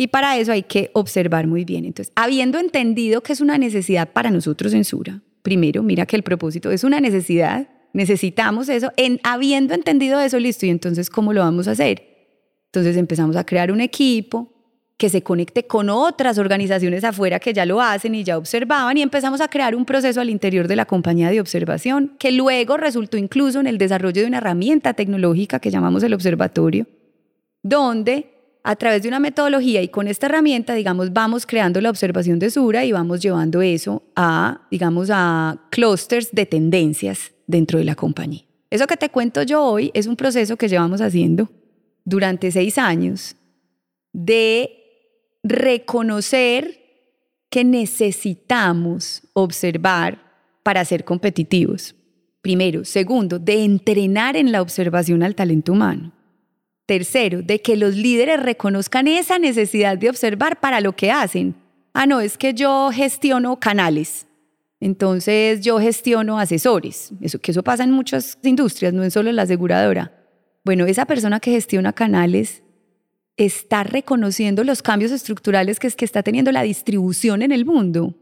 Y 0.02 0.08
para 0.08 0.36
eso 0.40 0.52
hay 0.52 0.64
que 0.64 0.90
observar 0.94 1.46
muy 1.46 1.64
bien. 1.64 1.86
Entonces, 1.86 2.12
habiendo 2.16 2.58
entendido 2.58 3.22
que 3.22 3.34
es 3.34 3.40
una 3.40 3.60
necesidad 3.60 4.12
para 4.12 4.32
nosotros 4.32 4.74
en 4.74 4.84
Sura, 4.84 5.22
primero, 5.44 5.84
mira 5.84 6.08
que 6.08 6.16
el 6.16 6.24
propósito 6.24 6.72
es 6.72 6.84
una 6.84 7.00
necesidad, 7.00 7.68
necesitamos 7.94 8.68
eso, 8.70 8.92
en, 8.98 9.20
habiendo 9.24 9.76
entendido 9.76 10.20
eso, 10.20 10.40
listo, 10.40 10.66
y 10.66 10.70
entonces, 10.70 11.12
¿cómo 11.12 11.34
lo 11.34 11.42
vamos 11.42 11.68
a 11.68 11.74
hacer? 11.74 12.02
Entonces 12.66 12.98
empezamos 12.98 13.36
a 13.36 13.46
crear 13.46 13.72
un 13.72 13.80
equipo 13.80 14.52
que 14.98 15.08
se 15.08 15.22
conecte 15.22 15.68
con 15.68 15.88
otras 15.92 16.40
organizaciones 16.40 17.04
afuera 17.04 17.40
que 17.40 17.54
ya 17.54 17.68
lo 17.68 17.80
hacen 17.80 18.16
y 18.16 18.24
ya 18.24 18.40
observaban 18.40 18.98
y 18.98 19.04
empezamos 19.04 19.40
a 19.40 19.50
crear 19.50 19.76
un 19.76 19.86
proceso 19.86 20.20
al 20.20 20.32
interior 20.32 20.68
de 20.68 20.78
la 20.78 20.86
compañía 20.86 21.30
de 21.30 21.40
observación 21.40 22.16
que 22.18 22.32
luego 22.32 22.76
resultó 22.76 23.18
incluso 23.18 23.60
en 23.60 23.68
el 23.68 23.78
desarrollo 23.78 24.24
de 24.24 24.28
una 24.28 24.40
herramienta 24.40 24.96
tecnológica 24.96 25.60
que 25.60 25.70
llamamos 25.70 26.02
el 26.02 26.16
observatorio, 26.16 26.88
donde 27.62 28.41
a 28.64 28.76
través 28.76 29.02
de 29.02 29.08
una 29.08 29.20
metodología 29.20 29.82
y 29.82 29.88
con 29.88 30.08
esta 30.08 30.28
herramienta, 30.28 30.74
digamos, 30.76 31.14
vamos 31.14 31.46
creando 31.46 31.82
la 31.82 31.90
observación 31.90 32.40
de 32.40 32.50
Sura 32.50 32.86
y 32.86 32.92
vamos 32.92 33.22
llevando 33.22 33.62
eso 33.62 34.04
a, 34.16 34.68
digamos, 34.70 35.10
a 35.12 35.60
clústeres 35.72 36.30
de 36.32 36.46
tendencias 36.46 37.32
dentro 37.48 37.80
de 37.80 37.86
la 37.86 37.96
compañía. 37.96 38.44
Eso 38.70 38.88
que 38.88 38.98
te 38.98 39.10
cuento 39.10 39.44
yo 39.44 39.64
hoy 39.64 39.92
es 39.94 40.08
un 40.08 40.16
proceso 40.16 40.58
que 40.58 40.70
llevamos 40.70 41.02
haciendo 41.02 41.50
durante 42.06 42.52
seis 42.52 42.78
años 42.78 43.36
de 44.14 44.70
reconocer 45.44 46.80
que 47.50 47.64
necesitamos 47.64 49.24
observar 49.34 50.22
para 50.64 50.86
ser 50.86 51.04
competitivos. 51.04 51.96
Primero. 52.42 52.86
Segundo, 52.86 53.40
de 53.40 53.64
entrenar 53.64 54.36
en 54.36 54.52
la 54.52 54.62
observación 54.62 55.22
al 55.22 55.36
talento 55.36 55.74
humano. 55.74 56.12
Tercero, 56.86 57.42
de 57.42 57.62
que 57.62 57.78
los 57.78 57.96
líderes 57.96 58.42
reconozcan 58.42 59.08
esa 59.08 59.40
necesidad 59.40 59.98
de 59.98 60.10
observar 60.10 60.60
para 60.60 60.82
lo 60.82 60.94
que 60.94 61.12
hacen. 61.12 61.56
Ah, 61.94 62.06
no, 62.06 62.22
es 62.22 62.38
que 62.38 62.54
yo 62.54 62.90
gestiono 62.94 63.60
canales. 63.60 64.28
Entonces 64.80 65.62
yo 65.62 65.80
gestiono 65.80 66.40
asesores. 66.40 67.12
Eso, 67.22 67.40
que 67.40 67.52
eso 67.52 67.64
pasa 67.64 67.84
en 67.84 67.92
muchas 67.92 68.38
industrias, 68.44 68.94
no 68.94 69.04
en 69.04 69.12
solo 69.12 69.32
la 69.32 69.44
aseguradora. 69.44 70.12
Bueno, 70.64 70.86
esa 70.86 71.06
persona 71.06 71.40
que 71.40 71.52
gestiona 71.52 71.94
canales 71.94 72.64
está 73.38 73.84
reconociendo 73.84 74.64
los 74.64 74.82
cambios 74.82 75.12
estructurales 75.12 75.80
que, 75.80 75.88
es 75.88 75.96
que 75.96 76.06
está 76.06 76.24
teniendo 76.24 76.52
la 76.52 76.64
distribución 76.64 77.42
en 77.42 77.52
el 77.52 77.66
mundo. 77.66 78.16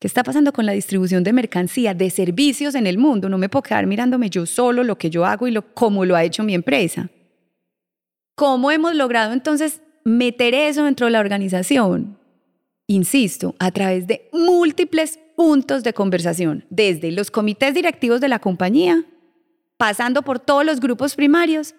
¿Qué 0.00 0.06
está 0.06 0.24
pasando 0.24 0.52
con 0.52 0.66
la 0.66 0.72
distribución 0.72 1.22
de 1.24 1.32
mercancía, 1.32 1.94
de 1.94 2.10
servicios 2.10 2.74
en 2.74 2.86
el 2.86 2.96
mundo? 2.98 3.28
No 3.28 3.38
me 3.38 3.48
puedo 3.48 3.62
quedar 3.62 3.86
mirándome 3.86 4.30
yo 4.30 4.46
solo 4.46 4.82
lo 4.82 4.96
que 4.96 5.10
yo 5.10 5.26
hago 5.26 5.46
y 5.46 5.50
lo, 5.50 5.74
cómo 5.74 6.04
lo 6.04 6.16
ha 6.16 6.24
hecho 6.24 6.42
mi 6.42 6.54
empresa. 6.54 7.10
¿Cómo 8.40 8.70
hemos 8.70 8.94
logrado 8.94 9.34
entonces 9.34 9.82
meter 10.02 10.54
eso 10.54 10.84
dentro 10.84 11.04
de 11.04 11.12
la 11.12 11.20
organización? 11.20 12.16
Insisto, 12.86 13.54
a 13.58 13.70
través 13.70 14.06
de 14.06 14.30
múltiples 14.32 15.18
puntos 15.36 15.82
de 15.82 15.92
conversación, 15.92 16.64
desde 16.70 17.12
los 17.12 17.30
comités 17.30 17.74
directivos 17.74 18.18
de 18.18 18.28
la 18.28 18.38
compañía 18.38 19.04
pasando 19.76 20.22
por 20.22 20.38
todos 20.38 20.64
los 20.64 20.80
grupos 20.80 21.16
primarios, 21.16 21.74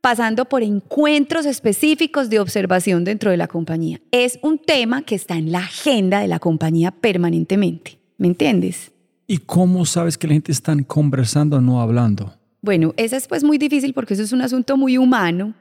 pasando 0.00 0.46
por 0.46 0.62
encuentros 0.62 1.44
específicos 1.44 2.30
de 2.30 2.40
observación 2.40 3.04
dentro 3.04 3.30
de 3.30 3.36
la 3.36 3.46
compañía. 3.46 4.00
Es 4.10 4.38
un 4.40 4.58
tema 4.58 5.02
que 5.02 5.14
está 5.14 5.36
en 5.36 5.52
la 5.52 5.58
agenda 5.58 6.20
de 6.20 6.28
la 6.28 6.38
compañía 6.38 6.90
permanentemente. 6.90 7.98
¿Me 8.16 8.28
entiendes? 8.28 8.92
¿Y 9.26 9.36
cómo 9.36 9.84
sabes 9.84 10.16
que 10.16 10.26
la 10.26 10.32
gente 10.32 10.52
está 10.52 10.74
conversando 10.86 11.58
o 11.58 11.60
no 11.60 11.82
hablando? 11.82 12.32
Bueno, 12.62 12.94
eso 12.96 13.14
es 13.14 13.28
pues 13.28 13.44
muy 13.44 13.58
difícil 13.58 13.92
porque 13.92 14.14
eso 14.14 14.22
es 14.22 14.32
un 14.32 14.40
asunto 14.40 14.78
muy 14.78 14.96
humano, 14.96 15.52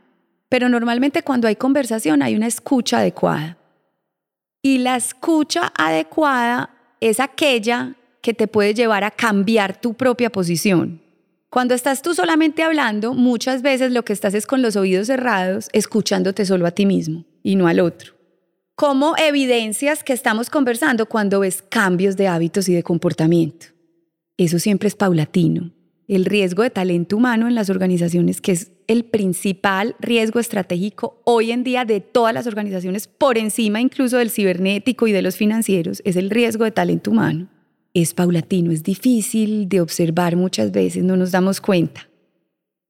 pero 0.49 0.69
normalmente 0.69 1.23
cuando 1.23 1.47
hay 1.47 1.55
conversación 1.55 2.21
hay 2.21 2.35
una 2.35 2.47
escucha 2.47 2.99
adecuada. 2.99 3.57
Y 4.61 4.79
la 4.79 4.95
escucha 4.95 5.71
adecuada 5.77 6.71
es 6.99 7.19
aquella 7.19 7.95
que 8.21 8.33
te 8.33 8.47
puede 8.47 8.73
llevar 8.73 9.03
a 9.03 9.11
cambiar 9.11 9.79
tu 9.79 9.93
propia 9.93 10.29
posición. 10.29 11.01
Cuando 11.49 11.73
estás 11.73 12.01
tú 12.01 12.13
solamente 12.13 12.63
hablando, 12.63 13.13
muchas 13.13 13.61
veces 13.61 13.91
lo 13.91 14.03
que 14.03 14.13
estás 14.13 14.33
es 14.33 14.45
con 14.45 14.61
los 14.61 14.75
oídos 14.75 15.07
cerrados, 15.07 15.69
escuchándote 15.71 16.45
solo 16.45 16.67
a 16.67 16.71
ti 16.71 16.85
mismo 16.85 17.25
y 17.41 17.55
no 17.55 17.67
al 17.67 17.79
otro. 17.79 18.13
¿Cómo 18.75 19.15
evidencias 19.17 20.03
que 20.03 20.13
estamos 20.13 20.49
conversando 20.49 21.07
cuando 21.07 21.39
ves 21.39 21.63
cambios 21.63 22.17
de 22.17 22.27
hábitos 22.27 22.69
y 22.69 22.75
de 22.75 22.83
comportamiento? 22.83 23.67
Eso 24.37 24.59
siempre 24.59 24.87
es 24.87 24.95
paulatino. 24.95 25.71
El 26.07 26.25
riesgo 26.25 26.63
de 26.63 26.69
talento 26.69 27.17
humano 27.17 27.47
en 27.47 27.55
las 27.55 27.69
organizaciones, 27.69 28.39
que 28.39 28.51
es 28.51 28.71
el 28.87 29.05
principal 29.05 29.95
riesgo 29.99 30.39
estratégico 30.39 31.21
hoy 31.25 31.51
en 31.51 31.63
día 31.63 31.85
de 31.85 31.99
todas 32.01 32.33
las 32.33 32.47
organizaciones, 32.47 33.07
por 33.07 33.37
encima 33.37 33.81
incluso 33.81 34.17
del 34.17 34.31
cibernético 34.31 35.07
y 35.07 35.11
de 35.11 35.21
los 35.21 35.35
financieros, 35.35 36.01
es 36.05 36.15
el 36.15 36.29
riesgo 36.29 36.63
de 36.63 36.71
talento 36.71 37.11
humano 37.11 37.49
es 38.01 38.13
paulatino, 38.13 38.71
es 38.71 38.83
difícil 38.83 39.67
de 39.67 39.81
observar 39.81 40.35
muchas 40.35 40.71
veces, 40.71 41.03
no 41.03 41.17
nos 41.17 41.31
damos 41.31 41.59
cuenta. 41.59 42.07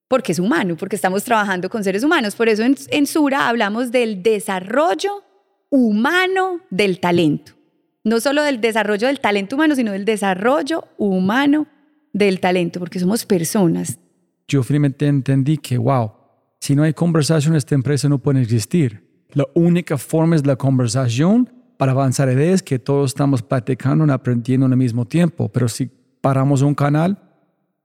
Porque 0.10 0.34
es 0.34 0.40
humano, 0.40 0.76
porque 0.78 0.96
estamos 0.96 1.24
trabajando 1.24 1.70
con 1.70 1.84
seres 1.84 2.04
humanos. 2.04 2.36
Por 2.36 2.48
eso 2.48 2.64
en, 2.64 3.08
Sura 3.08 3.48
hablamos 3.50 3.92
del 3.92 4.24
desarrollo 4.24 5.24
humano 5.70 6.62
del 6.70 7.00
talento. 7.00 7.54
No 8.04 8.22
solo 8.22 8.42
del 8.44 8.62
desarrollo 8.62 9.08
del 9.08 9.20
talento 9.20 9.56
humano, 9.56 9.76
sino 9.76 9.92
del 9.92 10.06
desarrollo 10.06 10.86
humano 10.98 11.68
del 12.14 12.40
talento, 12.40 12.80
porque 12.80 13.00
somos 13.00 13.26
personas. 13.26 14.00
Yo 14.48 14.64
finalmente 14.64 15.08
entendí 15.08 15.58
que, 15.58 15.78
wow, 15.78 16.12
si 16.62 16.74
no 16.74 16.84
hay 16.84 16.94
conversación, 16.94 17.56
esta 17.56 17.76
empresa 17.76 18.08
no 18.08 18.20
puede 18.20 18.42
existir. 18.42 19.26
La 19.34 19.46
única 19.54 19.98
forma 19.98 20.38
es 20.38 20.46
la 20.46 20.56
conversación 20.56 21.50
para 21.76 21.92
avanzar 21.92 22.32
ideas 22.32 22.64
que 22.64 22.80
todos 22.80 23.12
estamos 23.12 23.42
platicando 23.42 24.06
y 24.06 24.10
aprendiendo 24.10 24.66
al 24.66 24.78
mismo 24.78 25.06
tiempo. 25.06 25.50
Pero 25.50 25.68
si 25.68 25.92
paramos 26.22 26.62
un 26.62 26.76
canal, 26.76 27.18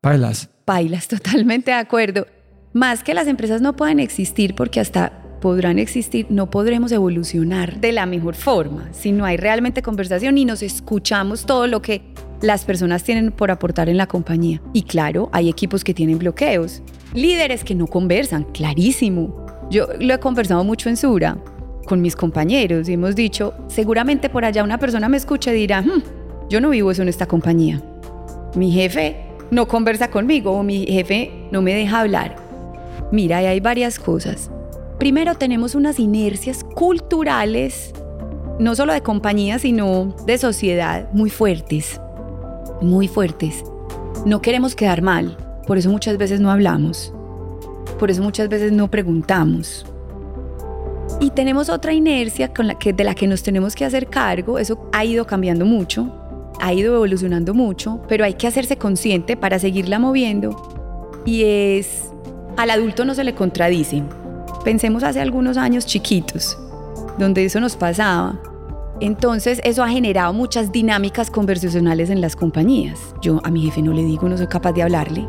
bailas. 0.00 0.48
Bailas, 0.64 1.08
totalmente 1.08 1.72
de 1.72 1.78
acuerdo. 1.78 2.26
Más 2.72 3.02
que 3.02 3.12
las 3.12 3.26
empresas 3.26 3.60
no 3.60 3.74
pueden 3.74 3.98
existir 3.98 4.54
porque 4.54 4.78
hasta 4.78 5.18
podrán 5.40 5.80
existir, 5.80 6.26
no 6.30 6.48
podremos 6.48 6.92
evolucionar 6.92 7.80
de 7.80 7.90
la 7.90 8.06
mejor 8.06 8.36
forma 8.36 8.88
si 8.92 9.10
no 9.10 9.24
hay 9.24 9.36
realmente 9.36 9.82
conversación 9.82 10.38
y 10.38 10.44
nos 10.44 10.62
escuchamos 10.62 11.44
todo 11.44 11.66
lo 11.66 11.82
que 11.82 12.14
las 12.42 12.64
personas 12.64 13.04
tienen 13.04 13.32
por 13.32 13.50
aportar 13.50 13.88
en 13.88 13.96
la 13.96 14.06
compañía. 14.06 14.60
Y 14.72 14.82
claro, 14.82 15.30
hay 15.32 15.48
equipos 15.48 15.84
que 15.84 15.94
tienen 15.94 16.18
bloqueos, 16.18 16.82
líderes 17.14 17.64
que 17.64 17.74
no 17.74 17.86
conversan, 17.86 18.44
clarísimo. 18.44 19.46
Yo 19.70 19.86
lo 19.98 20.12
he 20.12 20.20
conversado 20.20 20.64
mucho 20.64 20.88
en 20.88 20.96
Sura 20.96 21.38
con 21.86 22.02
mis 22.02 22.16
compañeros 22.16 22.88
y 22.88 22.92
hemos 22.92 23.14
dicho, 23.14 23.54
seguramente 23.68 24.28
por 24.28 24.44
allá 24.44 24.62
una 24.62 24.78
persona 24.78 25.08
me 25.08 25.16
escucha 25.16 25.52
y 25.52 25.56
dirá, 25.56 25.82
"Hmm, 25.82 26.02
yo 26.48 26.60
no 26.60 26.70
vivo 26.70 26.90
eso 26.90 27.02
en 27.02 27.08
esta 27.08 27.26
compañía. 27.26 27.80
Mi 28.54 28.70
jefe 28.70 29.16
no 29.50 29.66
conversa 29.66 30.10
conmigo 30.10 30.52
o 30.52 30.62
mi 30.62 30.86
jefe 30.86 31.30
no 31.50 31.62
me 31.62 31.74
deja 31.74 32.00
hablar. 32.00 32.36
Mira, 33.10 33.38
hay 33.38 33.60
varias 33.60 33.98
cosas. 33.98 34.50
Primero 34.98 35.34
tenemos 35.34 35.74
unas 35.74 35.98
inercias 35.98 36.62
culturales, 36.64 37.92
no 38.58 38.74
solo 38.74 38.92
de 38.92 39.00
compañía, 39.00 39.58
sino 39.58 40.14
de 40.26 40.38
sociedad, 40.38 41.08
muy 41.12 41.30
fuertes, 41.30 42.00
muy 42.82 43.08
fuertes. 43.08 43.64
No 44.24 44.40
queremos 44.40 44.74
quedar 44.74 45.02
mal, 45.02 45.36
por 45.66 45.78
eso 45.78 45.90
muchas 45.90 46.16
veces 46.18 46.40
no 46.40 46.50
hablamos, 46.50 47.12
por 47.98 48.10
eso 48.10 48.22
muchas 48.22 48.48
veces 48.48 48.72
no 48.72 48.90
preguntamos. 48.90 49.86
Y 51.20 51.30
tenemos 51.30 51.68
otra 51.68 51.92
inercia 51.92 52.52
con 52.52 52.66
la 52.66 52.78
que, 52.78 52.92
de 52.92 53.04
la 53.04 53.14
que 53.14 53.26
nos 53.26 53.42
tenemos 53.42 53.74
que 53.74 53.84
hacer 53.84 54.08
cargo, 54.08 54.58
eso 54.58 54.88
ha 54.92 55.04
ido 55.04 55.26
cambiando 55.26 55.64
mucho, 55.64 56.12
ha 56.60 56.72
ido 56.72 56.94
evolucionando 56.94 57.54
mucho, 57.54 58.02
pero 58.08 58.24
hay 58.24 58.34
que 58.34 58.46
hacerse 58.46 58.76
consciente 58.76 59.36
para 59.36 59.58
seguirla 59.58 59.98
moviendo 59.98 61.20
y 61.24 61.42
es 61.44 62.08
al 62.56 62.70
adulto 62.70 63.04
no 63.04 63.14
se 63.14 63.24
le 63.24 63.34
contradice. 63.34 64.02
Pensemos 64.64 65.02
hace 65.02 65.20
algunos 65.20 65.56
años 65.56 65.86
chiquitos, 65.86 66.56
donde 67.18 67.44
eso 67.44 67.60
nos 67.60 67.76
pasaba. 67.76 68.40
Entonces 69.00 69.60
eso 69.64 69.82
ha 69.82 69.88
generado 69.88 70.32
muchas 70.32 70.70
dinámicas 70.70 71.30
conversacionales 71.30 72.10
en 72.10 72.20
las 72.20 72.36
compañías. 72.36 73.14
Yo 73.20 73.40
a 73.44 73.50
mi 73.50 73.62
jefe 73.62 73.82
no 73.82 73.92
le 73.92 74.04
digo, 74.04 74.28
no 74.28 74.36
soy 74.36 74.46
capaz 74.46 74.72
de 74.72 74.82
hablarle, 74.82 75.26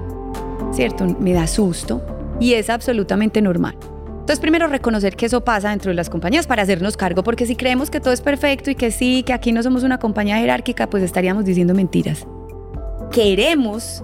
¿cierto? 0.72 1.06
Me 1.20 1.34
da 1.34 1.48
susto 1.48 2.02
y 2.40 2.54
es 2.54 2.70
absolutamente 2.70 3.42
normal. 3.42 3.76
Entonces 4.24 4.40
primero 4.40 4.68
reconocer 4.68 5.18
que 5.18 5.26
eso 5.26 5.44
pasa 5.44 5.72
dentro 5.72 5.90
de 5.90 5.96
las 5.96 6.10
compañías 6.10 6.48
para 6.48 6.64
hacernos 6.64 6.96
cargo, 6.96 7.24
porque 7.24 7.46
si 7.46 7.56
creemos 7.56 7.90
que 7.90 8.00
todo 8.00 8.14
es 8.14 8.22
perfecto 8.22 8.72
y 8.72 8.76
que 8.76 8.90
sí, 8.90 9.24
que 9.24 9.34
aquí 9.34 9.52
no 9.52 9.62
somos 9.62 9.84
una 9.84 9.98
compañía 9.98 10.38
jerárquica, 10.38 10.90
pues 10.90 11.04
estaríamos 11.04 11.44
diciendo 11.44 11.74
mentiras. 11.74 12.26
Queremos 13.12 14.02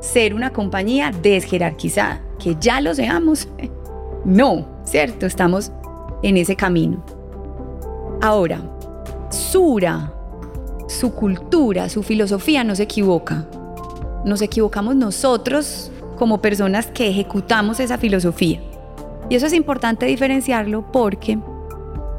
ser 0.00 0.34
una 0.34 0.50
compañía 0.50 1.12
desjerarquizada, 1.22 2.20
que 2.38 2.56
ya 2.60 2.80
lo 2.80 2.94
seamos. 2.94 3.48
No, 4.26 4.66
¿cierto? 4.84 5.26
Estamos 5.26 5.70
en 6.22 6.38
ese 6.38 6.56
camino. 6.56 7.04
Ahora, 8.22 8.62
Sura, 9.34 10.14
su 10.88 11.12
cultura, 11.12 11.88
su 11.88 12.04
filosofía 12.04 12.62
no 12.62 12.76
se 12.76 12.84
equivoca. 12.84 13.44
Nos 14.24 14.40
equivocamos 14.42 14.94
nosotros 14.94 15.90
como 16.16 16.40
personas 16.40 16.86
que 16.86 17.08
ejecutamos 17.08 17.80
esa 17.80 17.98
filosofía. 17.98 18.60
Y 19.28 19.34
eso 19.34 19.46
es 19.46 19.52
importante 19.52 20.06
diferenciarlo 20.06 20.90
porque 20.92 21.38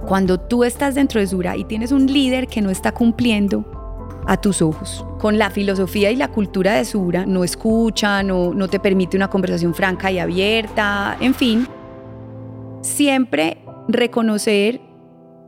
cuando 0.06 0.38
tú 0.38 0.66
estás 0.66 0.94
dentro 0.94 1.22
de 1.22 1.28
Sura 1.28 1.56
y 1.56 1.64
tienes 1.64 1.94
un 1.94 2.06
líder 2.06 2.48
que 2.48 2.62
no 2.62 2.70
está 2.70 2.92
cumpliendo 2.92 3.64
a 4.28 4.36
tus 4.36 4.62
ojos, 4.62 5.06
con 5.18 5.38
la 5.38 5.50
filosofía 5.50 6.12
y 6.12 6.18
la 6.18 6.28
cultura 6.28 6.74
de 6.74 6.84
Sura, 6.84 7.26
no 7.26 7.46
escucha, 7.46 8.24
no, 8.24 8.54
no 8.54 8.68
te 8.68 8.80
permite 8.80 9.16
una 9.16 9.30
conversación 9.30 9.74
franca 9.74 10.12
y 10.12 10.20
abierta, 10.20 11.16
en 11.22 11.34
fin, 11.34 11.68
siempre 12.82 13.60
reconocer 13.88 14.82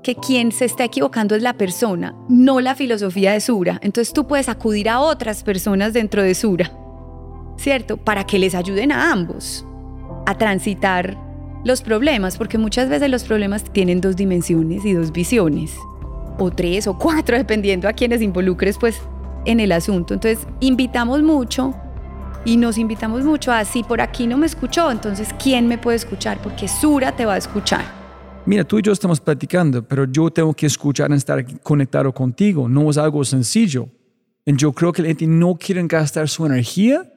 que 0.04 0.16
quien 0.16 0.52
se 0.52 0.66
está 0.66 0.84
equivocando 0.86 1.36
es 1.36 1.42
la 1.42 1.54
persona, 1.54 2.16
no 2.30 2.62
la 2.62 2.76
filosofía 2.76 3.34
de 3.34 3.42
Sura. 3.42 3.80
Entonces 3.82 4.14
tú 4.14 4.28
puedes 4.28 4.50
acudir 4.50 4.90
a 4.90 5.00
otras 5.00 5.44
personas 5.44 5.94
dentro 5.94 6.24
de 6.24 6.34
Sura, 6.34 6.72
¿cierto? 7.58 7.98
Para 7.98 8.26
que 8.26 8.40
les 8.40 8.56
ayuden 8.56 8.92
a 8.92 9.12
ambos 9.12 9.66
a 10.26 10.38
transitar 10.38 11.18
los 11.64 11.82
problemas, 11.82 12.38
porque 12.38 12.58
muchas 12.58 12.90
veces 12.90 13.10
los 13.10 13.24
problemas 13.24 13.64
tienen 13.64 14.02
dos 14.02 14.16
dimensiones 14.16 14.86
y 14.86 14.94
dos 14.94 15.12
visiones, 15.12 15.76
o 16.38 16.52
tres 16.52 16.88
o 16.88 16.98
cuatro, 16.98 17.38
dependiendo 17.38 17.88
a 17.88 17.94
quienes 17.94 18.22
involucres 18.22 18.78
pues 18.78 19.02
en 19.46 19.60
el 19.60 19.72
asunto. 19.72 20.14
Entonces 20.14 20.46
invitamos 20.60 21.22
mucho 21.22 21.74
y 22.46 22.58
nos 22.58 22.78
invitamos 22.78 23.24
mucho 23.24 23.52
a 23.52 23.66
si 23.66 23.84
por 23.84 24.02
aquí 24.02 24.28
no 24.28 24.38
me 24.38 24.46
escuchó, 24.46 24.92
entonces 24.92 25.30
¿quién 25.42 25.68
me 25.68 25.78
puede 25.78 25.98
escuchar? 25.98 26.38
Porque 26.42 26.68
Sura 26.68 27.14
te 27.14 27.26
va 27.26 27.34
a 27.34 27.38
escuchar. 27.38 28.07
Mira, 28.48 28.64
tú 28.64 28.80
y 28.80 28.82
yo 28.82 28.94
estamos 28.94 29.20
platicando, 29.20 29.84
pero 29.86 30.06
yo 30.06 30.32
tengo 30.32 30.54
que 30.54 30.68
escuchar 30.68 31.12
y 31.12 31.16
estar 31.16 31.46
conectado 31.60 32.14
contigo. 32.14 32.70
No 32.70 32.90
es 32.90 32.98
algo 32.98 33.26
sencillo. 33.26 33.90
Y 34.46 34.56
yo 34.56 34.72
creo 34.72 34.94
que 34.94 35.02
la 35.02 35.10
gente 35.10 35.28
no 35.28 35.56
quiere 35.56 35.86
gastar 35.86 36.30
su 36.30 36.46
energía 36.46 37.12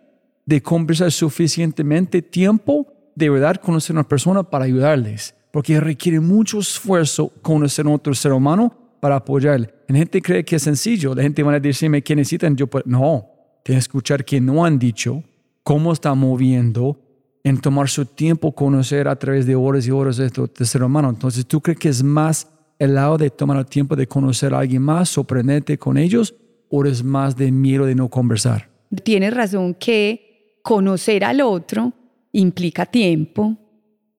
de 0.45 0.61
conversar 0.61 1.13
suficientemente 1.13 2.21
tiempo 2.21 2.89
de 3.15 3.31
verdad 3.31 3.57
conocer 3.57 3.95
a 3.95 4.01
una 4.01 4.09
persona 4.09 4.43
para 4.43 4.65
ayudarles, 4.65 5.37
porque 5.53 5.79
requiere 5.79 6.19
mucho 6.19 6.59
esfuerzo 6.59 7.33
conocer 7.43 7.87
a 7.87 7.91
otro 7.91 8.13
ser 8.13 8.33
humano 8.33 8.77
para 8.99 9.15
apoyarle. 9.15 9.73
La 9.87 9.99
gente 9.99 10.21
cree 10.21 10.45
que 10.45 10.57
es 10.57 10.63
sencillo, 10.65 11.15
la 11.15 11.23
gente 11.23 11.45
va 11.45 11.55
a 11.55 11.61
decirme 11.61 12.03
qué 12.03 12.17
necesitan, 12.17 12.57
yo 12.57 12.67
pues, 12.67 12.85
no, 12.87 13.29
tienes 13.63 13.85
que 13.85 13.91
escuchar 13.91 14.25
qué 14.25 14.41
no 14.41 14.65
han 14.65 14.81
dicho, 14.81 15.23
cómo 15.63 15.93
está 15.93 16.13
moviendo, 16.15 17.00
en 17.43 17.61
tomar 17.61 17.89
su 17.89 18.05
tiempo 18.05 18.53
conocer 18.53 19.09
a 19.09 19.17
través 19.17 19.47
de 19.47 19.55
horas 19.55 19.87
y 19.87 19.91
horas 19.91 20.17
de 20.17 20.27
este 20.27 20.65
ser 20.65 20.83
humano. 20.83 21.09
Entonces, 21.09 21.47
¿tú 21.47 21.61
crees 21.61 21.79
que 21.79 21.89
es 21.89 22.03
más 22.03 22.49
el 22.79 22.95
lado 22.95 23.19
de 23.19 23.31
tomar 23.31 23.57
el 23.57 23.67
tiempo 23.67 23.97
de 23.97 24.07
conocer 24.07 24.55
a 24.55 24.59
alguien 24.59 24.83
más, 24.83 25.09
sorprenderte 25.09 25.79
con 25.79 25.97
ellos, 25.97 26.35
o 26.69 26.85
es 26.85 27.03
más 27.03 27.37
de 27.37 27.51
miedo 27.51 27.87
de 27.87 27.95
no 27.95 28.09
conversar? 28.09 28.69
Tienes 29.05 29.35
razón 29.35 29.75
que 29.75 30.61
conocer 30.63 31.25
al 31.25 31.41
otro 31.41 31.93
implica 32.33 32.87
tiempo, 32.87 33.57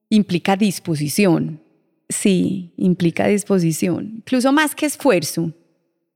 implica 0.10 0.56
disposición. 0.56 1.62
Sí, 2.10 2.74
implica 2.78 3.28
disposición. 3.28 4.16
Incluso 4.18 4.52
más 4.52 4.76
que 4.76 4.86
esfuerzo. 4.86 5.54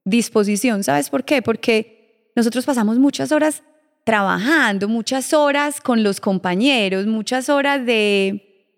Disposición, 0.03 0.84
¿sabes 0.84 1.10
por 1.10 1.24
qué? 1.24 1.41
Porque 1.41 2.32
nosotros 2.36 2.66
pasamos 2.66 2.99
muchas 2.99 3.32
horas 3.32 3.64
trabajando, 4.06 4.88
muchas 4.88 5.34
horas 5.34 5.82
con 5.82 6.03
los 6.03 6.22
compañeros, 6.22 7.08
muchas 7.08 7.49
horas 7.49 7.86
de, 7.86 8.70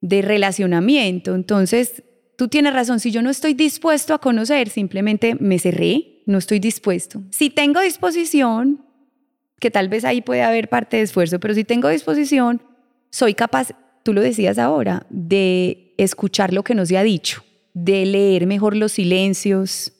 de 0.00 0.22
relacionamiento. 0.22 1.34
Entonces, 1.34 2.04
tú 2.38 2.48
tienes 2.48 2.72
razón, 2.72 3.00
si 3.00 3.10
yo 3.10 3.20
no 3.20 3.28
estoy 3.28 3.52
dispuesto 3.52 4.14
a 4.14 4.20
conocer, 4.20 4.70
simplemente 4.70 5.36
me 5.38 5.58
cerré, 5.58 6.22
no 6.24 6.38
estoy 6.38 6.60
dispuesto. 6.60 7.22
Si 7.30 7.50
tengo 7.50 7.80
disposición, 7.80 8.84
que 9.58 9.72
tal 9.72 9.88
vez 9.88 10.04
ahí 10.04 10.22
puede 10.22 10.42
haber 10.42 10.68
parte 10.68 10.98
de 10.98 11.02
esfuerzo, 11.02 11.40
pero 11.40 11.52
si 11.52 11.64
tengo 11.64 11.88
disposición, 11.88 12.62
soy 13.10 13.34
capaz, 13.34 13.72
tú 14.04 14.12
lo 14.12 14.20
decías 14.20 14.56
ahora, 14.56 15.04
de 15.10 15.94
escuchar 15.98 16.52
lo 16.52 16.62
que 16.62 16.76
no 16.76 16.86
se 16.86 16.96
ha 16.96 17.02
dicho, 17.02 17.42
de 17.74 18.06
leer 18.06 18.46
mejor 18.46 18.76
los 18.76 18.92
silencios 18.92 19.92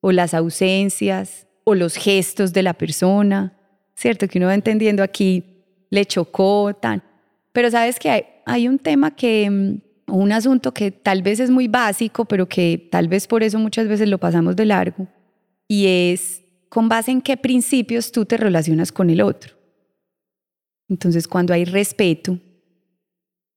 o 0.00 0.12
las 0.12 0.34
ausencias 0.34 1.48
o 1.64 1.74
los 1.74 1.96
gestos 1.96 2.52
de 2.52 2.62
la 2.62 2.74
persona, 2.74 3.56
¿cierto? 4.00 4.26
Que 4.26 4.38
uno 4.38 4.46
va 4.46 4.54
entendiendo 4.54 5.02
aquí, 5.02 5.44
le 5.90 6.06
chocó, 6.06 6.72
tan. 6.72 7.02
Pero 7.52 7.70
sabes 7.70 7.98
que 7.98 8.08
hay, 8.08 8.24
hay 8.46 8.66
un 8.66 8.78
tema 8.78 9.14
que, 9.14 9.50
mm, 9.50 10.14
un 10.14 10.32
asunto 10.32 10.72
que 10.72 10.90
tal 10.90 11.20
vez 11.22 11.38
es 11.38 11.50
muy 11.50 11.68
básico, 11.68 12.24
pero 12.24 12.48
que 12.48 12.88
tal 12.90 13.08
vez 13.08 13.26
por 13.26 13.42
eso 13.42 13.58
muchas 13.58 13.88
veces 13.88 14.08
lo 14.08 14.16
pasamos 14.16 14.56
de 14.56 14.64
largo, 14.64 15.06
y 15.68 15.86
es 15.86 16.40
con 16.70 16.88
base 16.88 17.10
en 17.10 17.20
qué 17.20 17.36
principios 17.36 18.10
tú 18.10 18.24
te 18.24 18.38
relacionas 18.38 18.90
con 18.90 19.10
el 19.10 19.20
otro. 19.20 19.54
Entonces, 20.88 21.28
cuando 21.28 21.52
hay 21.52 21.66
respeto, 21.66 22.38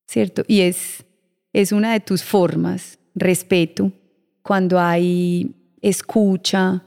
¿cierto? 0.08 0.44
Y 0.48 0.60
es, 0.60 1.06
es 1.54 1.72
una 1.72 1.94
de 1.94 2.02
tus 2.02 2.22
formas, 2.22 3.00
respeto, 3.16 3.94
cuando 4.42 4.78
hay 4.78 5.56
escucha, 5.82 6.84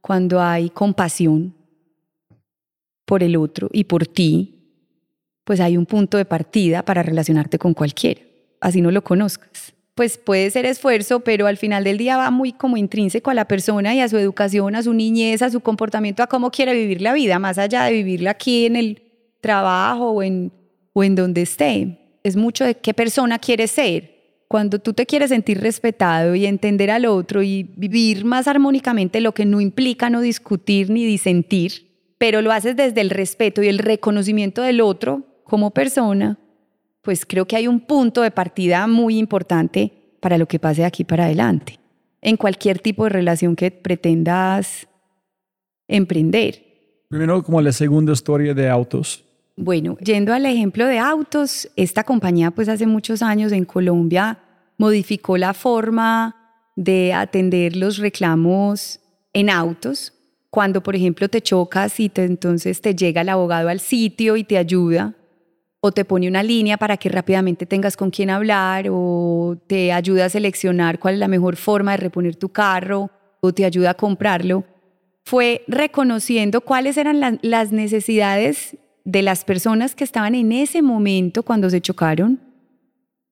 cuando 0.00 0.40
hay 0.40 0.70
compasión, 0.70 1.55
por 3.06 3.22
el 3.22 3.36
otro 3.36 3.70
y 3.72 3.84
por 3.84 4.06
ti, 4.06 4.52
pues 5.44 5.60
hay 5.60 5.78
un 5.78 5.86
punto 5.86 6.18
de 6.18 6.26
partida 6.26 6.84
para 6.84 7.02
relacionarte 7.02 7.58
con 7.58 7.72
cualquiera, 7.72 8.20
así 8.60 8.82
no 8.82 8.90
lo 8.90 9.02
conozcas. 9.02 9.72
Pues 9.94 10.18
puede 10.18 10.50
ser 10.50 10.66
esfuerzo, 10.66 11.20
pero 11.20 11.46
al 11.46 11.56
final 11.56 11.82
del 11.82 11.96
día 11.96 12.18
va 12.18 12.30
muy 12.30 12.52
como 12.52 12.76
intrínseco 12.76 13.30
a 13.30 13.34
la 13.34 13.46
persona 13.48 13.94
y 13.94 14.00
a 14.00 14.08
su 14.10 14.18
educación, 14.18 14.76
a 14.76 14.82
su 14.82 14.92
niñez, 14.92 15.40
a 15.40 15.48
su 15.48 15.60
comportamiento, 15.60 16.22
a 16.22 16.26
cómo 16.26 16.50
quiere 16.50 16.74
vivir 16.74 17.00
la 17.00 17.14
vida, 17.14 17.38
más 17.38 17.56
allá 17.56 17.84
de 17.84 17.92
vivirla 17.92 18.32
aquí 18.32 18.66
en 18.66 18.76
el 18.76 19.00
trabajo 19.40 20.10
o 20.10 20.22
en, 20.22 20.52
o 20.92 21.02
en 21.02 21.14
donde 21.14 21.40
esté. 21.40 22.18
Es 22.24 22.36
mucho 22.36 22.64
de 22.66 22.74
qué 22.74 22.92
persona 22.92 23.38
quiere 23.38 23.66
ser. 23.68 24.14
cuando 24.48 24.78
tú 24.78 24.92
te 24.92 25.06
quieres 25.06 25.30
sentir 25.30 25.60
respetado 25.60 26.34
y 26.34 26.46
entender 26.46 26.90
al 26.90 27.06
otro 27.06 27.42
y 27.42 27.64
vivir 27.76 28.24
más 28.24 28.46
armónicamente, 28.46 29.20
lo 29.20 29.32
que 29.32 29.44
no 29.44 29.60
implica 29.60 30.10
no 30.10 30.20
discutir 30.20 30.90
ni 30.90 31.04
disentir, 31.04 31.86
pero 32.18 32.42
lo 32.42 32.52
haces 32.52 32.76
desde 32.76 33.00
el 33.00 33.10
respeto 33.10 33.62
y 33.62 33.68
el 33.68 33.78
reconocimiento 33.78 34.62
del 34.62 34.80
otro 34.80 35.22
como 35.44 35.70
persona, 35.70 36.38
pues 37.02 37.24
creo 37.24 37.46
que 37.46 37.56
hay 37.56 37.68
un 37.68 37.80
punto 37.80 38.22
de 38.22 38.30
partida 38.30 38.86
muy 38.86 39.18
importante 39.18 39.92
para 40.20 40.38
lo 40.38 40.46
que 40.46 40.58
pase 40.58 40.80
de 40.80 40.86
aquí 40.86 41.04
para 41.04 41.26
adelante, 41.26 41.78
en 42.20 42.36
cualquier 42.36 42.80
tipo 42.80 43.04
de 43.04 43.10
relación 43.10 43.54
que 43.54 43.70
pretendas 43.70 44.88
emprender. 45.86 46.64
Primero, 47.08 47.42
como 47.42 47.60
la 47.60 47.72
segunda 47.72 48.12
historia 48.12 48.54
de 48.54 48.68
autos. 48.68 49.24
Bueno, 49.56 49.96
yendo 49.98 50.34
al 50.34 50.44
ejemplo 50.44 50.86
de 50.86 50.98
autos, 50.98 51.70
esta 51.76 52.04
compañía 52.04 52.50
pues 52.50 52.68
hace 52.68 52.86
muchos 52.86 53.22
años 53.22 53.52
en 53.52 53.64
Colombia 53.64 54.38
modificó 54.76 55.38
la 55.38 55.54
forma 55.54 56.34
de 56.74 57.14
atender 57.14 57.76
los 57.76 57.98
reclamos 57.98 59.00
en 59.32 59.48
autos. 59.48 60.12
Cuando, 60.56 60.82
por 60.82 60.96
ejemplo, 60.96 61.28
te 61.28 61.42
chocas 61.42 62.00
y 62.00 62.08
te, 62.08 62.24
entonces 62.24 62.80
te 62.80 62.94
llega 62.94 63.20
el 63.20 63.28
abogado 63.28 63.68
al 63.68 63.78
sitio 63.78 64.38
y 64.38 64.44
te 64.44 64.56
ayuda, 64.56 65.14
o 65.80 65.92
te 65.92 66.06
pone 66.06 66.28
una 66.28 66.42
línea 66.42 66.78
para 66.78 66.96
que 66.96 67.10
rápidamente 67.10 67.66
tengas 67.66 67.94
con 67.94 68.10
quién 68.10 68.30
hablar, 68.30 68.86
o 68.90 69.58
te 69.66 69.92
ayuda 69.92 70.24
a 70.24 70.28
seleccionar 70.30 70.98
cuál 70.98 71.12
es 71.12 71.20
la 71.20 71.28
mejor 71.28 71.56
forma 71.56 71.90
de 71.90 71.98
reponer 71.98 72.36
tu 72.36 72.48
carro, 72.48 73.10
o 73.42 73.52
te 73.52 73.66
ayuda 73.66 73.90
a 73.90 73.94
comprarlo, 73.94 74.64
fue 75.24 75.62
reconociendo 75.68 76.62
cuáles 76.62 76.96
eran 76.96 77.38
las 77.42 77.72
necesidades 77.72 78.78
de 79.04 79.20
las 79.20 79.44
personas 79.44 79.94
que 79.94 80.04
estaban 80.04 80.34
en 80.34 80.52
ese 80.52 80.80
momento 80.80 81.42
cuando 81.42 81.68
se 81.68 81.82
chocaron 81.82 82.40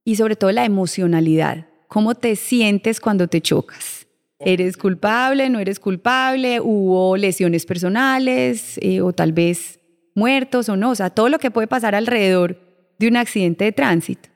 y 0.04 0.16
sobre 0.16 0.36
todo 0.36 0.52
la 0.52 0.66
emocionalidad. 0.66 1.68
¿Cómo 1.88 2.16
te 2.16 2.36
sientes 2.36 3.00
cuando 3.00 3.28
te 3.28 3.40
chocas? 3.40 4.03
¿Eres 4.44 4.76
culpable? 4.76 5.48
¿No 5.48 5.58
eres 5.58 5.80
culpable? 5.80 6.60
¿Hubo 6.60 7.16
lesiones 7.16 7.64
personales 7.64 8.78
eh, 8.82 9.00
o 9.00 9.12
tal 9.12 9.32
vez 9.32 9.80
muertos 10.14 10.68
o 10.68 10.76
no? 10.76 10.90
O 10.90 10.94
sea, 10.94 11.10
todo 11.10 11.28
lo 11.28 11.38
que 11.38 11.50
puede 11.50 11.66
pasar 11.66 11.94
alrededor 11.94 12.60
de 12.98 13.08
un 13.08 13.16
accidente 13.16 13.64
de 13.64 13.72
tránsito. 13.72 14.28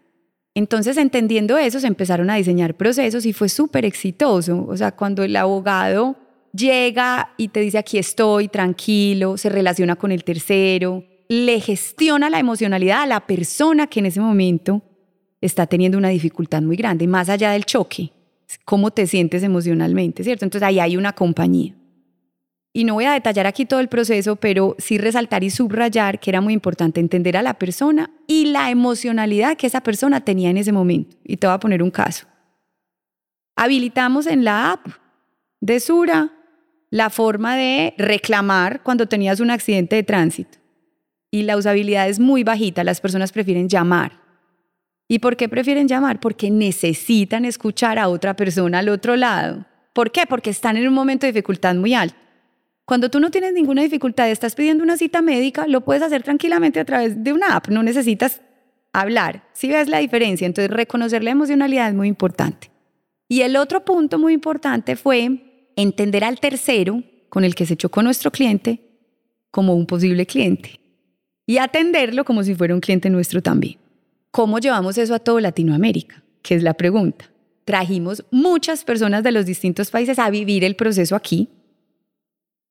Entonces, 0.55 0.97
entendiendo 0.97 1.59
eso, 1.59 1.79
se 1.79 1.87
empezaron 1.87 2.31
a 2.31 2.37
diseñar 2.37 2.75
procesos 2.75 3.27
y 3.27 3.33
fue 3.33 3.49
súper 3.49 3.85
exitoso. 3.85 4.65
O 4.67 4.77
sea, 4.77 4.93
cuando 4.93 5.23
el 5.23 5.37
abogado 5.37 6.17
llega 6.53 7.35
y 7.37 7.49
te 7.49 7.61
dice, 7.61 7.79
aquí 7.79 7.99
estoy, 7.99 8.49
tranquilo, 8.49 9.37
se 9.37 9.51
relaciona 9.51 9.97
con 9.97 10.11
el 10.11 10.25
tercero, 10.25 11.05
le 11.29 11.61
gestiona 11.61 12.31
la 12.31 12.39
emocionalidad 12.39 13.03
a 13.03 13.07
la 13.07 13.27
persona 13.27 13.87
que 13.87 14.01
en 14.01 14.07
ese 14.07 14.21
momento 14.21 14.83
está 15.41 15.67
teniendo 15.67 15.99
una 15.99 16.09
dificultad 16.09 16.63
muy 16.63 16.77
grande, 16.77 17.07
más 17.07 17.29
allá 17.29 17.53
del 17.53 17.65
choque, 17.65 18.11
cómo 18.65 18.91
te 18.91 19.07
sientes 19.07 19.43
emocionalmente, 19.43 20.25
¿cierto? 20.25 20.45
Entonces 20.45 20.67
ahí 20.67 20.81
hay 20.81 20.97
una 20.97 21.13
compañía. 21.13 21.75
Y 22.73 22.85
no 22.85 22.95
voy 22.95 23.07
a 23.07 23.13
detallar 23.13 23.47
aquí 23.47 23.67
todo 23.67 23.81
el 23.81 23.89
proceso, 23.89 24.37
pero 24.37 24.77
sí 24.79 24.99
resaltar 24.99 25.43
y 25.43 25.51
subrayar 25.51 26.21
que 26.21 26.31
era 26.31 26.41
muy 26.41 26.53
importante 26.53 27.01
entender 27.01 27.37
a 27.37 27.43
la 27.43 27.55
persona 27.55 28.11
y 28.27 28.47
la 28.47 28.71
emocionalidad 28.71 29.57
que 29.57 29.67
esa 29.67 29.81
persona 29.81 30.21
tenía 30.21 30.51
en 30.51 30.59
ese 30.59 30.73
momento. 30.73 31.17
Y 31.25 31.39
te 31.39 31.47
voy 31.47 31.55
a 31.55 31.61
poner 31.61 31.83
un 31.83 31.91
caso. 31.91 32.27
Habilitamos 33.57 34.27
en 34.27 34.45
la 34.45 34.73
app 34.73 34.87
de 35.61 35.81
Sura 35.81 36.33
la 36.91 37.11
forma 37.11 37.57
de 37.57 37.95
reclamar 37.99 38.83
cuando 38.83 39.07
tenías 39.07 39.41
un 39.41 39.51
accidente 39.51 39.97
de 39.97 40.03
tránsito. 40.05 40.59
Y 41.31 41.43
la 41.43 41.57
usabilidad 41.57 42.09
es 42.09 42.21
muy 42.21 42.45
bajita, 42.45 42.85
las 42.85 43.01
personas 43.01 43.33
prefieren 43.33 43.69
llamar. 43.69 44.28
¿Y 45.09 45.21
por 45.21 45.37
qué 45.37 45.49
prefieren 45.49 45.89
llamar? 45.89 46.21
Porque 46.21 46.51
necesitan 46.51 47.47
escuchar 47.47 47.99
a 47.99 48.09
otra 48.09 48.37
persona 48.37 48.81
al 48.81 48.91
otro 48.91 49.17
lado. 49.17 49.65
¿Por 49.95 50.13
qué? 50.13 50.27
Porque 50.29 50.51
están 50.51 50.77
en 50.77 50.87
un 50.87 50.93
momento 50.93 51.27
de 51.27 51.33
dificultad 51.33 51.75
muy 51.75 51.95
alto. 51.95 52.17
Cuando 52.85 53.11
tú 53.11 53.19
no 53.19 53.31
tienes 53.31 53.55
ninguna 53.55 53.83
dificultad, 53.83 54.31
estás 54.31 54.55
pidiendo 54.55 54.85
una 54.85 54.97
cita 54.97 55.23
médica, 55.23 55.67
lo 55.67 55.81
puedes 55.81 56.03
hacer 56.03 56.23
tranquilamente 56.23 56.79
a 56.79 56.85
través 56.85 57.23
de 57.25 57.33
una 57.33 57.57
app, 57.57 57.69
no 57.69 57.83
necesitas 57.83 58.43
hablar. 58.93 59.45
Si 59.53 59.69
ves 59.69 59.89
la 59.89 59.99
diferencia, 59.99 60.47
entonces 60.47 60.71
reconocer 60.71 61.25
la 61.25 61.31
emocionalidad 61.31 61.89
es 61.89 61.95
muy 61.95 62.09
importante. 62.09 62.71
Y 63.29 63.43
el 63.43 63.57
otro 63.57 63.85
punto 63.85 64.19
muy 64.19 64.33
importante 64.33 64.97
fue 64.97 65.71
entender 65.77 66.25
al 66.25 66.41
tercero 66.41 67.03
con 67.29 67.45
el 67.45 67.55
que 67.55 67.67
se 67.67 67.77
chocó 67.77 68.03
nuestro 68.03 68.31
cliente 68.31 68.81
como 69.51 69.75
un 69.75 69.87
posible 69.87 70.27
cliente 70.27 70.81
y 71.47 71.59
atenderlo 71.59 72.25
como 72.25 72.43
si 72.43 72.55
fuera 72.55 72.75
un 72.75 72.81
cliente 72.81 73.11
nuestro 73.11 73.43
también. 73.43 73.79
¿Cómo 74.39 74.61
llevamos 74.61 74.97
eso 74.99 75.17
a 75.17 75.19
todo 75.19 75.41
Latinoamérica? 75.41 76.23
Que 76.43 76.55
es 76.55 76.63
la 76.63 76.75
pregunta. 76.75 77.29
Trajimos 77.65 78.25
muchas 78.31 78.85
personas 78.85 79.25
de 79.25 79.33
los 79.33 79.47
distintos 79.47 79.91
países 79.91 80.17
a 80.21 80.31
vivir 80.31 80.63
el 80.63 80.77
proceso 80.77 81.17
aquí, 81.17 81.49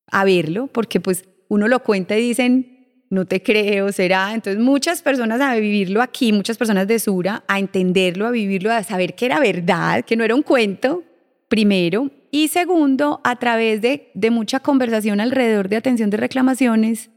a 0.10 0.24
verlo, 0.24 0.68
porque 0.68 1.02
pues 1.02 1.26
uno 1.50 1.68
lo 1.68 1.84
cuenta 1.84 2.18
y 2.18 2.22
dicen, 2.22 3.04
no 3.10 3.26
te 3.26 3.44
creo, 3.44 3.92
será. 3.92 4.34
Entonces 4.34 4.64
muchas 4.64 5.02
personas 5.02 5.42
a 5.42 5.56
vivirlo 5.56 6.02
aquí, 6.02 6.32
muchas 6.32 6.58
personas 6.58 6.88
de 6.88 7.00
Sura, 7.00 7.44
a 7.50 7.60
entenderlo, 7.60 8.28
a 8.28 8.32
vivirlo, 8.32 8.72
a 8.72 8.82
saber 8.84 9.14
que 9.16 9.26
era 9.26 9.42
verdad, 9.42 10.06
que 10.06 10.16
no 10.16 10.24
era 10.24 10.36
un 10.36 10.44
cuento, 10.44 11.04
primero. 11.50 12.12
Y 12.32 12.48
segundo, 12.48 13.20
a 13.26 13.36
través 13.40 13.82
de, 13.82 14.10
de 14.14 14.32
mucha 14.32 14.62
conversación 14.62 15.20
alrededor 15.20 15.68
de 15.68 15.76
atención 15.76 16.12
de 16.12 16.16
reclamaciones, 16.16 17.10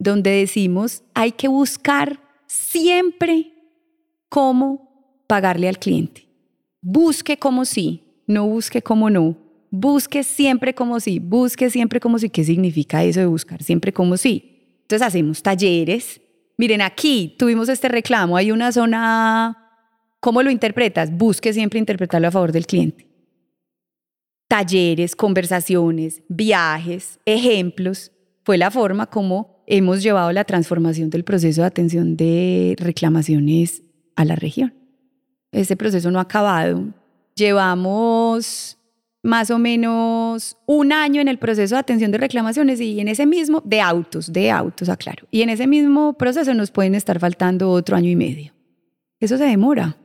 donde 0.00 0.30
decimos, 0.30 1.04
hay 1.14 1.30
que 1.30 1.46
buscar 1.46 2.18
siempre 2.48 3.51
cómo 4.32 5.26
pagarle 5.26 5.68
al 5.68 5.78
cliente. 5.78 6.26
Busque 6.80 7.36
como 7.36 7.66
sí, 7.66 8.02
no 8.26 8.46
busque 8.46 8.80
como 8.80 9.10
no. 9.10 9.36
Busque 9.70 10.24
siempre 10.24 10.74
como 10.74 11.00
sí, 11.00 11.18
busque 11.18 11.68
siempre 11.68 12.00
como 12.00 12.18
sí. 12.18 12.30
¿Qué 12.30 12.42
significa 12.42 13.04
eso 13.04 13.20
de 13.20 13.26
buscar 13.26 13.62
siempre 13.62 13.92
como 13.92 14.16
sí? 14.16 14.78
Entonces 14.80 15.06
hacemos 15.06 15.42
talleres. 15.42 16.22
Miren, 16.56 16.80
aquí 16.80 17.36
tuvimos 17.38 17.68
este 17.68 17.88
reclamo, 17.88 18.38
hay 18.38 18.50
una 18.50 18.72
zona... 18.72 19.58
¿Cómo 20.18 20.42
lo 20.42 20.50
interpretas? 20.50 21.14
Busque 21.14 21.52
siempre 21.52 21.78
interpretarlo 21.78 22.28
a 22.28 22.30
favor 22.30 22.52
del 22.52 22.66
cliente. 22.66 23.06
Talleres, 24.48 25.14
conversaciones, 25.14 26.22
viajes, 26.28 27.20
ejemplos. 27.26 28.12
Fue 28.44 28.56
la 28.56 28.70
forma 28.70 29.08
como 29.08 29.62
hemos 29.66 30.02
llevado 30.02 30.32
la 30.32 30.44
transformación 30.44 31.10
del 31.10 31.22
proceso 31.22 31.60
de 31.60 31.66
atención 31.66 32.16
de 32.16 32.76
reclamaciones 32.78 33.82
a 34.16 34.24
la 34.24 34.36
región. 34.36 34.74
Ese 35.52 35.76
proceso 35.76 36.10
no 36.10 36.18
ha 36.18 36.22
acabado. 36.22 36.84
Llevamos 37.34 38.78
más 39.22 39.50
o 39.50 39.58
menos 39.58 40.56
un 40.66 40.92
año 40.92 41.20
en 41.20 41.28
el 41.28 41.38
proceso 41.38 41.76
de 41.76 41.80
atención 41.80 42.10
de 42.10 42.18
reclamaciones 42.18 42.80
y 42.80 42.98
en 43.00 43.08
ese 43.08 43.26
mismo, 43.26 43.62
de 43.64 43.80
autos, 43.80 44.32
de 44.32 44.50
autos, 44.50 44.88
aclaro. 44.88 45.26
Y 45.30 45.42
en 45.42 45.50
ese 45.50 45.66
mismo 45.66 46.14
proceso 46.14 46.52
nos 46.54 46.70
pueden 46.70 46.94
estar 46.94 47.20
faltando 47.20 47.70
otro 47.70 47.96
año 47.96 48.10
y 48.10 48.16
medio. 48.16 48.52
Eso 49.20 49.38
se 49.38 49.44
demora. 49.44 49.96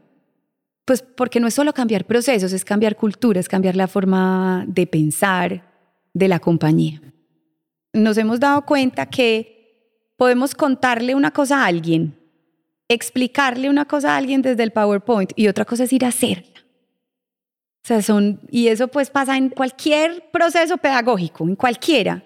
Pues 0.85 1.01
porque 1.01 1.39
no 1.39 1.47
es 1.47 1.53
solo 1.53 1.73
cambiar 1.73 2.05
procesos, 2.05 2.53
es 2.53 2.63
cambiar 2.63 2.95
cultura, 2.95 3.39
es 3.39 3.49
cambiar 3.49 3.75
la 3.75 3.87
forma 3.87 4.63
de 4.67 4.87
pensar 4.87 5.63
de 6.13 6.27
la 6.27 6.39
compañía. 6.39 7.01
Nos 7.93 8.17
hemos 8.17 8.39
dado 8.39 8.65
cuenta 8.65 9.07
que 9.07 10.13
podemos 10.15 10.55
contarle 10.55 11.15
una 11.15 11.31
cosa 11.31 11.63
a 11.63 11.65
alguien 11.65 12.16
explicarle 12.89 13.69
una 13.69 13.85
cosa 13.85 14.13
a 14.13 14.17
alguien 14.17 14.41
desde 14.41 14.63
el 14.63 14.71
PowerPoint 14.71 15.31
y 15.35 15.47
otra 15.47 15.65
cosa 15.65 15.83
es 15.83 15.93
ir 15.93 16.05
a 16.05 16.09
hacerla. 16.09 16.57
O 17.83 17.87
sea, 17.87 18.01
son, 18.01 18.41
y 18.49 18.67
eso 18.67 18.89
pues 18.89 19.09
pasa 19.09 19.37
en 19.37 19.49
cualquier 19.49 20.29
proceso 20.31 20.77
pedagógico, 20.77 21.45
en 21.45 21.55
cualquiera. 21.55 22.23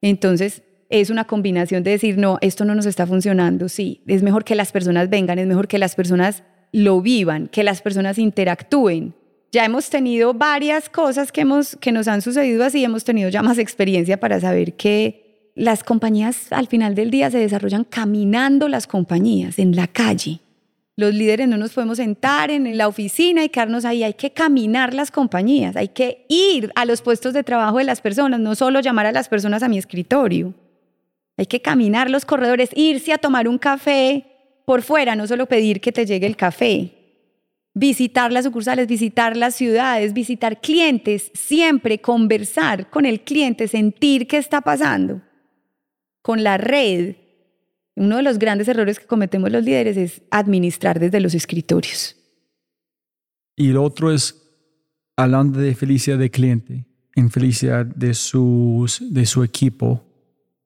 Entonces, 0.00 0.62
es 0.88 1.10
una 1.10 1.24
combinación 1.24 1.82
de 1.82 1.92
decir, 1.92 2.18
no, 2.18 2.38
esto 2.40 2.64
no 2.64 2.74
nos 2.74 2.86
está 2.86 3.06
funcionando, 3.06 3.68
sí, 3.68 4.02
es 4.06 4.22
mejor 4.22 4.44
que 4.44 4.54
las 4.54 4.70
personas 4.70 5.10
vengan, 5.10 5.38
es 5.38 5.46
mejor 5.46 5.66
que 5.66 5.78
las 5.78 5.96
personas 5.96 6.44
lo 6.70 7.00
vivan, 7.00 7.48
que 7.48 7.64
las 7.64 7.82
personas 7.82 8.18
interactúen. 8.18 9.14
Ya 9.50 9.64
hemos 9.64 9.90
tenido 9.90 10.34
varias 10.34 10.88
cosas 10.88 11.32
que, 11.32 11.40
hemos, 11.40 11.76
que 11.76 11.92
nos 11.92 12.06
han 12.06 12.22
sucedido 12.22 12.64
así, 12.64 12.84
hemos 12.84 13.04
tenido 13.04 13.28
ya 13.30 13.42
más 13.42 13.58
experiencia 13.58 14.20
para 14.20 14.40
saber 14.40 14.74
que 14.74 15.23
las 15.54 15.84
compañías 15.84 16.52
al 16.52 16.66
final 16.66 16.94
del 16.94 17.10
día 17.10 17.30
se 17.30 17.38
desarrollan 17.38 17.84
caminando 17.84 18.68
las 18.68 18.86
compañías 18.86 19.58
en 19.58 19.76
la 19.76 19.86
calle. 19.86 20.40
Los 20.96 21.14
líderes 21.14 21.48
no 21.48 21.56
nos 21.56 21.72
podemos 21.72 21.98
sentar 21.98 22.50
en 22.50 22.76
la 22.76 22.86
oficina 22.86 23.44
y 23.44 23.48
quedarnos 23.48 23.84
ahí, 23.84 24.04
hay 24.04 24.14
que 24.14 24.30
caminar 24.30 24.94
las 24.94 25.10
compañías, 25.10 25.76
hay 25.76 25.88
que 25.88 26.24
ir 26.28 26.72
a 26.76 26.84
los 26.84 27.02
puestos 27.02 27.34
de 27.34 27.42
trabajo 27.42 27.78
de 27.78 27.84
las 27.84 28.00
personas, 28.00 28.38
no 28.38 28.54
solo 28.54 28.80
llamar 28.80 29.06
a 29.06 29.12
las 29.12 29.28
personas 29.28 29.62
a 29.62 29.68
mi 29.68 29.78
escritorio. 29.78 30.54
Hay 31.36 31.46
que 31.46 31.60
caminar 31.60 32.10
los 32.10 32.24
corredores, 32.24 32.70
irse 32.74 33.12
a 33.12 33.18
tomar 33.18 33.48
un 33.48 33.58
café 33.58 34.24
por 34.64 34.82
fuera, 34.82 35.16
no 35.16 35.26
solo 35.26 35.46
pedir 35.46 35.80
que 35.80 35.90
te 35.90 36.06
llegue 36.06 36.26
el 36.26 36.36
café. 36.36 36.92
Visitar 37.74 38.30
las 38.30 38.44
sucursales, 38.44 38.86
visitar 38.86 39.36
las 39.36 39.56
ciudades, 39.56 40.12
visitar 40.12 40.60
clientes, 40.60 41.32
siempre 41.34 42.00
conversar 42.00 42.88
con 42.88 43.04
el 43.04 43.22
cliente, 43.22 43.66
sentir 43.66 44.28
qué 44.28 44.36
está 44.36 44.60
pasando 44.60 45.22
con 46.24 46.42
la 46.42 46.56
red, 46.56 47.16
uno 47.96 48.16
de 48.16 48.22
los 48.22 48.38
grandes 48.38 48.66
errores 48.68 48.98
que 48.98 49.04
cometemos 49.04 49.52
los 49.52 49.62
líderes 49.62 49.98
es 49.98 50.22
administrar 50.30 50.98
desde 50.98 51.20
los 51.20 51.34
escritorios. 51.34 52.16
Y 53.54 53.68
el 53.68 53.76
otro 53.76 54.10
es 54.10 54.42
hablando 55.16 55.60
de 55.60 55.74
felicidad 55.74 56.16
del 56.16 56.30
cliente, 56.30 56.86
en 57.14 57.30
felicidad 57.30 57.84
de, 57.84 58.14
sus, 58.14 59.02
de 59.12 59.26
su 59.26 59.44
equipo, 59.44 60.02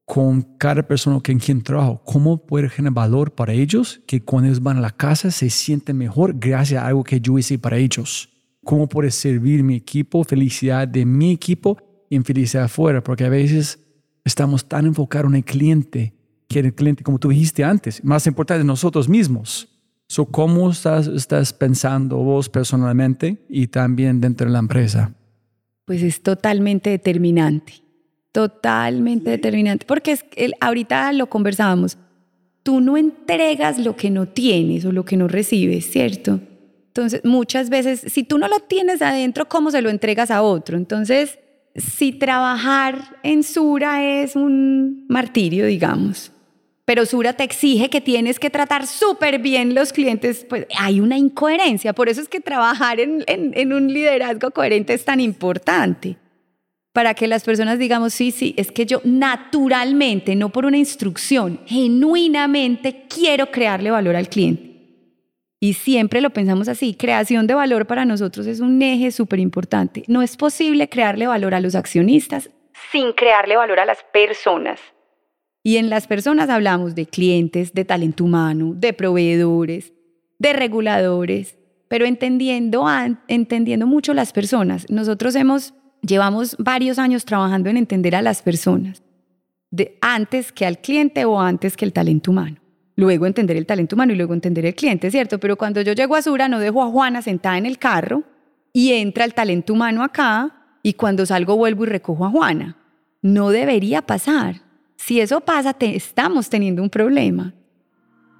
con 0.05 0.43
cada 0.59 0.87
persona 0.87 1.21
en 1.27 1.41
quien 1.41 1.61
trabajo, 1.61 2.03
cómo 2.05 2.47
puede 2.47 2.69
generar 2.69 2.95
valor 2.95 3.35
para 3.35 3.53
ellos, 3.53 4.01
que 4.07 4.23
cuando 4.23 4.47
ellos 4.47 4.63
van 4.63 4.77
a 4.77 4.81
la 4.81 4.93
casa 4.93 5.33
se 5.33 5.51
sienten 5.51 5.99
mejor 5.99 6.39
gracias 6.39 6.81
a 6.81 6.87
algo 6.87 7.03
que 7.03 7.21
yo 7.21 7.37
hice 7.37 7.59
para 7.59 7.79
ellos. 7.79 8.29
Cómo 8.65 8.89
puede 8.89 9.11
servir 9.11 9.65
mi 9.65 9.75
equipo, 9.75 10.23
felicidad 10.23 10.87
de 10.87 11.05
mi 11.05 11.33
equipo 11.33 11.79
y 12.09 12.15
en 12.15 12.25
felicidad 12.25 12.67
afuera, 12.67 13.03
porque 13.03 13.25
a 13.25 13.29
veces 13.29 13.88
estamos 14.29 14.67
tan 14.67 14.87
enfocados 14.87 15.31
en 15.31 15.37
el 15.37 15.45
cliente 15.45 16.15
que 16.47 16.61
el 16.61 16.75
cliente, 16.75 17.03
como 17.03 17.19
tú 17.19 17.29
dijiste 17.29 17.65
antes, 17.65 18.03
más 18.05 18.27
importante 18.27 18.65
nosotros 18.65 19.09
mismos. 19.09 19.69
So, 20.07 20.25
¿Cómo 20.25 20.71
estás, 20.71 21.07
estás 21.07 21.53
pensando 21.53 22.17
vos 22.17 22.49
personalmente 22.49 23.45
y 23.49 23.67
también 23.67 24.21
dentro 24.21 24.47
de 24.47 24.53
la 24.53 24.59
empresa? 24.59 25.13
Pues 25.85 26.03
es 26.03 26.23
totalmente 26.23 26.91
determinante, 26.91 27.75
totalmente 28.33 29.31
determinante, 29.31 29.85
porque 29.87 30.13
es, 30.13 30.25
el, 30.37 30.55
ahorita 30.61 31.13
lo 31.13 31.29
conversábamos, 31.29 31.99
tú 32.63 32.81
no 32.81 32.97
entregas 32.97 33.79
lo 33.79 33.97
que 33.97 34.11
no 34.11 34.29
tienes 34.29 34.85
o 34.85 34.93
lo 34.93 35.05
que 35.05 35.17
no 35.17 35.29
recibes, 35.29 35.91
¿cierto? 35.91 36.41
Entonces, 36.87 37.21
muchas 37.25 37.69
veces, 37.71 38.01
si 38.07 38.25
tú 38.25 38.39
no 38.39 38.49
lo 38.49 38.61
tienes 38.61 39.03
adentro, 39.03 39.49
¿cómo 39.49 39.71
se 39.71 39.83
lo 39.83 39.91
entregas 39.91 40.31
a 40.31 40.43
otro? 40.43 40.77
Entonces, 40.77 41.39
si 41.79 42.13
trabajar 42.13 43.17
en 43.23 43.43
Sura 43.43 44.05
es 44.05 44.37
un 44.37 45.07
martirio, 45.09 45.67
digamos, 45.67 46.33
pero 46.89 47.05
Sura 47.05 47.35
te 47.35 47.45
exige 47.45 47.91
que 47.91 48.01
tienes 48.01 48.39
que 48.39 48.49
tratar 48.49 48.87
súper 48.87 49.41
bien 49.41 49.75
los 49.75 49.93
clientes, 49.93 50.47
pues 50.49 50.67
hay 50.79 51.01
una 51.01 51.19
incoherencia. 51.19 51.93
Por 51.93 52.09
eso 52.09 52.23
es 52.23 52.29
que 52.29 52.41
trabajar 52.41 52.99
en, 52.99 53.25
en, 53.27 53.73
un 53.75 53.93
liderazgo 53.93 54.51
coherente 54.53 54.95
es 54.95 55.05
tan 55.05 55.21
importante. 55.21 56.17
Para 56.95 57.13
que 57.13 57.27
las 57.27 57.45
personas 57.45 57.79
digamos, 57.79 58.15
sí, 58.15 58.31
sí, 58.31 58.55
es 58.57 58.73
que 58.73 58.87
yo 58.87 59.03
naturalmente, 59.05 60.35
no 60.35 60.49
por 60.49 60.65
una 60.65 60.79
instrucción, 60.79 61.61
genuinamente 61.67 63.05
quiero 63.07 63.51
crearle 63.51 63.91
valor 63.91 64.17
al 64.17 64.31
cliente. 64.31 64.78
Y 65.61 65.73
siempre 65.73 66.21
lo 66.21 66.31
pensamos 66.31 66.69
así, 66.69 66.95
creación 66.95 67.47
de 67.47 67.55
valor 67.55 67.87
para 67.87 68.05
nosotros 68.05 68.47
es 68.47 68.61
un 68.61 68.81
eje 68.81 69.11
súper 69.11 69.41
importante. 69.41 70.05
No 70.07 70.23
es 70.23 70.37
posible 70.37 70.89
crearle 70.89 71.27
valor 71.27 71.55
a 71.55 71.61
los 71.61 71.75
accionistas 71.75 72.51
sin 72.93 73.13
crearle 73.13 73.57
valor 73.57 73.81
a 73.81 73.87
las 73.87 73.99
personas. 74.13 74.81
Y 75.63 75.77
en 75.77 75.91
las 75.91 76.07
personas 76.07 76.49
hablamos 76.49 76.95
de 76.95 77.07
clientes, 77.07 77.75
de 77.75 77.85
talento 77.85 78.25
humano, 78.25 78.73
de 78.75 78.93
proveedores, 78.93 79.93
de 80.39 80.53
reguladores, 80.53 81.59
pero 81.89 82.07
entendiendo, 82.07 82.87
entendiendo 83.27 83.87
mucho 83.87 84.15
las 84.15 84.33
personas. 84.33 84.89
Nosotros 84.89 85.35
hemos, 85.35 85.75
llevamos 86.03 86.57
varios 86.59 86.99
años 86.99 87.25
trabajando 87.25 87.69
en 87.69 87.77
entender 87.77 88.15
a 88.15 88.23
las 88.23 88.43
personas, 88.43 89.03
de, 89.71 89.99
antes 90.01 90.53
que 90.53 90.65
al 90.65 90.79
cliente 90.79 91.25
o 91.25 91.41
antes 91.41 91.77
que 91.77 91.85
el 91.85 91.93
talento 91.93 92.31
humano. 92.31 92.61
Luego 92.99 93.27
entender 93.27 93.57
el 93.57 93.65
talento 93.65 93.95
humano 93.95 94.13
y 94.13 94.17
luego 94.17 94.35
entender 94.35 94.67
el 94.67 94.75
cliente, 94.75 95.09
¿cierto? 95.13 95.39
Pero 95.39 95.55
cuando 95.55 95.81
yo 95.83 95.93
llego 95.93 96.17
a 96.17 96.23
Sura 96.23 96.49
no 96.49 96.59
dejo 96.59 96.83
a 96.83 96.89
Juana 96.89 97.23
sentada 97.23 97.57
en 97.57 97.65
el 97.65 97.79
carro 97.79 98.25
y 98.73 98.93
entra 98.93 99.25
el 99.25 99.35
talento 99.35 99.73
humano 99.73 100.03
acá 100.03 100.81
y 100.83 100.95
cuando 100.95 101.25
salgo 101.25 101.57
vuelvo 101.57 101.85
y 101.85 101.87
recojo 101.87 102.27
a 102.27 102.31
Juana. 102.31 102.77
No 103.23 103.51
debería 103.51 104.03
pasar. 104.03 104.63
Si 104.97 105.21
eso 105.21 105.39
pasa, 105.43 105.77
estamos 105.79 106.51
teniendo 106.51 106.83
un 106.83 106.91
problema. 106.91 107.55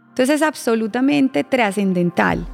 Entonces 0.09 0.35
es 0.35 0.43
absolutamente 0.43 1.45
trascendental 1.45 2.45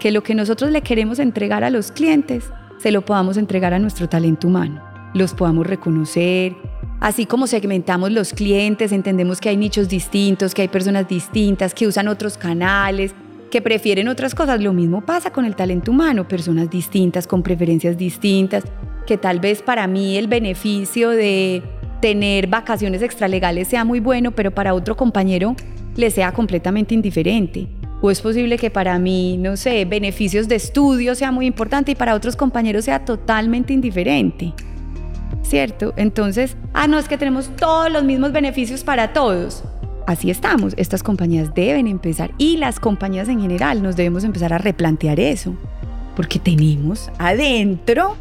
que 0.00 0.10
lo 0.10 0.24
que 0.24 0.34
nosotros 0.34 0.72
le 0.72 0.82
queremos 0.82 1.20
entregar 1.20 1.62
a 1.62 1.70
los 1.70 1.92
clientes 1.92 2.50
se 2.78 2.90
lo 2.90 3.04
podamos 3.04 3.36
entregar 3.36 3.72
a 3.72 3.78
nuestro 3.78 4.08
talento 4.08 4.48
humano, 4.48 4.82
los 5.14 5.32
podamos 5.32 5.64
reconocer, 5.64 6.56
así 7.02 7.26
como 7.26 7.48
segmentamos 7.48 8.12
los 8.12 8.32
clientes, 8.32 8.92
entendemos 8.92 9.40
que 9.40 9.48
hay 9.48 9.56
nichos 9.56 9.88
distintos, 9.88 10.54
que 10.54 10.62
hay 10.62 10.68
personas 10.68 11.08
distintas, 11.08 11.74
que 11.74 11.88
usan 11.88 12.06
otros 12.06 12.38
canales, 12.38 13.12
que 13.50 13.60
prefieren 13.60 14.06
otras 14.06 14.36
cosas. 14.36 14.62
Lo 14.62 14.72
mismo 14.72 15.00
pasa 15.00 15.30
con 15.32 15.44
el 15.44 15.56
talento 15.56 15.90
humano, 15.90 16.28
personas 16.28 16.70
distintas, 16.70 17.26
con 17.26 17.42
preferencias 17.42 17.98
distintas, 17.98 18.62
que 19.04 19.18
tal 19.18 19.40
vez 19.40 19.62
para 19.62 19.88
mí 19.88 20.16
el 20.16 20.28
beneficio 20.28 21.10
de 21.10 21.64
tener 22.00 22.46
vacaciones 22.46 23.02
extralegales 23.02 23.66
sea 23.66 23.84
muy 23.84 23.98
bueno, 23.98 24.30
pero 24.30 24.52
para 24.52 24.72
otro 24.72 24.96
compañero 24.96 25.56
le 25.96 26.08
sea 26.08 26.30
completamente 26.32 26.94
indiferente. 26.94 27.66
O 28.00 28.12
es 28.12 28.20
posible 28.20 28.58
que 28.58 28.70
para 28.70 28.96
mí, 29.00 29.38
no 29.38 29.56
sé, 29.56 29.84
beneficios 29.86 30.46
de 30.46 30.54
estudio 30.54 31.16
sea 31.16 31.32
muy 31.32 31.46
importante 31.46 31.92
y 31.92 31.94
para 31.96 32.14
otros 32.14 32.36
compañeros 32.36 32.84
sea 32.84 33.04
totalmente 33.04 33.72
indiferente. 33.72 34.54
¿Cierto? 35.42 35.92
Entonces, 35.96 36.56
ah, 36.72 36.86
no, 36.86 36.98
es 36.98 37.08
que 37.08 37.18
tenemos 37.18 37.50
todos 37.56 37.90
los 37.90 38.04
mismos 38.04 38.32
beneficios 38.32 38.84
para 38.84 39.12
todos. 39.12 39.64
Así 40.06 40.30
estamos. 40.30 40.74
Estas 40.76 41.02
compañías 41.02 41.54
deben 41.54 41.86
empezar 41.86 42.32
y 42.38 42.56
las 42.56 42.80
compañías 42.80 43.28
en 43.28 43.40
general 43.40 43.82
nos 43.82 43.96
debemos 43.96 44.24
empezar 44.24 44.52
a 44.52 44.58
replantear 44.58 45.20
eso. 45.20 45.54
Porque 46.16 46.38
tenemos 46.38 47.10
adentro 47.18 48.16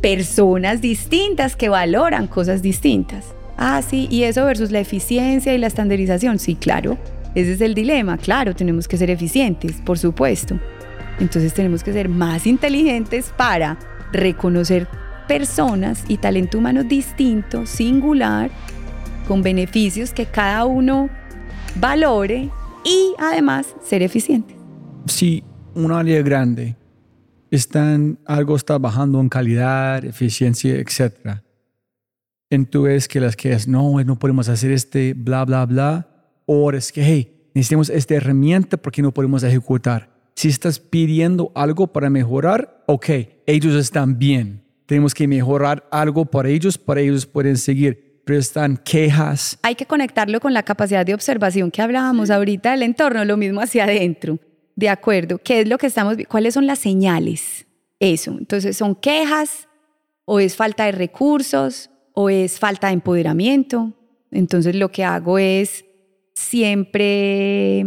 personas 0.00 0.80
distintas 0.80 1.56
que 1.56 1.68
valoran 1.68 2.26
cosas 2.26 2.62
distintas. 2.62 3.34
Ah, 3.56 3.80
sí, 3.82 4.08
y 4.10 4.24
eso 4.24 4.44
versus 4.44 4.70
la 4.70 4.80
eficiencia 4.80 5.54
y 5.54 5.58
la 5.58 5.68
estandarización. 5.68 6.38
Sí, 6.38 6.56
claro, 6.56 6.98
ese 7.34 7.52
es 7.52 7.60
el 7.60 7.74
dilema. 7.74 8.18
Claro, 8.18 8.54
tenemos 8.54 8.88
que 8.88 8.96
ser 8.96 9.10
eficientes, 9.10 9.74
por 9.84 9.98
supuesto. 9.98 10.58
Entonces 11.20 11.54
tenemos 11.54 11.84
que 11.84 11.92
ser 11.92 12.08
más 12.08 12.46
inteligentes 12.46 13.32
para 13.36 13.78
reconocer 14.12 14.88
personas 15.26 16.04
y 16.08 16.18
talento 16.18 16.58
humano 16.58 16.84
distinto, 16.84 17.66
singular, 17.66 18.50
con 19.26 19.42
beneficios 19.42 20.12
que 20.12 20.26
cada 20.26 20.64
uno 20.64 21.08
valore 21.76 22.50
y 22.84 23.14
además 23.18 23.74
ser 23.82 24.02
eficiente. 24.02 24.56
Sí, 25.06 25.42
un 25.74 25.92
área 25.92 26.22
grande 26.22 26.76
están, 27.50 28.18
algo 28.24 28.56
está 28.56 28.78
bajando 28.78 29.20
en 29.20 29.28
calidad, 29.28 30.04
eficiencia, 30.04 30.74
etc. 30.76 31.42
Entonces 32.50 33.08
que 33.08 33.20
las 33.20 33.36
que 33.36 33.52
es, 33.52 33.68
no, 33.68 34.02
no 34.04 34.18
podemos 34.18 34.48
hacer 34.48 34.72
este 34.72 35.14
bla, 35.14 35.44
bla, 35.44 35.66
bla, 35.66 36.08
o 36.46 36.70
es 36.72 36.92
que, 36.92 37.04
hey, 37.04 37.50
necesitamos 37.54 37.90
esta 37.90 38.14
herramienta 38.14 38.76
porque 38.76 39.02
no 39.02 39.12
podemos 39.12 39.42
ejecutar. 39.42 40.10
Si 40.34 40.48
estás 40.48 40.78
pidiendo 40.78 41.52
algo 41.54 41.86
para 41.86 42.10
mejorar, 42.10 42.84
ok, 42.86 43.06
ellos 43.46 43.74
están 43.74 44.18
bien. 44.18 44.62
Tenemos 44.86 45.14
que 45.14 45.26
mejorar 45.28 45.86
algo 45.90 46.24
para 46.24 46.48
ellos, 46.48 46.76
para 46.78 47.00
ellos 47.00 47.26
pueden 47.26 47.56
seguir. 47.56 48.20
Pero 48.24 48.38
están 48.38 48.76
quejas. 48.76 49.58
Hay 49.62 49.74
que 49.74 49.86
conectarlo 49.86 50.38
con 50.38 50.54
la 50.54 50.62
capacidad 50.62 51.04
de 51.04 51.14
observación 51.14 51.70
que 51.70 51.82
hablábamos 51.82 52.30
ahorita 52.30 52.70
del 52.70 52.84
entorno, 52.84 53.24
lo 53.24 53.36
mismo 53.36 53.60
hacia 53.60 53.84
adentro. 53.84 54.38
De 54.76 54.88
acuerdo. 54.88 55.38
¿Qué 55.38 55.60
es 55.60 55.68
lo 55.68 55.76
que 55.76 55.88
estamos 55.88 56.16
¿Cuáles 56.28 56.54
son 56.54 56.66
las 56.66 56.78
señales? 56.78 57.66
Eso. 57.98 58.36
Entonces, 58.38 58.76
¿son 58.76 58.94
quejas 58.94 59.68
o 60.24 60.40
es 60.40 60.56
falta 60.56 60.84
de 60.86 60.92
recursos 60.92 61.90
o 62.14 62.30
es 62.30 62.58
falta 62.58 62.88
de 62.88 62.94
empoderamiento? 62.94 63.92
Entonces, 64.30 64.76
lo 64.76 64.90
que 64.90 65.04
hago 65.04 65.38
es 65.38 65.84
siempre 66.34 67.84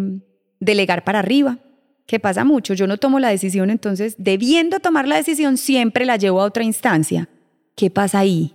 delegar 0.59 1.03
para 1.03 1.19
arriba, 1.19 1.59
que 2.05 2.19
pasa 2.19 2.43
mucho. 2.43 2.73
Yo 2.73 2.87
no 2.87 2.97
tomo 2.97 3.19
la 3.19 3.29
decisión, 3.29 3.69
entonces, 3.69 4.15
debiendo 4.17 4.79
tomar 4.79 5.07
la 5.07 5.15
decisión, 5.15 5.57
siempre 5.57 6.05
la 6.05 6.17
llevo 6.17 6.41
a 6.41 6.45
otra 6.45 6.63
instancia. 6.63 7.29
¿Qué 7.75 7.89
pasa 7.89 8.19
ahí? 8.19 8.53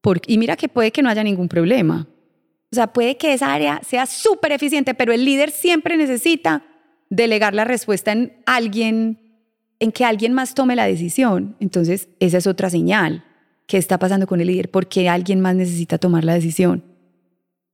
Porque, 0.00 0.32
y 0.32 0.38
mira 0.38 0.56
que 0.56 0.68
puede 0.68 0.90
que 0.90 1.02
no 1.02 1.08
haya 1.08 1.22
ningún 1.22 1.48
problema. 1.48 2.08
O 2.72 2.74
sea, 2.74 2.92
puede 2.92 3.16
que 3.16 3.34
esa 3.34 3.52
área 3.52 3.80
sea 3.86 4.06
súper 4.06 4.52
eficiente, 4.52 4.94
pero 4.94 5.12
el 5.12 5.24
líder 5.24 5.50
siempre 5.50 5.96
necesita 5.96 6.64
delegar 7.10 7.54
la 7.54 7.64
respuesta 7.64 8.12
en 8.12 8.32
alguien, 8.46 9.18
en 9.78 9.92
que 9.92 10.04
alguien 10.06 10.32
más 10.32 10.54
tome 10.54 10.74
la 10.74 10.86
decisión. 10.86 11.56
Entonces, 11.60 12.08
esa 12.18 12.38
es 12.38 12.46
otra 12.46 12.70
señal. 12.70 13.24
¿Qué 13.66 13.76
está 13.76 13.98
pasando 13.98 14.26
con 14.26 14.40
el 14.40 14.46
líder? 14.46 14.70
¿Por 14.70 14.88
qué 14.88 15.08
alguien 15.10 15.40
más 15.40 15.54
necesita 15.54 15.98
tomar 15.98 16.24
la 16.24 16.34
decisión? 16.34 16.82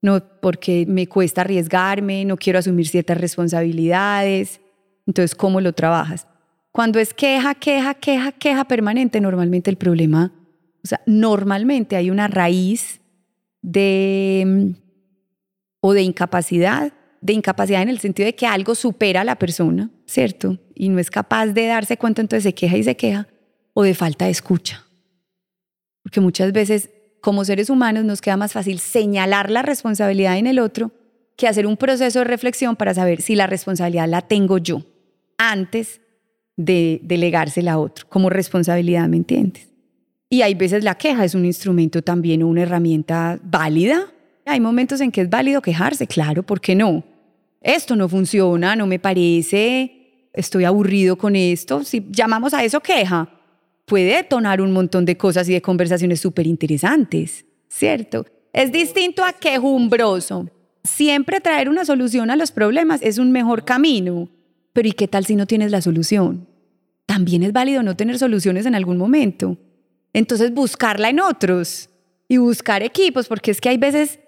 No, 0.02 0.22
porque 0.40 0.84
me 0.86 1.06
cuesta 1.06 1.42
arriesgarme, 1.42 2.24
no 2.24 2.36
quiero 2.36 2.58
asumir 2.58 2.88
ciertas 2.88 3.18
responsabilidades. 3.18 4.60
Entonces, 5.08 5.34
¿cómo 5.34 5.60
lo 5.60 5.72
trabajas? 5.72 6.28
Cuando 6.70 7.00
es 7.00 7.12
queja, 7.12 7.56
queja, 7.56 7.94
queja, 7.94 8.30
queja 8.30 8.64
permanente, 8.66 9.20
normalmente 9.20 9.70
el 9.70 9.76
problema, 9.76 10.32
o 10.84 10.86
sea, 10.86 11.00
normalmente 11.06 11.96
hay 11.96 12.10
una 12.10 12.28
raíz 12.28 13.00
de 13.60 14.44
mm, 14.46 14.70
o 15.80 15.92
de 15.92 16.02
incapacidad 16.02 16.92
de 17.20 17.32
incapacidad 17.32 17.82
en 17.82 17.88
el 17.88 17.98
sentido 17.98 18.26
de 18.26 18.34
que 18.34 18.46
algo 18.46 18.74
supera 18.74 19.22
a 19.22 19.24
la 19.24 19.36
persona, 19.36 19.90
¿cierto? 20.06 20.58
Y 20.74 20.88
no 20.88 20.98
es 20.98 21.10
capaz 21.10 21.46
de 21.46 21.66
darse 21.66 21.96
cuenta, 21.96 22.20
entonces 22.20 22.44
se 22.44 22.54
queja 22.54 22.76
y 22.76 22.84
se 22.84 22.96
queja, 22.96 23.26
o 23.74 23.82
de 23.82 23.94
falta 23.94 24.26
de 24.26 24.30
escucha. 24.30 24.84
Porque 26.02 26.20
muchas 26.20 26.52
veces 26.52 26.90
como 27.20 27.44
seres 27.44 27.70
humanos 27.70 28.04
nos 28.04 28.20
queda 28.20 28.36
más 28.36 28.52
fácil 28.52 28.78
señalar 28.78 29.50
la 29.50 29.62
responsabilidad 29.62 30.38
en 30.38 30.46
el 30.46 30.60
otro 30.60 30.92
que 31.36 31.48
hacer 31.48 31.66
un 31.66 31.76
proceso 31.76 32.20
de 32.20 32.24
reflexión 32.24 32.76
para 32.76 32.94
saber 32.94 33.22
si 33.22 33.34
la 33.34 33.46
responsabilidad 33.46 34.08
la 34.08 34.22
tengo 34.22 34.58
yo, 34.58 34.82
antes 35.38 36.00
de 36.56 37.00
delegársela 37.02 37.74
a 37.74 37.78
otro 37.78 38.06
como 38.08 38.28
responsabilidad, 38.28 39.08
¿me 39.08 39.16
entiendes? 39.16 39.68
Y 40.28 40.42
hay 40.42 40.54
veces 40.54 40.84
la 40.84 40.96
queja 40.96 41.24
es 41.24 41.34
un 41.34 41.46
instrumento 41.46 42.02
también 42.02 42.42
una 42.42 42.62
herramienta 42.62 43.38
válida. 43.42 44.12
Hay 44.44 44.60
momentos 44.60 45.00
en 45.00 45.10
que 45.10 45.22
es 45.22 45.30
válido 45.30 45.62
quejarse, 45.62 46.06
claro, 46.06 46.42
¿por 46.42 46.60
qué 46.60 46.74
no? 46.74 47.04
Esto 47.62 47.96
no 47.96 48.08
funciona, 48.08 48.76
no 48.76 48.86
me 48.86 48.98
parece, 48.98 50.28
estoy 50.32 50.64
aburrido 50.64 51.16
con 51.16 51.34
esto. 51.34 51.82
Si 51.84 52.06
llamamos 52.10 52.52
a 52.54 52.62
eso 52.62 52.80
queja, 52.80 53.28
puede 53.84 54.16
detonar 54.16 54.60
un 54.60 54.72
montón 54.72 55.04
de 55.04 55.16
cosas 55.16 55.48
y 55.48 55.54
de 55.54 55.62
conversaciones 55.62 56.20
súper 56.20 56.46
interesantes, 56.46 57.46
¿cierto? 57.68 58.26
Es 58.52 58.70
distinto 58.70 59.24
a 59.24 59.32
quejumbroso. 59.32 60.48
Siempre 60.84 61.40
traer 61.40 61.68
una 61.68 61.84
solución 61.84 62.30
a 62.30 62.36
los 62.36 62.50
problemas 62.50 63.00
es 63.02 63.18
un 63.18 63.32
mejor 63.32 63.64
camino. 63.64 64.28
Pero 64.78 64.90
¿y 64.90 64.92
qué 64.92 65.08
tal 65.08 65.26
si 65.26 65.34
no 65.34 65.44
tienes 65.44 65.72
la 65.72 65.82
solución? 65.82 66.46
También 67.04 67.42
es 67.42 67.52
válido 67.52 67.82
no 67.82 67.96
tener 67.96 68.16
soluciones 68.16 68.64
en 68.64 68.76
algún 68.76 68.96
momento. 68.96 69.58
Entonces 70.12 70.54
buscarla 70.54 71.08
en 71.08 71.18
otros 71.18 71.90
y 72.28 72.36
buscar 72.36 72.84
equipos, 72.84 73.26
porque 73.26 73.50
es 73.50 73.60
que 73.60 73.70
hay 73.70 73.76
veces, 73.76 74.20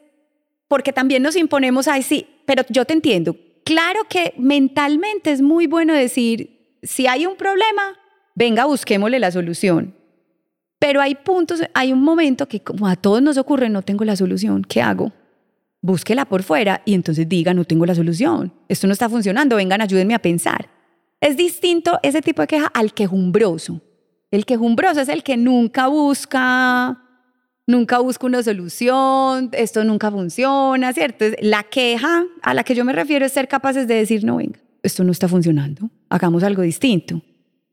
porque 0.67 0.93
también 0.93 1.23
nos 1.23 1.37
imponemos, 1.37 1.87
ay 1.87 2.03
sí, 2.03 2.27
pero 2.47 2.65
yo 2.69 2.85
te 2.85 2.95
entiendo. 2.95 3.37
Claro 3.63 4.01
que 4.09 4.35
mentalmente 4.39 5.31
es 5.31 5.41
muy 5.41 5.69
bueno 5.69 5.95
decir, 5.95 6.79
si 6.83 7.07
hay 7.07 7.27
un 7.27 7.37
problema, 7.37 7.97
venga, 8.35 8.65
busquémosle 8.65 9.21
la 9.21 9.31
solución. 9.31 9.95
Pero 10.81 11.01
hay 11.01 11.15
puntos, 11.15 11.63
hay 11.75 11.93
un 11.93 12.03
momento 12.03 12.49
que 12.49 12.59
como 12.59 12.89
a 12.89 12.97
todos 12.97 13.23
nos 13.23 13.37
ocurre, 13.37 13.69
no 13.69 13.83
tengo 13.83 14.05
la 14.05 14.17
solución, 14.17 14.65
¿qué 14.65 14.83
hago? 14.83 15.13
Búsquela 15.83 16.25
por 16.27 16.43
fuera 16.43 16.83
y 16.85 16.95
entonces 16.95 17.29
diga, 17.29 17.55
no 17.55 17.65
tengo 17.65 17.87
la 17.87 17.95
solución, 17.95 18.53
esto 18.69 18.87
no 18.87 18.93
está 18.93 19.09
funcionando, 19.09 19.57
vengan, 19.57 19.81
ayúdenme 19.81 20.15
a 20.15 20.19
pensar. 20.19 20.69
Es 21.21 21.37
distinto 21.37 21.99
ese 22.03 22.23
tipo 22.23 22.43
de 22.43 22.49
queja 22.49 22.67
al 22.67 22.93
quejumbroso. 22.93 23.81
El 24.31 24.45
quejumbroso 24.47 25.01
es 25.01 25.09
el 25.09 25.23
que 25.23 25.37
nunca 25.37 25.89
busca, 25.89 27.03
nunca 27.67 27.99
busca 27.99 28.27
una 28.27 28.43
solución, 28.43 29.51
esto 29.53 29.85
nunca 29.85 30.11
funciona, 30.11 30.93
¿cierto? 30.93 31.25
La 31.41 31.65
queja 31.65 32.25
a 32.43 32.55
la 32.55 32.65
que 32.65 32.75
yo 32.75 32.85
me 32.85 32.93
refiero 32.93 33.27
es 33.27 33.33
ser 33.33 33.49
capaces 33.49 33.89
de 33.89 33.95
decir, 33.95 34.25
no, 34.25 34.37
venga, 34.37 34.61
esto 34.83 35.03
no 35.05 35.13
está 35.13 35.29
funcionando, 35.29 35.91
hagamos 36.09 36.43
algo 36.43 36.63
distinto 36.63 37.23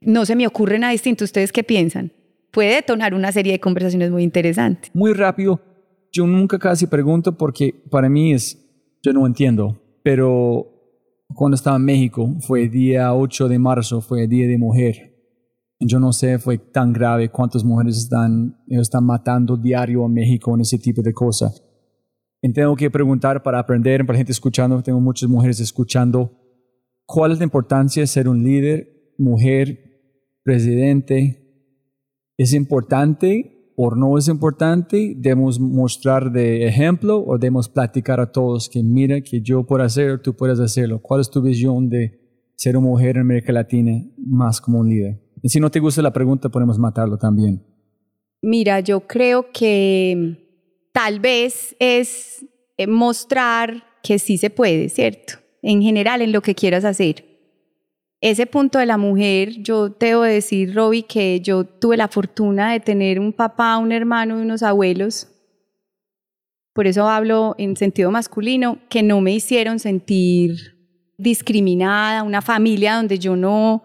no 0.01 0.25
se 0.25 0.35
me 0.35 0.47
ocurre 0.47 0.79
nada 0.79 0.91
distinto. 0.91 1.23
¿Ustedes 1.23 1.51
qué 1.51 1.63
piensan? 1.63 2.11
Puede 2.51 2.75
detonar 2.75 3.13
una 3.13 3.31
serie 3.31 3.53
de 3.53 3.59
conversaciones 3.59 4.11
muy 4.11 4.23
interesantes. 4.23 4.91
Muy 4.93 5.13
rápido. 5.13 5.61
Yo 6.11 6.25
nunca 6.25 6.57
casi 6.57 6.87
pregunto 6.87 7.37
porque 7.37 7.73
para 7.89 8.09
mí 8.09 8.33
es, 8.33 8.57
yo 9.03 9.13
no 9.13 9.25
entiendo, 9.25 9.79
pero 10.03 10.67
cuando 11.33 11.55
estaba 11.55 11.77
en 11.77 11.85
México, 11.85 12.35
fue 12.41 12.69
día 12.69 13.13
8 13.13 13.47
de 13.47 13.59
marzo, 13.59 14.01
fue 14.01 14.27
Día 14.27 14.47
de 14.47 14.57
Mujer. 14.57 15.13
Yo 15.79 15.99
no 15.99 16.11
sé, 16.11 16.39
fue 16.39 16.57
tan 16.57 16.91
grave 16.91 17.29
cuántas 17.29 17.63
mujeres 17.63 17.97
están, 17.97 18.57
están 18.67 19.05
matando 19.05 19.57
diario 19.57 20.05
a 20.05 20.09
México 20.09 20.55
en 20.55 20.61
ese 20.61 20.79
tipo 20.79 21.01
de 21.01 21.13
cosas. 21.13 21.63
Tengo 22.53 22.75
que 22.75 22.89
preguntar 22.89 23.43
para 23.43 23.59
aprender, 23.59 24.05
para 24.05 24.17
gente 24.17 24.31
escuchando, 24.31 24.81
tengo 24.81 25.01
muchas 25.01 25.29
mujeres 25.29 25.59
escuchando, 25.59 26.31
¿cuál 27.05 27.31
es 27.31 27.39
la 27.39 27.43
importancia 27.43 28.01
de 28.01 28.07
ser 28.07 28.29
un 28.29 28.43
líder, 28.43 29.13
mujer, 29.17 29.87
presidente, 30.43 31.43
¿es 32.37 32.53
importante 32.53 33.56
o 33.79 33.95
no 33.95 34.17
es 34.17 34.27
importante? 34.27 35.13
¿Debemos 35.15 35.59
mostrar 35.59 36.31
de 36.31 36.65
ejemplo 36.67 37.23
o 37.23 37.37
debemos 37.37 37.69
platicar 37.69 38.19
a 38.19 38.31
todos 38.31 38.69
que 38.69 38.81
mira 38.81 39.21
que 39.21 39.39
yo 39.39 39.63
puedo 39.67 39.83
hacerlo, 39.83 40.19
tú 40.19 40.35
puedes 40.35 40.59
hacerlo? 40.59 40.99
¿Cuál 40.99 41.21
es 41.21 41.29
tu 41.29 41.43
visión 41.43 41.87
de 41.87 42.19
ser 42.55 42.75
una 42.75 42.87
mujer 42.87 43.17
en 43.17 43.21
América 43.21 43.53
Latina 43.53 44.03
más 44.17 44.59
como 44.59 44.79
un 44.79 44.89
líder? 44.89 45.21
Y 45.43 45.49
si 45.49 45.59
no 45.59 45.69
te 45.69 45.79
gusta 45.79 46.01
la 46.01 46.11
pregunta, 46.11 46.49
podemos 46.49 46.79
matarlo 46.79 47.19
también. 47.19 47.63
Mira, 48.41 48.79
yo 48.79 49.01
creo 49.01 49.51
que 49.53 50.89
tal 50.91 51.19
vez 51.19 51.75
es 51.77 52.43
eh, 52.77 52.87
mostrar 52.87 53.83
que 54.01 54.17
sí 54.17 54.39
se 54.39 54.49
puede, 54.49 54.89
¿cierto? 54.89 55.33
En 55.61 55.83
general, 55.83 56.23
en 56.23 56.31
lo 56.31 56.41
que 56.41 56.55
quieras 56.55 56.83
hacer 56.83 57.26
ese 58.21 58.45
punto 58.47 58.79
de 58.79 58.85
la 58.85 58.97
mujer, 58.97 59.61
yo 59.61 59.89
debo 59.89 60.23
decir, 60.23 60.73
Robbie, 60.73 61.03
que 61.03 61.39
yo 61.39 61.65
tuve 61.65 61.97
la 61.97 62.07
fortuna 62.07 62.71
de 62.71 62.79
tener 62.79 63.19
un 63.19 63.31
papá, 63.31 63.77
un 63.77 63.91
hermano 63.91 64.39
y 64.39 64.41
unos 64.41 64.63
abuelos, 64.63 65.27
por 66.73 66.85
eso 66.85 67.09
hablo 67.09 67.55
en 67.57 67.75
sentido 67.75 68.11
masculino, 68.11 68.77
que 68.87 69.01
no 69.01 69.19
me 69.19 69.33
hicieron 69.33 69.79
sentir 69.79 70.77
discriminada, 71.17 72.21
una 72.21 72.43
familia 72.43 72.95
donde 72.97 73.17
yo 73.17 73.35
no, 73.35 73.83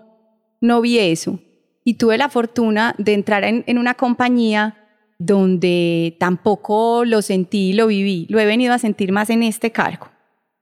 no 0.60 0.82
vi 0.82 0.98
eso. 0.98 1.38
Y 1.84 1.94
tuve 1.94 2.18
la 2.18 2.28
fortuna 2.28 2.94
de 2.98 3.14
entrar 3.14 3.44
en, 3.44 3.64
en 3.66 3.78
una 3.78 3.94
compañía 3.94 4.76
donde 5.18 6.16
tampoco 6.20 7.06
lo 7.06 7.22
sentí 7.22 7.70
y 7.70 7.72
lo 7.72 7.86
viví. 7.86 8.26
Lo 8.28 8.38
he 8.38 8.44
venido 8.44 8.74
a 8.74 8.78
sentir 8.78 9.10
más 9.10 9.30
en 9.30 9.42
este 9.42 9.72
cargo, 9.72 10.08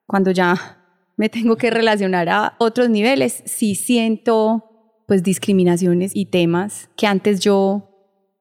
cuando 0.07 0.31
ya 0.31 0.80
me 1.21 1.29
tengo 1.29 1.57
que 1.57 1.69
relacionar 1.69 2.31
a 2.31 2.55
otros 2.57 2.89
niveles, 2.89 3.43
sí 3.45 3.75
siento 3.75 4.65
pues 5.07 5.23
discriminaciones 5.23 6.13
y 6.15 6.25
temas 6.25 6.89
que 6.97 7.07
antes 7.07 7.41
yo 7.41 7.91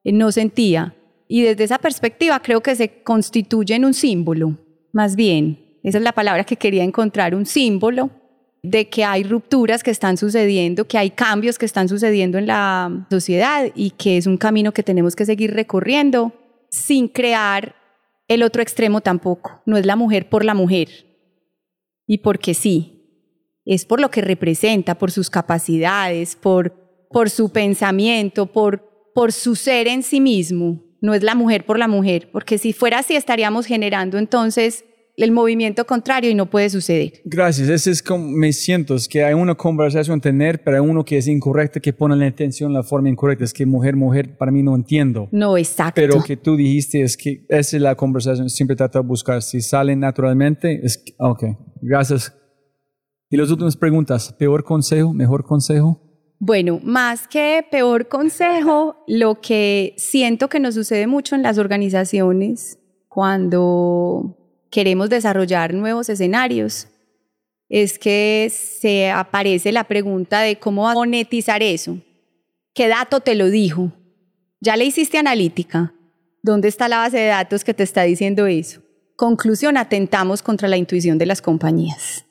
eh, 0.02 0.12
no 0.12 0.32
sentía. 0.32 0.96
Y 1.28 1.42
desde 1.42 1.64
esa 1.64 1.76
perspectiva 1.76 2.40
creo 2.40 2.62
que 2.62 2.74
se 2.74 3.02
constituye 3.02 3.74
en 3.74 3.84
un 3.84 3.92
símbolo, 3.92 4.56
más 4.94 5.14
bien. 5.14 5.78
Esa 5.82 5.98
es 5.98 6.04
la 6.04 6.12
palabra 6.12 6.44
que 6.44 6.56
quería 6.56 6.82
encontrar, 6.82 7.34
un 7.34 7.44
símbolo 7.44 8.08
de 8.62 8.88
que 8.88 9.04
hay 9.04 9.24
rupturas 9.24 9.82
que 9.82 9.90
están 9.90 10.16
sucediendo, 10.16 10.86
que 10.86 10.96
hay 10.96 11.10
cambios 11.10 11.58
que 11.58 11.66
están 11.66 11.86
sucediendo 11.86 12.38
en 12.38 12.46
la 12.46 13.06
sociedad 13.10 13.66
y 13.74 13.90
que 13.90 14.16
es 14.16 14.26
un 14.26 14.38
camino 14.38 14.72
que 14.72 14.82
tenemos 14.82 15.14
que 15.14 15.26
seguir 15.26 15.52
recorriendo 15.52 16.32
sin 16.70 17.08
crear 17.08 17.74
el 18.26 18.42
otro 18.42 18.62
extremo 18.62 19.02
tampoco. 19.02 19.60
No 19.66 19.76
es 19.76 19.84
la 19.84 19.96
mujer 19.96 20.30
por 20.30 20.46
la 20.46 20.54
mujer, 20.54 21.09
y 22.10 22.18
porque 22.18 22.54
sí, 22.54 23.04
es 23.64 23.84
por 23.84 24.00
lo 24.00 24.10
que 24.10 24.20
representa, 24.20 24.96
por 24.96 25.12
sus 25.12 25.30
capacidades, 25.30 26.34
por, 26.34 27.06
por 27.08 27.30
su 27.30 27.50
pensamiento, 27.50 28.46
por, 28.46 29.12
por 29.14 29.30
su 29.30 29.54
ser 29.54 29.86
en 29.86 30.02
sí 30.02 30.20
mismo. 30.20 30.82
No 31.00 31.14
es 31.14 31.22
la 31.22 31.36
mujer 31.36 31.64
por 31.64 31.78
la 31.78 31.86
mujer, 31.86 32.28
porque 32.32 32.58
si 32.58 32.72
fuera 32.72 32.98
así 32.98 33.14
estaríamos 33.14 33.64
generando 33.64 34.18
entonces 34.18 34.84
el 35.20 35.32
movimiento 35.32 35.86
contrario 35.86 36.30
y 36.30 36.34
no 36.34 36.46
puede 36.46 36.70
suceder. 36.70 37.20
Gracias, 37.24 37.68
ese 37.68 37.90
es 37.90 38.02
como 38.02 38.26
me 38.26 38.52
siento, 38.52 38.94
es 38.94 39.08
que 39.08 39.24
hay 39.24 39.34
una 39.34 39.54
conversación 39.54 40.18
a 40.18 40.20
tener, 40.20 40.62
pero 40.62 40.82
hay 40.82 40.88
uno 40.88 41.04
que 41.04 41.18
es 41.18 41.26
incorrecto, 41.26 41.80
que 41.80 41.92
pone 41.92 42.16
la 42.16 42.26
intención 42.26 42.72
la 42.72 42.82
forma 42.82 43.08
incorrecta, 43.08 43.44
es 43.44 43.52
que 43.52 43.66
mujer, 43.66 43.96
mujer, 43.96 44.36
para 44.36 44.50
mí 44.50 44.62
no 44.62 44.74
entiendo. 44.74 45.28
No, 45.32 45.56
exacto. 45.56 46.00
Pero 46.00 46.22
que 46.22 46.36
tú 46.36 46.56
dijiste 46.56 47.02
es 47.02 47.16
que 47.16 47.44
esa 47.48 47.76
es 47.76 47.82
la 47.82 47.94
conversación, 47.94 48.48
siempre 48.50 48.76
trato 48.76 49.00
de 49.00 49.06
buscar, 49.06 49.42
si 49.42 49.60
sale 49.60 49.94
naturalmente, 49.96 50.80
es, 50.82 51.02
ok, 51.18 51.44
gracias. 51.82 52.34
Y 53.28 53.36
las 53.36 53.50
últimas 53.50 53.76
preguntas, 53.76 54.34
¿peor 54.38 54.64
consejo, 54.64 55.12
mejor 55.12 55.44
consejo? 55.44 56.00
Bueno, 56.40 56.80
más 56.82 57.28
que 57.28 57.64
peor 57.70 58.08
consejo, 58.08 58.96
lo 59.06 59.42
que 59.42 59.94
siento 59.98 60.48
que 60.48 60.58
nos 60.58 60.74
sucede 60.74 61.06
mucho 61.06 61.34
en 61.34 61.42
las 61.42 61.58
organizaciones 61.58 62.78
cuando 63.08 64.39
queremos 64.70 65.10
desarrollar 65.10 65.74
nuevos 65.74 66.08
escenarios, 66.08 66.88
es 67.68 67.98
que 67.98 68.50
se 68.50 69.10
aparece 69.10 69.72
la 69.72 69.84
pregunta 69.84 70.40
de 70.40 70.58
cómo 70.58 70.92
monetizar 70.92 71.62
eso. 71.62 71.98
¿Qué 72.74 72.88
dato 72.88 73.20
te 73.20 73.34
lo 73.34 73.48
dijo? 73.48 73.92
¿Ya 74.60 74.76
le 74.76 74.84
hiciste 74.84 75.18
analítica? 75.18 75.94
¿Dónde 76.42 76.68
está 76.68 76.88
la 76.88 76.98
base 76.98 77.18
de 77.18 77.26
datos 77.26 77.64
que 77.64 77.74
te 77.74 77.82
está 77.82 78.02
diciendo 78.02 78.46
eso? 78.46 78.82
Conclusión, 79.16 79.76
atentamos 79.76 80.42
contra 80.42 80.68
la 80.68 80.76
intuición 80.76 81.18
de 81.18 81.26
las 81.26 81.42
compañías. 81.42 82.24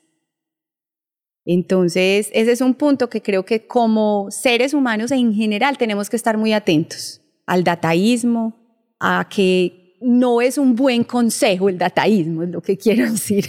Entonces, 1.44 2.30
ese 2.32 2.52
es 2.52 2.60
un 2.60 2.74
punto 2.74 3.08
que 3.08 3.22
creo 3.22 3.44
que 3.44 3.66
como 3.66 4.30
seres 4.30 4.74
humanos 4.74 5.10
en 5.10 5.34
general 5.34 5.78
tenemos 5.78 6.10
que 6.10 6.16
estar 6.16 6.36
muy 6.36 6.52
atentos 6.52 7.22
al 7.46 7.64
dataísmo, 7.64 8.54
a 9.00 9.26
que 9.28 9.89
no 10.00 10.40
es 10.40 10.58
un 10.58 10.74
buen 10.74 11.04
consejo 11.04 11.68
el 11.68 11.78
dataísmo, 11.78 12.42
es 12.42 12.50
lo 12.50 12.60
que 12.60 12.76
quiero 12.76 13.04
decir. 13.10 13.46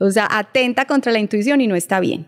o 0.00 0.10
sea, 0.10 0.28
atenta 0.30 0.84
contra 0.84 1.12
la 1.12 1.18
intuición 1.18 1.60
y 1.60 1.66
no 1.66 1.76
está 1.76 2.00
bien. 2.00 2.26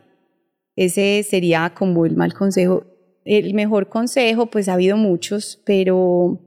Ese 0.77 1.25
sería 1.29 1.73
como 1.75 2.07
el 2.07 2.17
mal 2.17 2.35
consejo. 2.35 2.85
El 3.25 3.55
mejor 3.55 3.89
consejo, 3.89 4.47
pues 4.47 4.69
ha 4.69 4.75
habido 4.75 4.97
muchos, 4.97 5.61
pero 5.65 6.41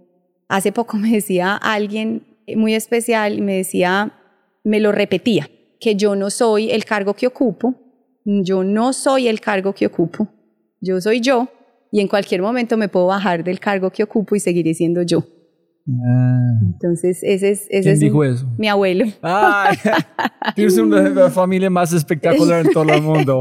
hace 0.48 0.72
poco 0.72 0.98
me 0.98 1.12
decía 1.12 1.56
alguien 1.56 2.38
muy 2.56 2.76
especial 2.76 3.42
me 3.42 3.58
decía, 3.58 4.14
me 4.64 4.80
lo 4.80 4.92
repetía, 4.92 5.50
que 5.80 5.96
yo 5.96 6.16
no 6.16 6.30
soy 6.30 6.72
el 6.72 6.86
cargo 6.86 7.14
que 7.14 7.28
ocupo, 7.28 7.76
yo 8.24 8.64
no 8.64 8.94
soy 8.94 9.28
el 9.28 9.40
cargo 9.40 9.74
que 9.74 9.88
ocupo, 9.88 10.30
yo 10.80 11.02
soy 11.02 11.20
yo 11.20 11.50
y 11.92 12.00
en 12.00 12.08
cualquier 12.08 12.42
momento 12.42 12.78
me 12.78 12.90
puedo 12.90 13.08
bajar 13.08 13.44
del 13.44 13.60
cargo 13.60 13.92
que 13.92 14.04
ocupo 14.04 14.36
y 14.36 14.40
seguiré 14.40 14.74
siendo 14.74 15.02
yo. 15.02 15.26
Ah. 15.90 16.50
Entonces, 16.64 17.20
ese 17.24 17.52
es, 17.52 17.62
ese 17.70 17.82
¿Quién 17.82 17.94
es 17.94 18.00
dijo 18.02 18.18
un- 18.20 18.26
eso? 18.26 18.46
mi 18.58 18.68
abuelo. 18.68 19.06
Ay, 19.22 19.78
tienes 20.56 20.78
una, 20.78 21.30
familia 21.30 21.70
más 21.70 21.94
espectacular 21.94 22.66
en 22.66 22.74
todo 22.74 22.92
el 22.94 23.02
mundo. 23.02 23.40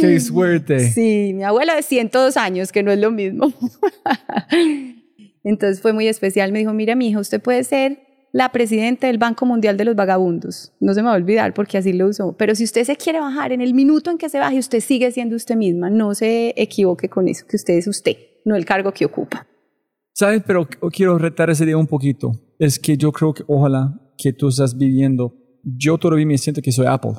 Qué 0.00 0.20
suerte. 0.20 0.78
Sí, 0.90 1.32
mi 1.34 1.42
abuela 1.42 1.74
de 1.74 1.82
102 1.82 2.36
años, 2.36 2.70
que 2.72 2.82
no 2.82 2.90
es 2.92 2.98
lo 2.98 3.10
mismo. 3.10 3.52
Entonces 5.44 5.80
fue 5.80 5.92
muy 5.92 6.08
especial. 6.08 6.52
Me 6.52 6.58
dijo, 6.58 6.72
mira, 6.72 6.94
mi 6.96 7.08
hija, 7.08 7.20
usted 7.20 7.40
puede 7.40 7.62
ser 7.64 8.00
la 8.32 8.50
presidenta 8.52 9.06
del 9.06 9.18
Banco 9.18 9.46
Mundial 9.46 9.76
de 9.76 9.84
los 9.84 9.96
Vagabundos. 9.96 10.72
No 10.80 10.92
se 10.92 11.00
me 11.02 11.06
va 11.08 11.14
a 11.14 11.16
olvidar 11.16 11.54
porque 11.54 11.78
así 11.78 11.92
lo 11.92 12.08
usó. 12.08 12.36
Pero 12.36 12.54
si 12.54 12.64
usted 12.64 12.84
se 12.84 12.96
quiere 12.96 13.20
bajar, 13.20 13.52
en 13.52 13.60
el 13.60 13.72
minuto 13.72 14.10
en 14.10 14.18
que 14.18 14.28
se 14.28 14.38
baje, 14.38 14.58
usted 14.58 14.80
sigue 14.80 15.10
siendo 15.12 15.36
usted 15.36 15.56
misma. 15.56 15.88
No 15.88 16.14
se 16.14 16.52
equivoque 16.56 17.08
con 17.08 17.28
eso, 17.28 17.46
que 17.48 17.56
usted 17.56 17.74
es 17.74 17.86
usted, 17.86 18.16
no 18.44 18.56
el 18.56 18.64
cargo 18.64 18.92
que 18.92 19.06
ocupa. 19.06 19.46
¿Sabes? 20.18 20.42
Pero 20.46 20.66
qu- 20.66 20.90
quiero 20.90 21.18
retar 21.18 21.50
ese 21.50 21.66
día 21.66 21.76
un 21.76 21.86
poquito. 21.86 22.32
Es 22.58 22.78
que 22.78 22.96
yo 22.96 23.12
creo 23.12 23.34
que 23.34 23.44
ojalá 23.46 24.00
que 24.16 24.32
tú 24.32 24.48
estás 24.48 24.74
viviendo. 24.76 25.34
Yo 25.62 25.98
todavía 25.98 26.24
me 26.24 26.38
siento 26.38 26.62
que 26.62 26.72
soy 26.72 26.86
Apple. 26.86 27.12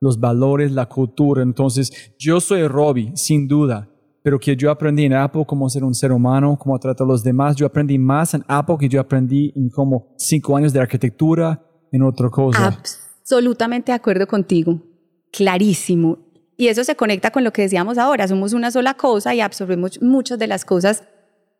Los 0.00 0.18
valores, 0.18 0.72
la 0.72 0.86
cultura. 0.86 1.44
Entonces, 1.44 1.92
yo 2.18 2.40
soy 2.40 2.66
Robbie, 2.66 3.12
sin 3.14 3.46
duda. 3.46 3.88
Pero 4.24 4.40
que 4.40 4.56
yo 4.56 4.72
aprendí 4.72 5.04
en 5.04 5.12
Apple 5.14 5.44
cómo 5.46 5.68
ser 5.68 5.84
un 5.84 5.94
ser 5.94 6.10
humano, 6.10 6.58
cómo 6.58 6.76
tratar 6.80 7.04
a 7.04 7.08
los 7.08 7.22
demás. 7.22 7.54
Yo 7.54 7.64
aprendí 7.64 7.96
más 7.96 8.34
en 8.34 8.42
Apple 8.48 8.76
que 8.80 8.88
yo 8.88 9.00
aprendí 9.00 9.52
en 9.54 9.68
como 9.68 10.12
cinco 10.18 10.56
años 10.56 10.72
de 10.72 10.80
arquitectura, 10.80 11.64
en 11.92 12.02
otra 12.02 12.28
cosa. 12.28 12.66
Absolutamente 12.76 13.92
de 13.92 13.96
acuerdo 13.96 14.26
contigo. 14.26 14.82
Clarísimo. 15.30 16.18
Y 16.56 16.66
eso 16.68 16.82
se 16.82 16.96
conecta 16.96 17.30
con 17.30 17.44
lo 17.44 17.52
que 17.52 17.62
decíamos 17.62 17.98
ahora. 17.98 18.26
Somos 18.26 18.52
una 18.52 18.70
sola 18.72 18.94
cosa 18.94 19.32
y 19.34 19.40
absorbemos 19.40 20.00
muchas 20.02 20.38
de 20.38 20.46
las 20.48 20.64
cosas, 20.64 21.04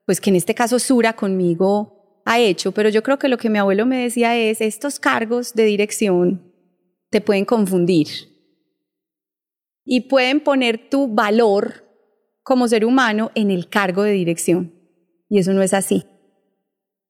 pues 0.07 0.20
que 0.20 0.31
en 0.31 0.37
este 0.37 0.55
caso 0.55 0.79
Sura 0.79 1.15
conmigo 1.15 2.20
ha 2.24 2.39
hecho. 2.39 2.73
Pero 2.73 2.89
yo 2.89 3.03
creo 3.03 3.19
que 3.19 3.29
lo 3.29 3.39
que 3.39 3.51
mi 3.51 3.59
abuelo 3.59 3.87
me 3.87 4.03
decía 4.03 4.37
es, 4.37 4.61
estos 4.61 4.99
cargos 4.99 5.55
de 5.55 5.65
dirección 5.65 6.53
te 7.11 7.20
pueden 7.20 7.45
confundir 7.45 8.09
y 9.85 10.03
pueden 10.03 10.41
poner 10.41 10.89
tu 10.89 11.09
valor 11.09 11.85
como 12.43 12.69
ser 12.69 12.85
humano 12.85 13.31
en 13.35 13.51
el 13.51 13.69
cargo 13.69 14.03
de 14.03 14.12
dirección. 14.12 14.73
Y 15.29 15.39
eso 15.39 15.53
no 15.53 15.62
es 15.62 15.74
así. 15.74 16.05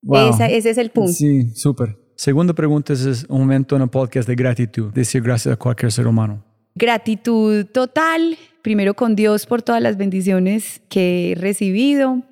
Wow. 0.03 0.31
Esa- 0.31 0.49
ese 0.49 0.71
es 0.71 0.79
el 0.79 0.91
punto. 0.91 1.13
Sí, 1.13 1.51
súper. 1.55 1.97
Segunda 2.17 2.53
pregunta 2.55 2.93
es- 2.93 3.05
es 3.07 3.25
un 3.29 3.41
momento 3.41 3.77
en 3.77 3.83
el 3.83 3.89
podcast 3.91 4.29
de 4.29 4.35
gratitud. 4.35 4.93
Decir 4.93 5.23
gracias 5.23 5.55
a 5.55 5.57
cualquier 5.57 5.91
ser 5.93 6.07
humano. 6.07 6.45
Gratitud 6.75 7.67
total, 7.67 8.37
primero 8.63 8.95
con 8.95 9.15
Dios 9.15 9.47
por 9.47 9.63
todas 9.63 9.83
las 9.83 9.97
bendiciones 9.97 10.83
que 10.89 11.33
he 11.33 11.35
recibido, 11.35 12.23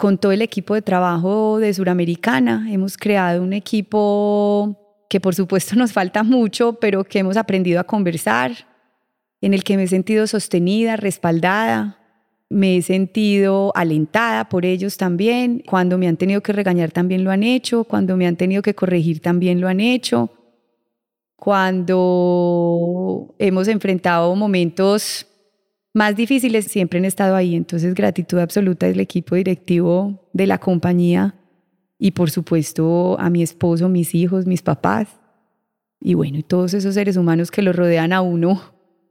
con 0.00 0.16
todo 0.16 0.32
el 0.32 0.40
equipo 0.40 0.74
de 0.74 0.80
trabajo 0.80 1.58
de 1.58 1.74
Suramericana. 1.74 2.66
Hemos 2.72 2.96
creado 2.96 3.42
un 3.42 3.52
equipo 3.52 5.04
que 5.10 5.20
por 5.20 5.34
supuesto 5.34 5.76
nos 5.76 5.92
falta 5.92 6.22
mucho, 6.24 6.72
pero 6.80 7.04
que 7.04 7.18
hemos 7.18 7.36
aprendido 7.36 7.78
a 7.78 7.84
conversar, 7.84 8.66
en 9.42 9.52
el 9.52 9.62
que 9.62 9.76
me 9.76 9.84
he 9.84 9.88
sentido 9.88 10.26
sostenida, 10.26 10.96
respaldada, 10.96 11.98
me 12.48 12.78
he 12.78 12.82
sentido 12.82 13.72
alentada 13.76 14.48
por 14.48 14.64
ellos 14.64 14.96
también. 14.96 15.62
Cuando 15.68 15.98
me 15.98 16.08
han 16.08 16.16
tenido 16.16 16.40
que 16.40 16.54
regañar 16.54 16.90
también 16.90 17.22
lo 17.22 17.30
han 17.30 17.42
hecho, 17.42 17.84
cuando 17.84 18.16
me 18.16 18.26
han 18.26 18.36
tenido 18.36 18.62
que 18.62 18.74
corregir 18.74 19.20
también 19.20 19.60
lo 19.60 19.68
han 19.68 19.80
hecho 19.80 20.30
cuando 21.40 23.34
hemos 23.38 23.66
enfrentado 23.66 24.36
momentos 24.36 25.26
más 25.92 26.16
difíciles, 26.16 26.66
siempre 26.66 26.98
han 26.98 27.04
estado 27.04 27.36
ahí. 27.36 27.54
Entonces, 27.54 27.94
gratitud 27.94 28.38
absoluta 28.38 28.86
del 28.86 29.00
equipo 29.00 29.34
directivo 29.34 30.28
de 30.32 30.46
la 30.46 30.58
compañía 30.58 31.34
y, 31.98 32.12
por 32.12 32.30
supuesto, 32.30 33.18
a 33.18 33.30
mi 33.30 33.42
esposo, 33.42 33.88
mis 33.88 34.14
hijos, 34.14 34.46
mis 34.46 34.62
papás 34.62 35.20
y 36.00 36.14
bueno, 36.14 36.38
y 36.38 36.42
todos 36.42 36.72
esos 36.72 36.94
seres 36.94 37.16
humanos 37.16 37.50
que 37.50 37.60
lo 37.60 37.72
rodean 37.72 38.12
a 38.12 38.22
uno 38.22 38.60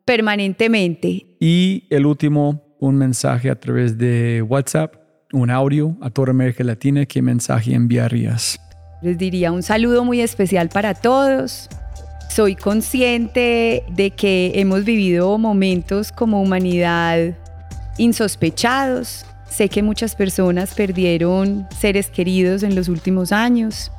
permanentemente. 0.06 1.38
Y 1.39 1.84
el 1.91 2.07
último, 2.07 2.64
un 2.80 2.95
mensaje 2.95 3.51
a 3.51 3.60
través 3.60 3.97
de 3.97 4.41
WhatsApp, 4.41 4.95
un 5.31 5.51
audio 5.51 5.95
a 6.01 6.10
toda 6.10 6.31
América 6.31 6.64
Latina. 6.64 7.06
¿Qué 7.06 7.22
mensaje 7.22 7.76
enviarías? 7.76 8.60
Les 9.03 9.18
diría 9.18 9.51
un 9.51 9.61
saludo 9.61 10.03
muy 10.03 10.19
especial 10.22 10.69
para 10.69 10.95
todos. 10.95 11.69
Soy 12.30 12.56
consciente 12.56 13.84
de 13.89 14.11
que 14.11 14.51
hemos 14.56 14.85
vivido 14.85 15.35
momentos 15.39 16.11
como 16.11 16.41
humanidad 16.41 17.34
insospechados. 17.97 19.26
Sé 19.49 19.68
que 19.68 19.81
muchas 19.81 20.14
personas 20.15 20.76
perdieron 20.76 21.68
seres 21.80 22.10
queridos 22.10 22.61
en 22.61 22.76
los 22.76 22.88
últimos 22.88 23.31
años, 23.31 23.91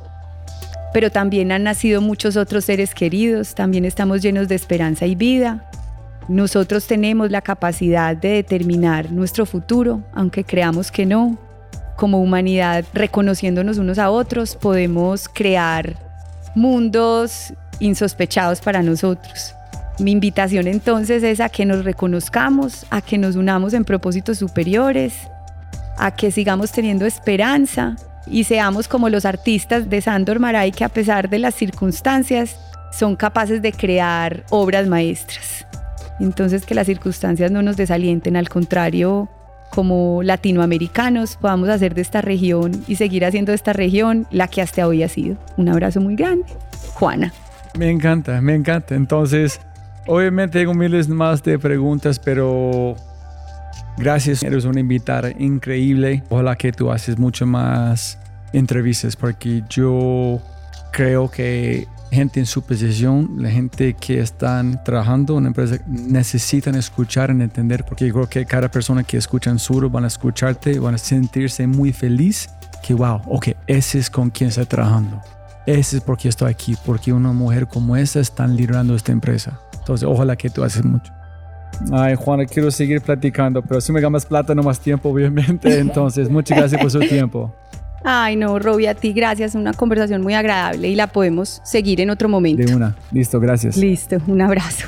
pero 0.93 1.11
también 1.11 1.51
han 1.51 1.63
nacido 1.63 1.99
muchos 1.99 2.37
otros 2.37 2.63
seres 2.63 2.95
queridos. 2.95 3.53
También 3.53 3.83
estamos 3.83 4.21
llenos 4.21 4.47
de 4.47 4.55
esperanza 4.55 5.05
y 5.05 5.15
vida. 5.15 5.69
Nosotros 6.29 6.87
tenemos 6.87 7.31
la 7.31 7.41
capacidad 7.41 8.15
de 8.15 8.29
determinar 8.29 9.11
nuestro 9.11 9.45
futuro, 9.45 10.03
aunque 10.13 10.45
creamos 10.45 10.89
que 10.89 11.05
no 11.05 11.37
como 11.97 12.21
humanidad, 12.21 12.85
reconociéndonos 12.93 13.77
unos 13.77 13.99
a 13.99 14.09
otros, 14.09 14.55
podemos 14.55 15.27
crear 15.27 15.97
mundos 16.55 17.53
insospechados 17.79 18.61
para 18.61 18.81
nosotros. 18.81 19.55
Mi 19.99 20.11
invitación 20.11 20.67
entonces 20.67 21.23
es 21.23 21.39
a 21.39 21.49
que 21.49 21.65
nos 21.65 21.85
reconozcamos, 21.85 22.85
a 22.89 23.01
que 23.01 23.17
nos 23.17 23.35
unamos 23.35 23.73
en 23.73 23.85
propósitos 23.85 24.37
superiores, 24.39 25.13
a 25.97 26.11
que 26.11 26.31
sigamos 26.31 26.71
teniendo 26.71 27.05
esperanza 27.05 27.95
y 28.25 28.43
seamos 28.45 28.87
como 28.87 29.09
los 29.09 29.25
artistas 29.25 29.89
de 29.89 30.01
Sandor 30.01 30.39
Maray 30.39 30.71
que 30.71 30.83
a 30.83 30.89
pesar 30.89 31.29
de 31.29 31.39
las 31.39 31.55
circunstancias 31.55 32.57
son 32.91 33.15
capaces 33.15 33.61
de 33.61 33.71
crear 33.71 34.43
obras 34.49 34.87
maestras. 34.87 35.65
Entonces 36.19 36.65
que 36.65 36.75
las 36.75 36.87
circunstancias 36.87 37.51
no 37.51 37.61
nos 37.61 37.77
desalienten, 37.77 38.37
al 38.37 38.49
contrario, 38.49 39.29
como 39.71 40.21
latinoamericanos 40.23 41.37
podamos 41.37 41.69
hacer 41.69 41.95
de 41.95 42.01
esta 42.01 42.21
región 42.21 42.83
y 42.87 42.95
seguir 42.97 43.25
haciendo 43.25 43.51
de 43.51 43.55
esta 43.55 43.73
región 43.73 44.27
la 44.29 44.47
que 44.47 44.61
hasta 44.61 44.87
hoy 44.87 45.01
ha 45.03 45.07
sido. 45.07 45.37
Un 45.57 45.69
abrazo 45.69 46.01
muy 46.01 46.15
grande. 46.15 46.45
Juana. 46.93 47.33
Me 47.77 47.89
encanta, 47.89 48.41
me 48.41 48.55
encanta. 48.55 48.95
Entonces, 48.95 49.59
obviamente 50.07 50.59
tengo 50.59 50.73
miles 50.73 51.07
más 51.07 51.43
de 51.43 51.57
preguntas, 51.57 52.19
pero 52.19 52.95
gracias. 53.97 54.43
Eres 54.43 54.65
una 54.65 54.79
invitada 54.79 55.31
increíble. 55.31 56.23
Ojalá 56.29 56.55
que 56.55 56.71
tú 56.71 56.91
haces 56.91 57.17
mucho 57.17 57.45
más 57.45 58.17
entrevistas 58.53 59.15
porque 59.15 59.63
yo 59.69 60.41
creo 60.91 61.29
que 61.31 61.87
gente 62.11 62.41
en 62.41 62.45
su 62.45 62.61
posición, 62.61 63.37
la 63.37 63.49
gente 63.49 63.93
que 63.93 64.19
están 64.19 64.83
trabajando 64.83 65.33
en 65.33 65.39
una 65.39 65.47
empresa, 65.47 65.77
necesitan 65.87 66.75
escuchar 66.75 67.29
y 67.29 67.41
entender, 67.41 67.85
porque 67.85 68.07
yo 68.07 68.13
creo 68.13 68.29
que 68.29 68.45
cada 68.45 68.69
persona 68.69 69.03
que 69.03 69.17
escucha 69.17 69.49
en 69.49 69.59
Suro 69.59 69.89
van 69.89 70.03
a 70.03 70.07
escucharte, 70.07 70.77
van 70.79 70.95
a 70.95 70.97
sentirse 70.97 71.65
muy 71.67 71.93
feliz 71.93 72.49
que, 72.83 72.93
wow, 72.93 73.21
ok, 73.27 73.49
ese 73.65 73.99
es 73.99 74.09
con 74.09 74.29
quien 74.29 74.49
está 74.49 74.65
trabajando. 74.65 75.21
Ese 75.65 75.97
es 75.97 76.03
porque 76.03 76.27
estoy 76.27 76.49
aquí, 76.49 76.75
porque 76.85 77.13
una 77.13 77.31
mujer 77.31 77.67
como 77.67 77.95
esa 77.95 78.19
está 78.19 78.47
liderando 78.47 78.95
esta 78.95 79.11
empresa. 79.11 79.59
Entonces, 79.79 80.07
ojalá 80.07 80.35
que 80.35 80.49
tú 80.49 80.63
haces 80.63 80.83
mucho. 80.83 81.11
Ay, 81.91 82.15
Juana, 82.15 82.45
quiero 82.45 82.69
seguir 82.71 83.01
platicando, 83.01 83.61
pero 83.61 83.81
si 83.81 83.91
me 83.91 84.01
ganas 84.01 84.25
plata, 84.25 84.53
no 84.53 84.63
más 84.63 84.79
tiempo, 84.79 85.09
obviamente. 85.09 85.79
Entonces, 85.79 86.29
muchas 86.29 86.57
gracias 86.57 86.81
por 86.81 86.91
su 86.91 86.99
tiempo. 86.99 87.53
Ay, 88.03 88.35
no, 88.35 88.57
Robbie, 88.57 88.87
a 88.87 88.95
ti 88.95 89.13
gracias. 89.13 89.55
Una 89.55 89.73
conversación 89.73 90.21
muy 90.21 90.33
agradable 90.33 90.89
y 90.89 90.95
la 90.95 91.07
podemos 91.07 91.61
seguir 91.63 92.01
en 92.01 92.09
otro 92.09 92.29
momento. 92.29 92.63
De 92.63 92.75
una. 92.75 92.95
Listo, 93.11 93.39
gracias. 93.39 93.77
Listo, 93.77 94.17
un 94.27 94.41
abrazo. 94.41 94.87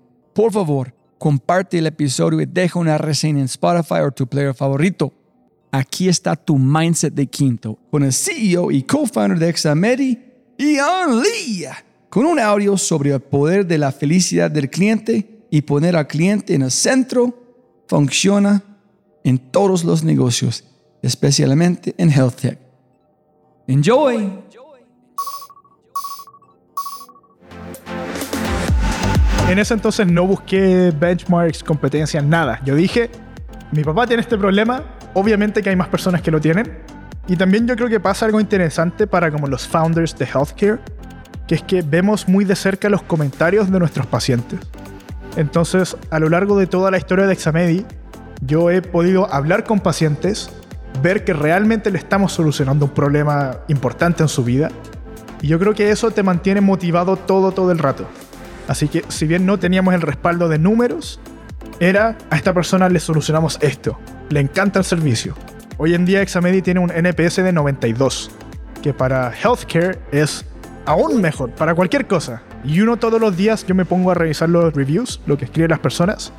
por 0.33 0.51
favor, 0.51 0.93
comparte 1.17 1.77
el 1.77 1.87
episodio 1.87 2.41
y 2.41 2.45
deja 2.45 2.79
una 2.79 2.97
reseña 2.97 3.39
en 3.39 3.45
Spotify 3.45 4.01
o 4.05 4.11
tu 4.11 4.27
player 4.27 4.53
favorito. 4.53 5.13
Aquí 5.71 6.09
está 6.09 6.35
tu 6.35 6.57
mindset 6.57 7.13
de 7.13 7.27
Quinto 7.27 7.77
con 7.89 8.03
el 8.03 8.11
CEO 8.11 8.71
y 8.71 8.83
co-founder 8.83 9.39
de 9.39 9.49
Examedi, 9.49 10.19
Ian 10.57 11.21
Lee, 11.21 11.67
con 12.09 12.25
un 12.25 12.39
audio 12.39 12.77
sobre 12.77 13.11
el 13.11 13.21
poder 13.21 13.65
de 13.65 13.77
la 13.77 13.91
felicidad 13.91 14.51
del 14.51 14.69
cliente 14.69 15.45
y 15.49 15.61
poner 15.61 15.95
al 15.95 16.07
cliente 16.07 16.55
en 16.55 16.63
el 16.63 16.71
centro. 16.71 17.37
Funciona 17.87 18.63
en 19.23 19.37
todos 19.37 19.83
los 19.83 20.03
negocios, 20.03 20.63
especialmente 21.01 21.93
en 21.97 22.09
health 22.09 22.35
tech. 22.41 22.59
Enjoy! 23.67 24.50
En 29.51 29.59
ese 29.59 29.73
entonces 29.73 30.07
no 30.07 30.25
busqué 30.25 30.93
benchmarks, 30.97 31.61
competencias, 31.61 32.23
nada. 32.23 32.61
Yo 32.63 32.73
dije, 32.73 33.09
mi 33.73 33.83
papá 33.83 34.07
tiene 34.07 34.21
este 34.21 34.37
problema, 34.37 34.81
obviamente 35.13 35.61
que 35.61 35.69
hay 35.69 35.75
más 35.75 35.89
personas 35.89 36.21
que 36.21 36.31
lo 36.31 36.39
tienen. 36.39 36.71
Y 37.27 37.35
también 37.35 37.67
yo 37.67 37.75
creo 37.75 37.89
que 37.89 37.99
pasa 37.99 38.25
algo 38.25 38.39
interesante 38.39 39.07
para 39.07 39.29
como 39.29 39.47
los 39.47 39.67
founders 39.67 40.17
de 40.17 40.23
healthcare, 40.23 40.79
que 41.49 41.55
es 41.55 41.63
que 41.63 41.81
vemos 41.81 42.29
muy 42.29 42.45
de 42.45 42.55
cerca 42.55 42.87
los 42.87 43.03
comentarios 43.03 43.69
de 43.69 43.77
nuestros 43.77 44.05
pacientes. 44.05 44.57
Entonces, 45.35 45.97
a 46.11 46.19
lo 46.19 46.29
largo 46.29 46.57
de 46.57 46.67
toda 46.67 46.89
la 46.89 46.97
historia 46.97 47.27
de 47.27 47.33
Examedi, 47.33 47.85
yo 48.45 48.71
he 48.71 48.81
podido 48.81 49.29
hablar 49.33 49.65
con 49.65 49.81
pacientes, 49.81 50.49
ver 51.03 51.25
que 51.25 51.33
realmente 51.33 51.91
le 51.91 51.97
estamos 51.97 52.31
solucionando 52.31 52.85
un 52.85 52.91
problema 52.91 53.57
importante 53.67 54.23
en 54.23 54.29
su 54.29 54.45
vida. 54.45 54.71
Y 55.41 55.47
yo 55.47 55.59
creo 55.59 55.73
que 55.73 55.89
eso 55.89 56.09
te 56.09 56.23
mantiene 56.23 56.61
motivado 56.61 57.17
todo, 57.17 57.51
todo 57.51 57.73
el 57.73 57.79
rato. 57.79 58.07
Así 58.67 58.87
que 58.87 59.03
si 59.07 59.27
bien 59.27 59.45
no 59.45 59.59
teníamos 59.59 59.93
el 59.93 60.01
respaldo 60.01 60.49
de 60.49 60.59
números, 60.59 61.19
era 61.79 62.17
a 62.29 62.35
esta 62.35 62.53
persona 62.53 62.89
le 62.89 62.99
solucionamos 62.99 63.57
esto. 63.61 63.97
Le 64.29 64.39
encanta 64.39 64.79
el 64.79 64.85
servicio. 64.85 65.35
Hoy 65.77 65.95
en 65.95 66.05
día 66.05 66.21
Examedi 66.21 66.61
tiene 66.61 66.79
un 66.79 66.91
NPS 66.91 67.37
de 67.37 67.51
92, 67.51 68.31
que 68.83 68.93
para 68.93 69.33
healthcare 69.33 69.99
es 70.11 70.45
aún 70.85 71.21
mejor, 71.21 71.51
para 71.51 71.73
cualquier 71.73 72.05
cosa. 72.07 72.43
Y 72.63 72.81
uno 72.81 72.97
todos 72.97 73.19
los 73.19 73.35
días 73.35 73.65
yo 73.65 73.73
me 73.73 73.85
pongo 73.85 74.11
a 74.11 74.13
revisar 74.13 74.49
los 74.49 74.73
reviews, 74.73 75.21
lo 75.25 75.37
que 75.37 75.45
escriben 75.45 75.71
las 75.71 75.79
personas, 75.79 76.31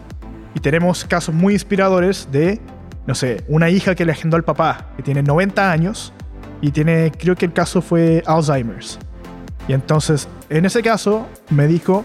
y 0.55 0.61
tenemos 0.61 1.05
casos 1.05 1.35
muy 1.35 1.55
inspiradores 1.55 2.29
de, 2.31 2.61
no 3.07 3.15
sé, 3.15 3.43
una 3.49 3.71
hija 3.71 3.95
que 3.95 4.05
le 4.05 4.13
agendó 4.13 4.37
al 4.37 4.45
papá, 4.45 4.93
que 4.97 5.03
tiene 5.03 5.23
90 5.23 5.73
años, 5.73 6.13
y 6.61 6.71
tiene, 6.71 7.11
creo 7.11 7.35
que 7.35 7.47
el 7.47 7.53
caso 7.53 7.83
fue 7.83 8.23
Alzheimer's. 8.27 8.99
Y 9.67 9.73
entonces, 9.73 10.29
en 10.53 10.67
ese 10.67 10.83
caso, 10.83 11.27
me 11.49 11.67
dijo, 11.67 12.05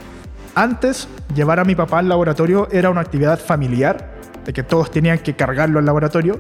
antes 0.56 1.10
llevar 1.36 1.60
a 1.60 1.66
mi 1.66 1.76
papá 1.76 2.00
al 2.00 2.08
laboratorio 2.08 2.70
era 2.72 2.90
una 2.90 3.02
actividad 3.02 3.40
familiar, 3.40 4.14
de 4.46 4.54
que 4.54 4.64
todos 4.64 4.90
tenían 4.90 5.20
que 5.20 5.36
cargarlo 5.36 5.80
al 5.80 5.86
laboratorio, 5.86 6.40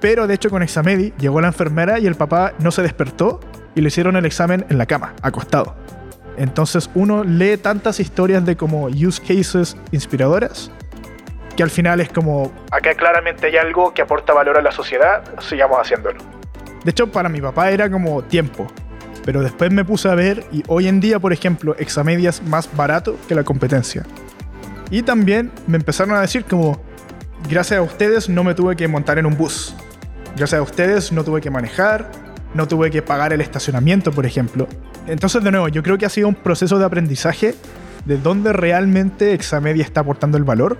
pero 0.00 0.26
de 0.26 0.34
hecho 0.34 0.50
con 0.50 0.64
Examedi 0.64 1.12
llegó 1.20 1.40
la 1.40 1.46
enfermera 1.46 2.00
y 2.00 2.08
el 2.08 2.16
papá 2.16 2.54
no 2.58 2.72
se 2.72 2.82
despertó 2.82 3.38
y 3.76 3.82
le 3.82 3.88
hicieron 3.88 4.16
el 4.16 4.26
examen 4.26 4.66
en 4.68 4.78
la 4.78 4.86
cama, 4.86 5.14
acostado. 5.22 5.76
Entonces 6.36 6.90
uno 6.94 7.22
lee 7.22 7.56
tantas 7.56 8.00
historias 8.00 8.44
de 8.44 8.56
como 8.56 8.86
use 8.86 9.22
cases 9.22 9.76
inspiradoras 9.92 10.72
que 11.56 11.62
al 11.62 11.70
final 11.70 12.00
es 12.00 12.08
como, 12.08 12.50
acá 12.72 12.94
claramente 12.94 13.46
hay 13.46 13.58
algo 13.58 13.94
que 13.94 14.02
aporta 14.02 14.32
valor 14.32 14.58
a 14.58 14.62
la 14.62 14.72
sociedad, 14.72 15.22
sigamos 15.40 15.78
haciéndolo. 15.78 16.20
De 16.82 16.90
hecho, 16.90 17.12
para 17.12 17.28
mi 17.28 17.40
papá 17.40 17.70
era 17.70 17.88
como 17.88 18.22
tiempo, 18.22 18.66
pero 19.24 19.42
después 19.42 19.72
me 19.72 19.84
puse 19.84 20.08
a 20.08 20.14
ver 20.14 20.44
y 20.52 20.62
hoy 20.68 20.88
en 20.88 21.00
día, 21.00 21.18
por 21.18 21.32
ejemplo, 21.32 21.76
Examedia 21.78 22.30
es 22.30 22.42
más 22.42 22.68
barato 22.76 23.16
que 23.28 23.34
la 23.34 23.44
competencia. 23.44 24.04
Y 24.90 25.02
también 25.02 25.50
me 25.66 25.76
empezaron 25.76 26.14
a 26.14 26.20
decir 26.20 26.44
como, 26.44 26.80
gracias 27.48 27.78
a 27.78 27.82
ustedes 27.82 28.28
no 28.28 28.44
me 28.44 28.54
tuve 28.54 28.76
que 28.76 28.88
montar 28.88 29.18
en 29.18 29.26
un 29.26 29.36
bus. 29.36 29.74
Gracias 30.36 30.58
a 30.58 30.62
ustedes 30.62 31.12
no 31.12 31.24
tuve 31.24 31.40
que 31.40 31.50
manejar, 31.50 32.10
no 32.54 32.68
tuve 32.68 32.90
que 32.90 33.02
pagar 33.02 33.32
el 33.32 33.40
estacionamiento, 33.40 34.12
por 34.12 34.26
ejemplo. 34.26 34.68
Entonces, 35.06 35.42
de 35.42 35.50
nuevo, 35.50 35.68
yo 35.68 35.82
creo 35.82 35.98
que 35.98 36.06
ha 36.06 36.10
sido 36.10 36.28
un 36.28 36.34
proceso 36.34 36.78
de 36.78 36.84
aprendizaje 36.84 37.54
de 38.04 38.18
dónde 38.18 38.52
realmente 38.52 39.32
Examedia 39.32 39.84
está 39.84 40.00
aportando 40.00 40.36
el 40.36 40.44
valor. 40.44 40.78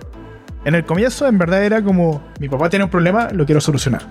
En 0.65 0.75
el 0.75 0.85
comienzo, 0.85 1.27
en 1.27 1.37
verdad, 1.37 1.63
era 1.63 1.83
como, 1.83 2.23
mi 2.39 2.49
papá 2.49 2.69
tiene 2.69 2.85
un 2.85 2.91
problema, 2.91 3.29
lo 3.31 3.45
quiero 3.45 3.61
solucionar. 3.61 4.01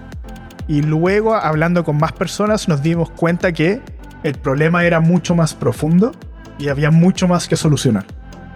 Y 0.68 0.82
luego, 0.82 1.34
hablando 1.34 1.84
con 1.84 1.96
más 1.96 2.12
personas, 2.12 2.68
nos 2.68 2.82
dimos 2.82 3.10
cuenta 3.10 3.52
que 3.52 3.80
el 4.22 4.34
problema 4.34 4.84
era 4.84 5.00
mucho 5.00 5.34
más 5.34 5.54
profundo 5.54 6.12
y 6.58 6.68
había 6.68 6.90
mucho 6.90 7.28
más 7.28 7.48
que 7.48 7.56
solucionar. 7.56 8.04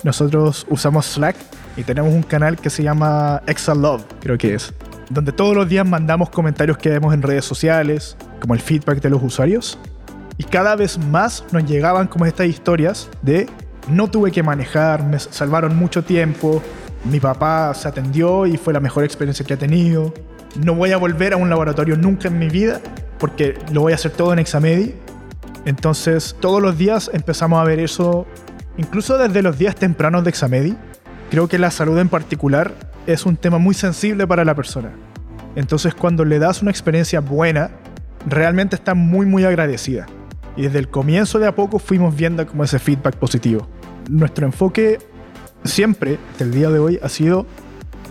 Nosotros 0.04 0.66
usamos 0.70 1.06
Slack 1.06 1.36
y 1.76 1.82
tenemos 1.82 2.12
un 2.12 2.22
canal 2.22 2.56
que 2.56 2.70
se 2.70 2.82
llama 2.82 3.42
Excel 3.46 3.82
Love, 3.82 4.04
creo 4.20 4.38
que 4.38 4.54
es, 4.54 4.72
donde 5.10 5.32
todos 5.32 5.54
los 5.54 5.68
días 5.68 5.86
mandamos 5.86 6.30
comentarios 6.30 6.78
que 6.78 6.90
vemos 6.90 7.12
en 7.12 7.22
redes 7.22 7.44
sociales, 7.44 8.16
como 8.40 8.54
el 8.54 8.60
feedback 8.60 9.00
de 9.00 9.10
los 9.10 9.22
usuarios, 9.22 9.78
y 10.38 10.44
cada 10.44 10.76
vez 10.76 10.98
más 10.98 11.44
nos 11.50 11.64
llegaban 11.64 12.06
como 12.06 12.26
estas 12.26 12.46
historias 12.46 13.08
de 13.22 13.48
no 13.88 14.08
tuve 14.08 14.30
que 14.30 14.42
manejar, 14.42 15.04
me 15.04 15.18
salvaron 15.18 15.76
mucho 15.76 16.04
tiempo, 16.04 16.62
mi 17.04 17.20
papá 17.20 17.72
se 17.74 17.88
atendió 17.88 18.46
y 18.46 18.56
fue 18.56 18.72
la 18.72 18.80
mejor 18.80 19.04
experiencia 19.04 19.46
que 19.46 19.54
ha 19.54 19.58
tenido, 19.58 20.12
no 20.62 20.74
voy 20.74 20.92
a 20.92 20.96
volver 20.96 21.32
a 21.32 21.36
un 21.36 21.48
laboratorio 21.50 21.96
nunca 21.96 22.28
en 22.28 22.38
mi 22.38 22.48
vida 22.48 22.80
porque 23.18 23.58
lo 23.72 23.82
voy 23.82 23.92
a 23.92 23.96
hacer 23.96 24.12
todo 24.12 24.32
en 24.32 24.38
Examedi. 24.38 24.94
Entonces 25.64 26.36
todos 26.40 26.62
los 26.62 26.78
días 26.78 27.10
empezamos 27.12 27.60
a 27.60 27.64
ver 27.64 27.80
eso, 27.80 28.26
incluso 28.76 29.18
desde 29.18 29.42
los 29.42 29.58
días 29.58 29.74
tempranos 29.74 30.24
de 30.24 30.30
Examedi. 30.30 30.76
Creo 31.30 31.48
que 31.48 31.58
la 31.58 31.70
salud 31.70 31.98
en 31.98 32.08
particular 32.08 32.72
es 33.06 33.26
un 33.26 33.36
tema 33.36 33.58
muy 33.58 33.74
sensible 33.74 34.26
para 34.26 34.44
la 34.44 34.54
persona. 34.54 34.92
Entonces 35.56 35.94
cuando 35.94 36.24
le 36.24 36.38
das 36.38 36.62
una 36.62 36.70
experiencia 36.70 37.20
buena, 37.20 37.70
realmente 38.26 38.76
está 38.76 38.94
muy 38.94 39.26
muy 39.26 39.44
agradecida. 39.44 40.06
Y 40.56 40.62
desde 40.62 40.78
el 40.78 40.88
comienzo 40.88 41.38
de 41.38 41.46
a 41.46 41.54
poco 41.54 41.78
fuimos 41.78 42.16
viendo 42.16 42.46
como 42.46 42.64
ese 42.64 42.78
feedback 42.78 43.16
positivo. 43.16 43.68
Nuestro 44.08 44.46
enfoque 44.46 44.98
siempre, 45.64 46.18
hasta 46.30 46.44
el 46.44 46.52
día 46.52 46.70
de 46.70 46.78
hoy, 46.78 46.98
ha 47.02 47.08
sido 47.08 47.46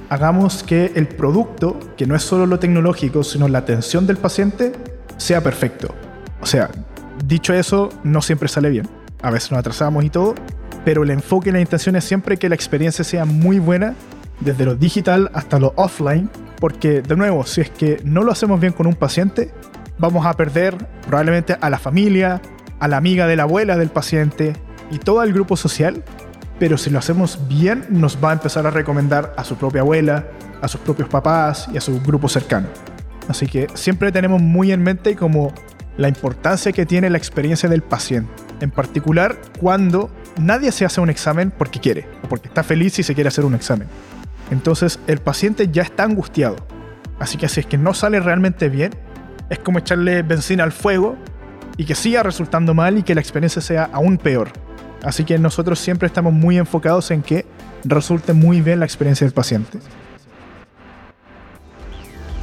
hagamos 0.09 0.63
que 0.63 0.91
el 0.95 1.07
producto, 1.07 1.79
que 1.97 2.05
no 2.05 2.15
es 2.15 2.23
solo 2.23 2.45
lo 2.45 2.59
tecnológico, 2.59 3.23
sino 3.23 3.47
la 3.47 3.59
atención 3.59 4.05
del 4.05 4.17
paciente, 4.17 4.73
sea 5.17 5.41
perfecto. 5.41 5.93
O 6.41 6.45
sea, 6.45 6.69
dicho 7.25 7.53
eso, 7.53 7.89
no 8.03 8.21
siempre 8.21 8.47
sale 8.47 8.69
bien. 8.69 8.87
A 9.21 9.31
veces 9.31 9.51
nos 9.51 9.59
atrasamos 9.59 10.03
y 10.03 10.09
todo, 10.09 10.35
pero 10.83 11.03
el 11.03 11.11
enfoque 11.11 11.49
y 11.49 11.53
la 11.53 11.61
intención 11.61 11.95
es 11.95 12.03
siempre 12.03 12.37
que 12.37 12.49
la 12.49 12.55
experiencia 12.55 13.03
sea 13.03 13.25
muy 13.25 13.59
buena, 13.59 13.95
desde 14.39 14.65
lo 14.65 14.75
digital 14.75 15.31
hasta 15.33 15.59
lo 15.59 15.73
offline, 15.77 16.29
porque 16.59 17.01
de 17.01 17.15
nuevo, 17.15 17.45
si 17.45 17.61
es 17.61 17.69
que 17.69 18.01
no 18.03 18.23
lo 18.23 18.31
hacemos 18.31 18.59
bien 18.59 18.73
con 18.73 18.87
un 18.87 18.95
paciente, 18.95 19.51
vamos 19.97 20.25
a 20.25 20.33
perder 20.33 20.75
probablemente 21.07 21.57
a 21.59 21.69
la 21.69 21.79
familia, 21.79 22.41
a 22.79 22.87
la 22.87 22.97
amiga 22.97 23.27
de 23.27 23.35
la 23.35 23.43
abuela 23.43 23.77
del 23.77 23.89
paciente 23.89 24.53
y 24.91 24.99
todo 24.99 25.23
el 25.23 25.33
grupo 25.33 25.57
social, 25.57 26.03
pero 26.59 26.77
si 26.77 26.89
lo 26.89 26.99
hacemos 26.99 27.39
bien 27.47 27.85
nos 27.89 28.23
va 28.23 28.31
a 28.31 28.33
empezar 28.33 28.67
a 28.67 28.71
recomendar 28.71 29.33
a 29.37 29.43
su 29.43 29.55
propia 29.55 29.81
abuela, 29.81 30.25
a 30.61 30.67
sus 30.67 30.81
propios 30.81 31.09
papás 31.09 31.67
y 31.73 31.77
a 31.77 31.81
su 31.81 32.01
grupo 32.01 32.29
cercano. 32.29 32.67
Así 33.27 33.47
que 33.47 33.67
siempre 33.73 34.11
tenemos 34.11 34.41
muy 34.41 34.71
en 34.71 34.83
mente 34.83 35.15
como 35.15 35.53
la 35.97 36.09
importancia 36.09 36.71
que 36.71 36.85
tiene 36.85 37.09
la 37.09 37.17
experiencia 37.17 37.69
del 37.69 37.81
paciente, 37.81 38.31
en 38.59 38.71
particular 38.71 39.39
cuando 39.59 40.09
nadie 40.39 40.71
se 40.71 40.85
hace 40.85 41.01
un 41.01 41.09
examen 41.09 41.51
porque 41.51 41.79
quiere 41.79 42.07
o 42.23 42.27
porque 42.27 42.47
está 42.47 42.63
feliz 42.63 42.99
y 42.99 43.03
se 43.03 43.15
quiere 43.15 43.29
hacer 43.29 43.45
un 43.45 43.55
examen. 43.55 43.87
Entonces 44.51 44.99
el 45.07 45.19
paciente 45.19 45.69
ya 45.71 45.83
está 45.83 46.03
angustiado. 46.03 46.57
Así 47.19 47.37
que 47.37 47.47
si 47.47 47.61
es 47.61 47.65
que 47.65 47.77
no 47.77 47.93
sale 47.93 48.19
realmente 48.19 48.69
bien, 48.69 48.91
es 49.49 49.59
como 49.59 49.79
echarle 49.79 50.21
benzina 50.21 50.63
al 50.63 50.71
fuego 50.71 51.15
y 51.77 51.85
que 51.85 51.95
siga 51.95 52.23
resultando 52.23 52.73
mal 52.73 52.97
y 52.97 53.03
que 53.03 53.15
la 53.15 53.21
experiencia 53.21 53.61
sea 53.61 53.89
aún 53.91 54.17
peor. 54.17 54.49
Así 55.03 55.23
que 55.23 55.37
nosotros 55.37 55.79
siempre 55.79 56.07
estamos 56.07 56.33
muy 56.33 56.57
enfocados 56.57 57.11
en 57.11 57.21
que 57.21 57.45
resulte 57.83 58.33
muy 58.33 58.61
bien 58.61 58.79
la 58.79 58.85
experiencia 58.85 59.25
del 59.25 59.33
paciente. 59.33 59.79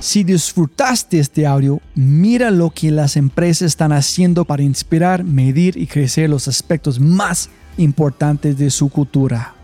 Si 0.03 0.25
disfrutaste 0.25 1.21
este 1.21 1.47
audio, 1.47 1.81
mira 1.95 2.51
lo 2.51 2.71
que 2.71 2.91
las 2.91 3.17
empresas 3.17 3.63
están 3.63 3.93
haciendo 3.93 4.45
para 4.45 4.65
inspirar, 4.65 5.23
medir 5.23 5.77
y 5.77 5.87
crecer 5.87 6.29
los 6.29 6.49
aspectos 6.49 6.99
más 6.99 7.51
importantes 7.77 8.59
de 8.59 8.71
su 8.71 8.89
cultura. 8.89 9.55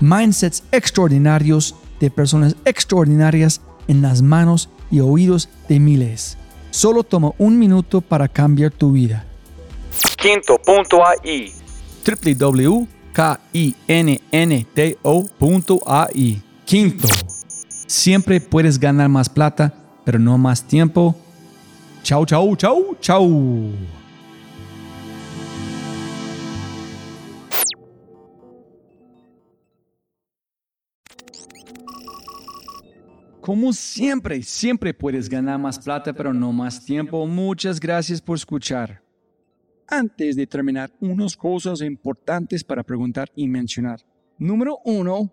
Mindsets 0.00 0.64
extraordinarios 0.72 1.76
de 2.00 2.10
personas 2.10 2.56
extraordinarias 2.64 3.60
en 3.86 4.02
las 4.02 4.22
manos 4.22 4.68
y 4.90 4.98
oídos 4.98 5.48
de 5.68 5.78
miles. 5.78 6.36
Solo 6.72 7.04
toma 7.04 7.30
un 7.38 7.56
minuto 7.56 8.00
para 8.00 8.26
cambiar 8.26 8.72
tu 8.72 8.90
vida. 8.90 9.24
Quinto.ai 10.16 11.52
www.kinnto.ai 12.04 12.88
Quinto. 16.64 17.08
Siempre 17.90 18.40
puedes 18.40 18.78
ganar 18.78 19.08
más 19.08 19.28
plata, 19.28 19.74
pero 20.04 20.16
no 20.16 20.38
más 20.38 20.62
tiempo. 20.62 21.16
Chau, 22.04 22.24
chau, 22.24 22.54
chau, 22.54 22.96
chau. 23.00 23.72
Como 33.40 33.72
siempre, 33.72 34.40
siempre 34.44 34.94
puedes 34.94 35.28
ganar 35.28 35.58
más 35.58 35.76
plata, 35.76 36.12
pero 36.12 36.32
no 36.32 36.52
más 36.52 36.84
tiempo. 36.84 37.26
Muchas 37.26 37.80
gracias 37.80 38.20
por 38.20 38.36
escuchar. 38.36 39.02
Antes 39.88 40.36
de 40.36 40.46
terminar, 40.46 40.92
unas 41.00 41.36
cosas 41.36 41.80
importantes 41.80 42.62
para 42.62 42.84
preguntar 42.84 43.28
y 43.34 43.48
mencionar. 43.48 43.98
Número 44.38 44.78
uno, 44.84 45.32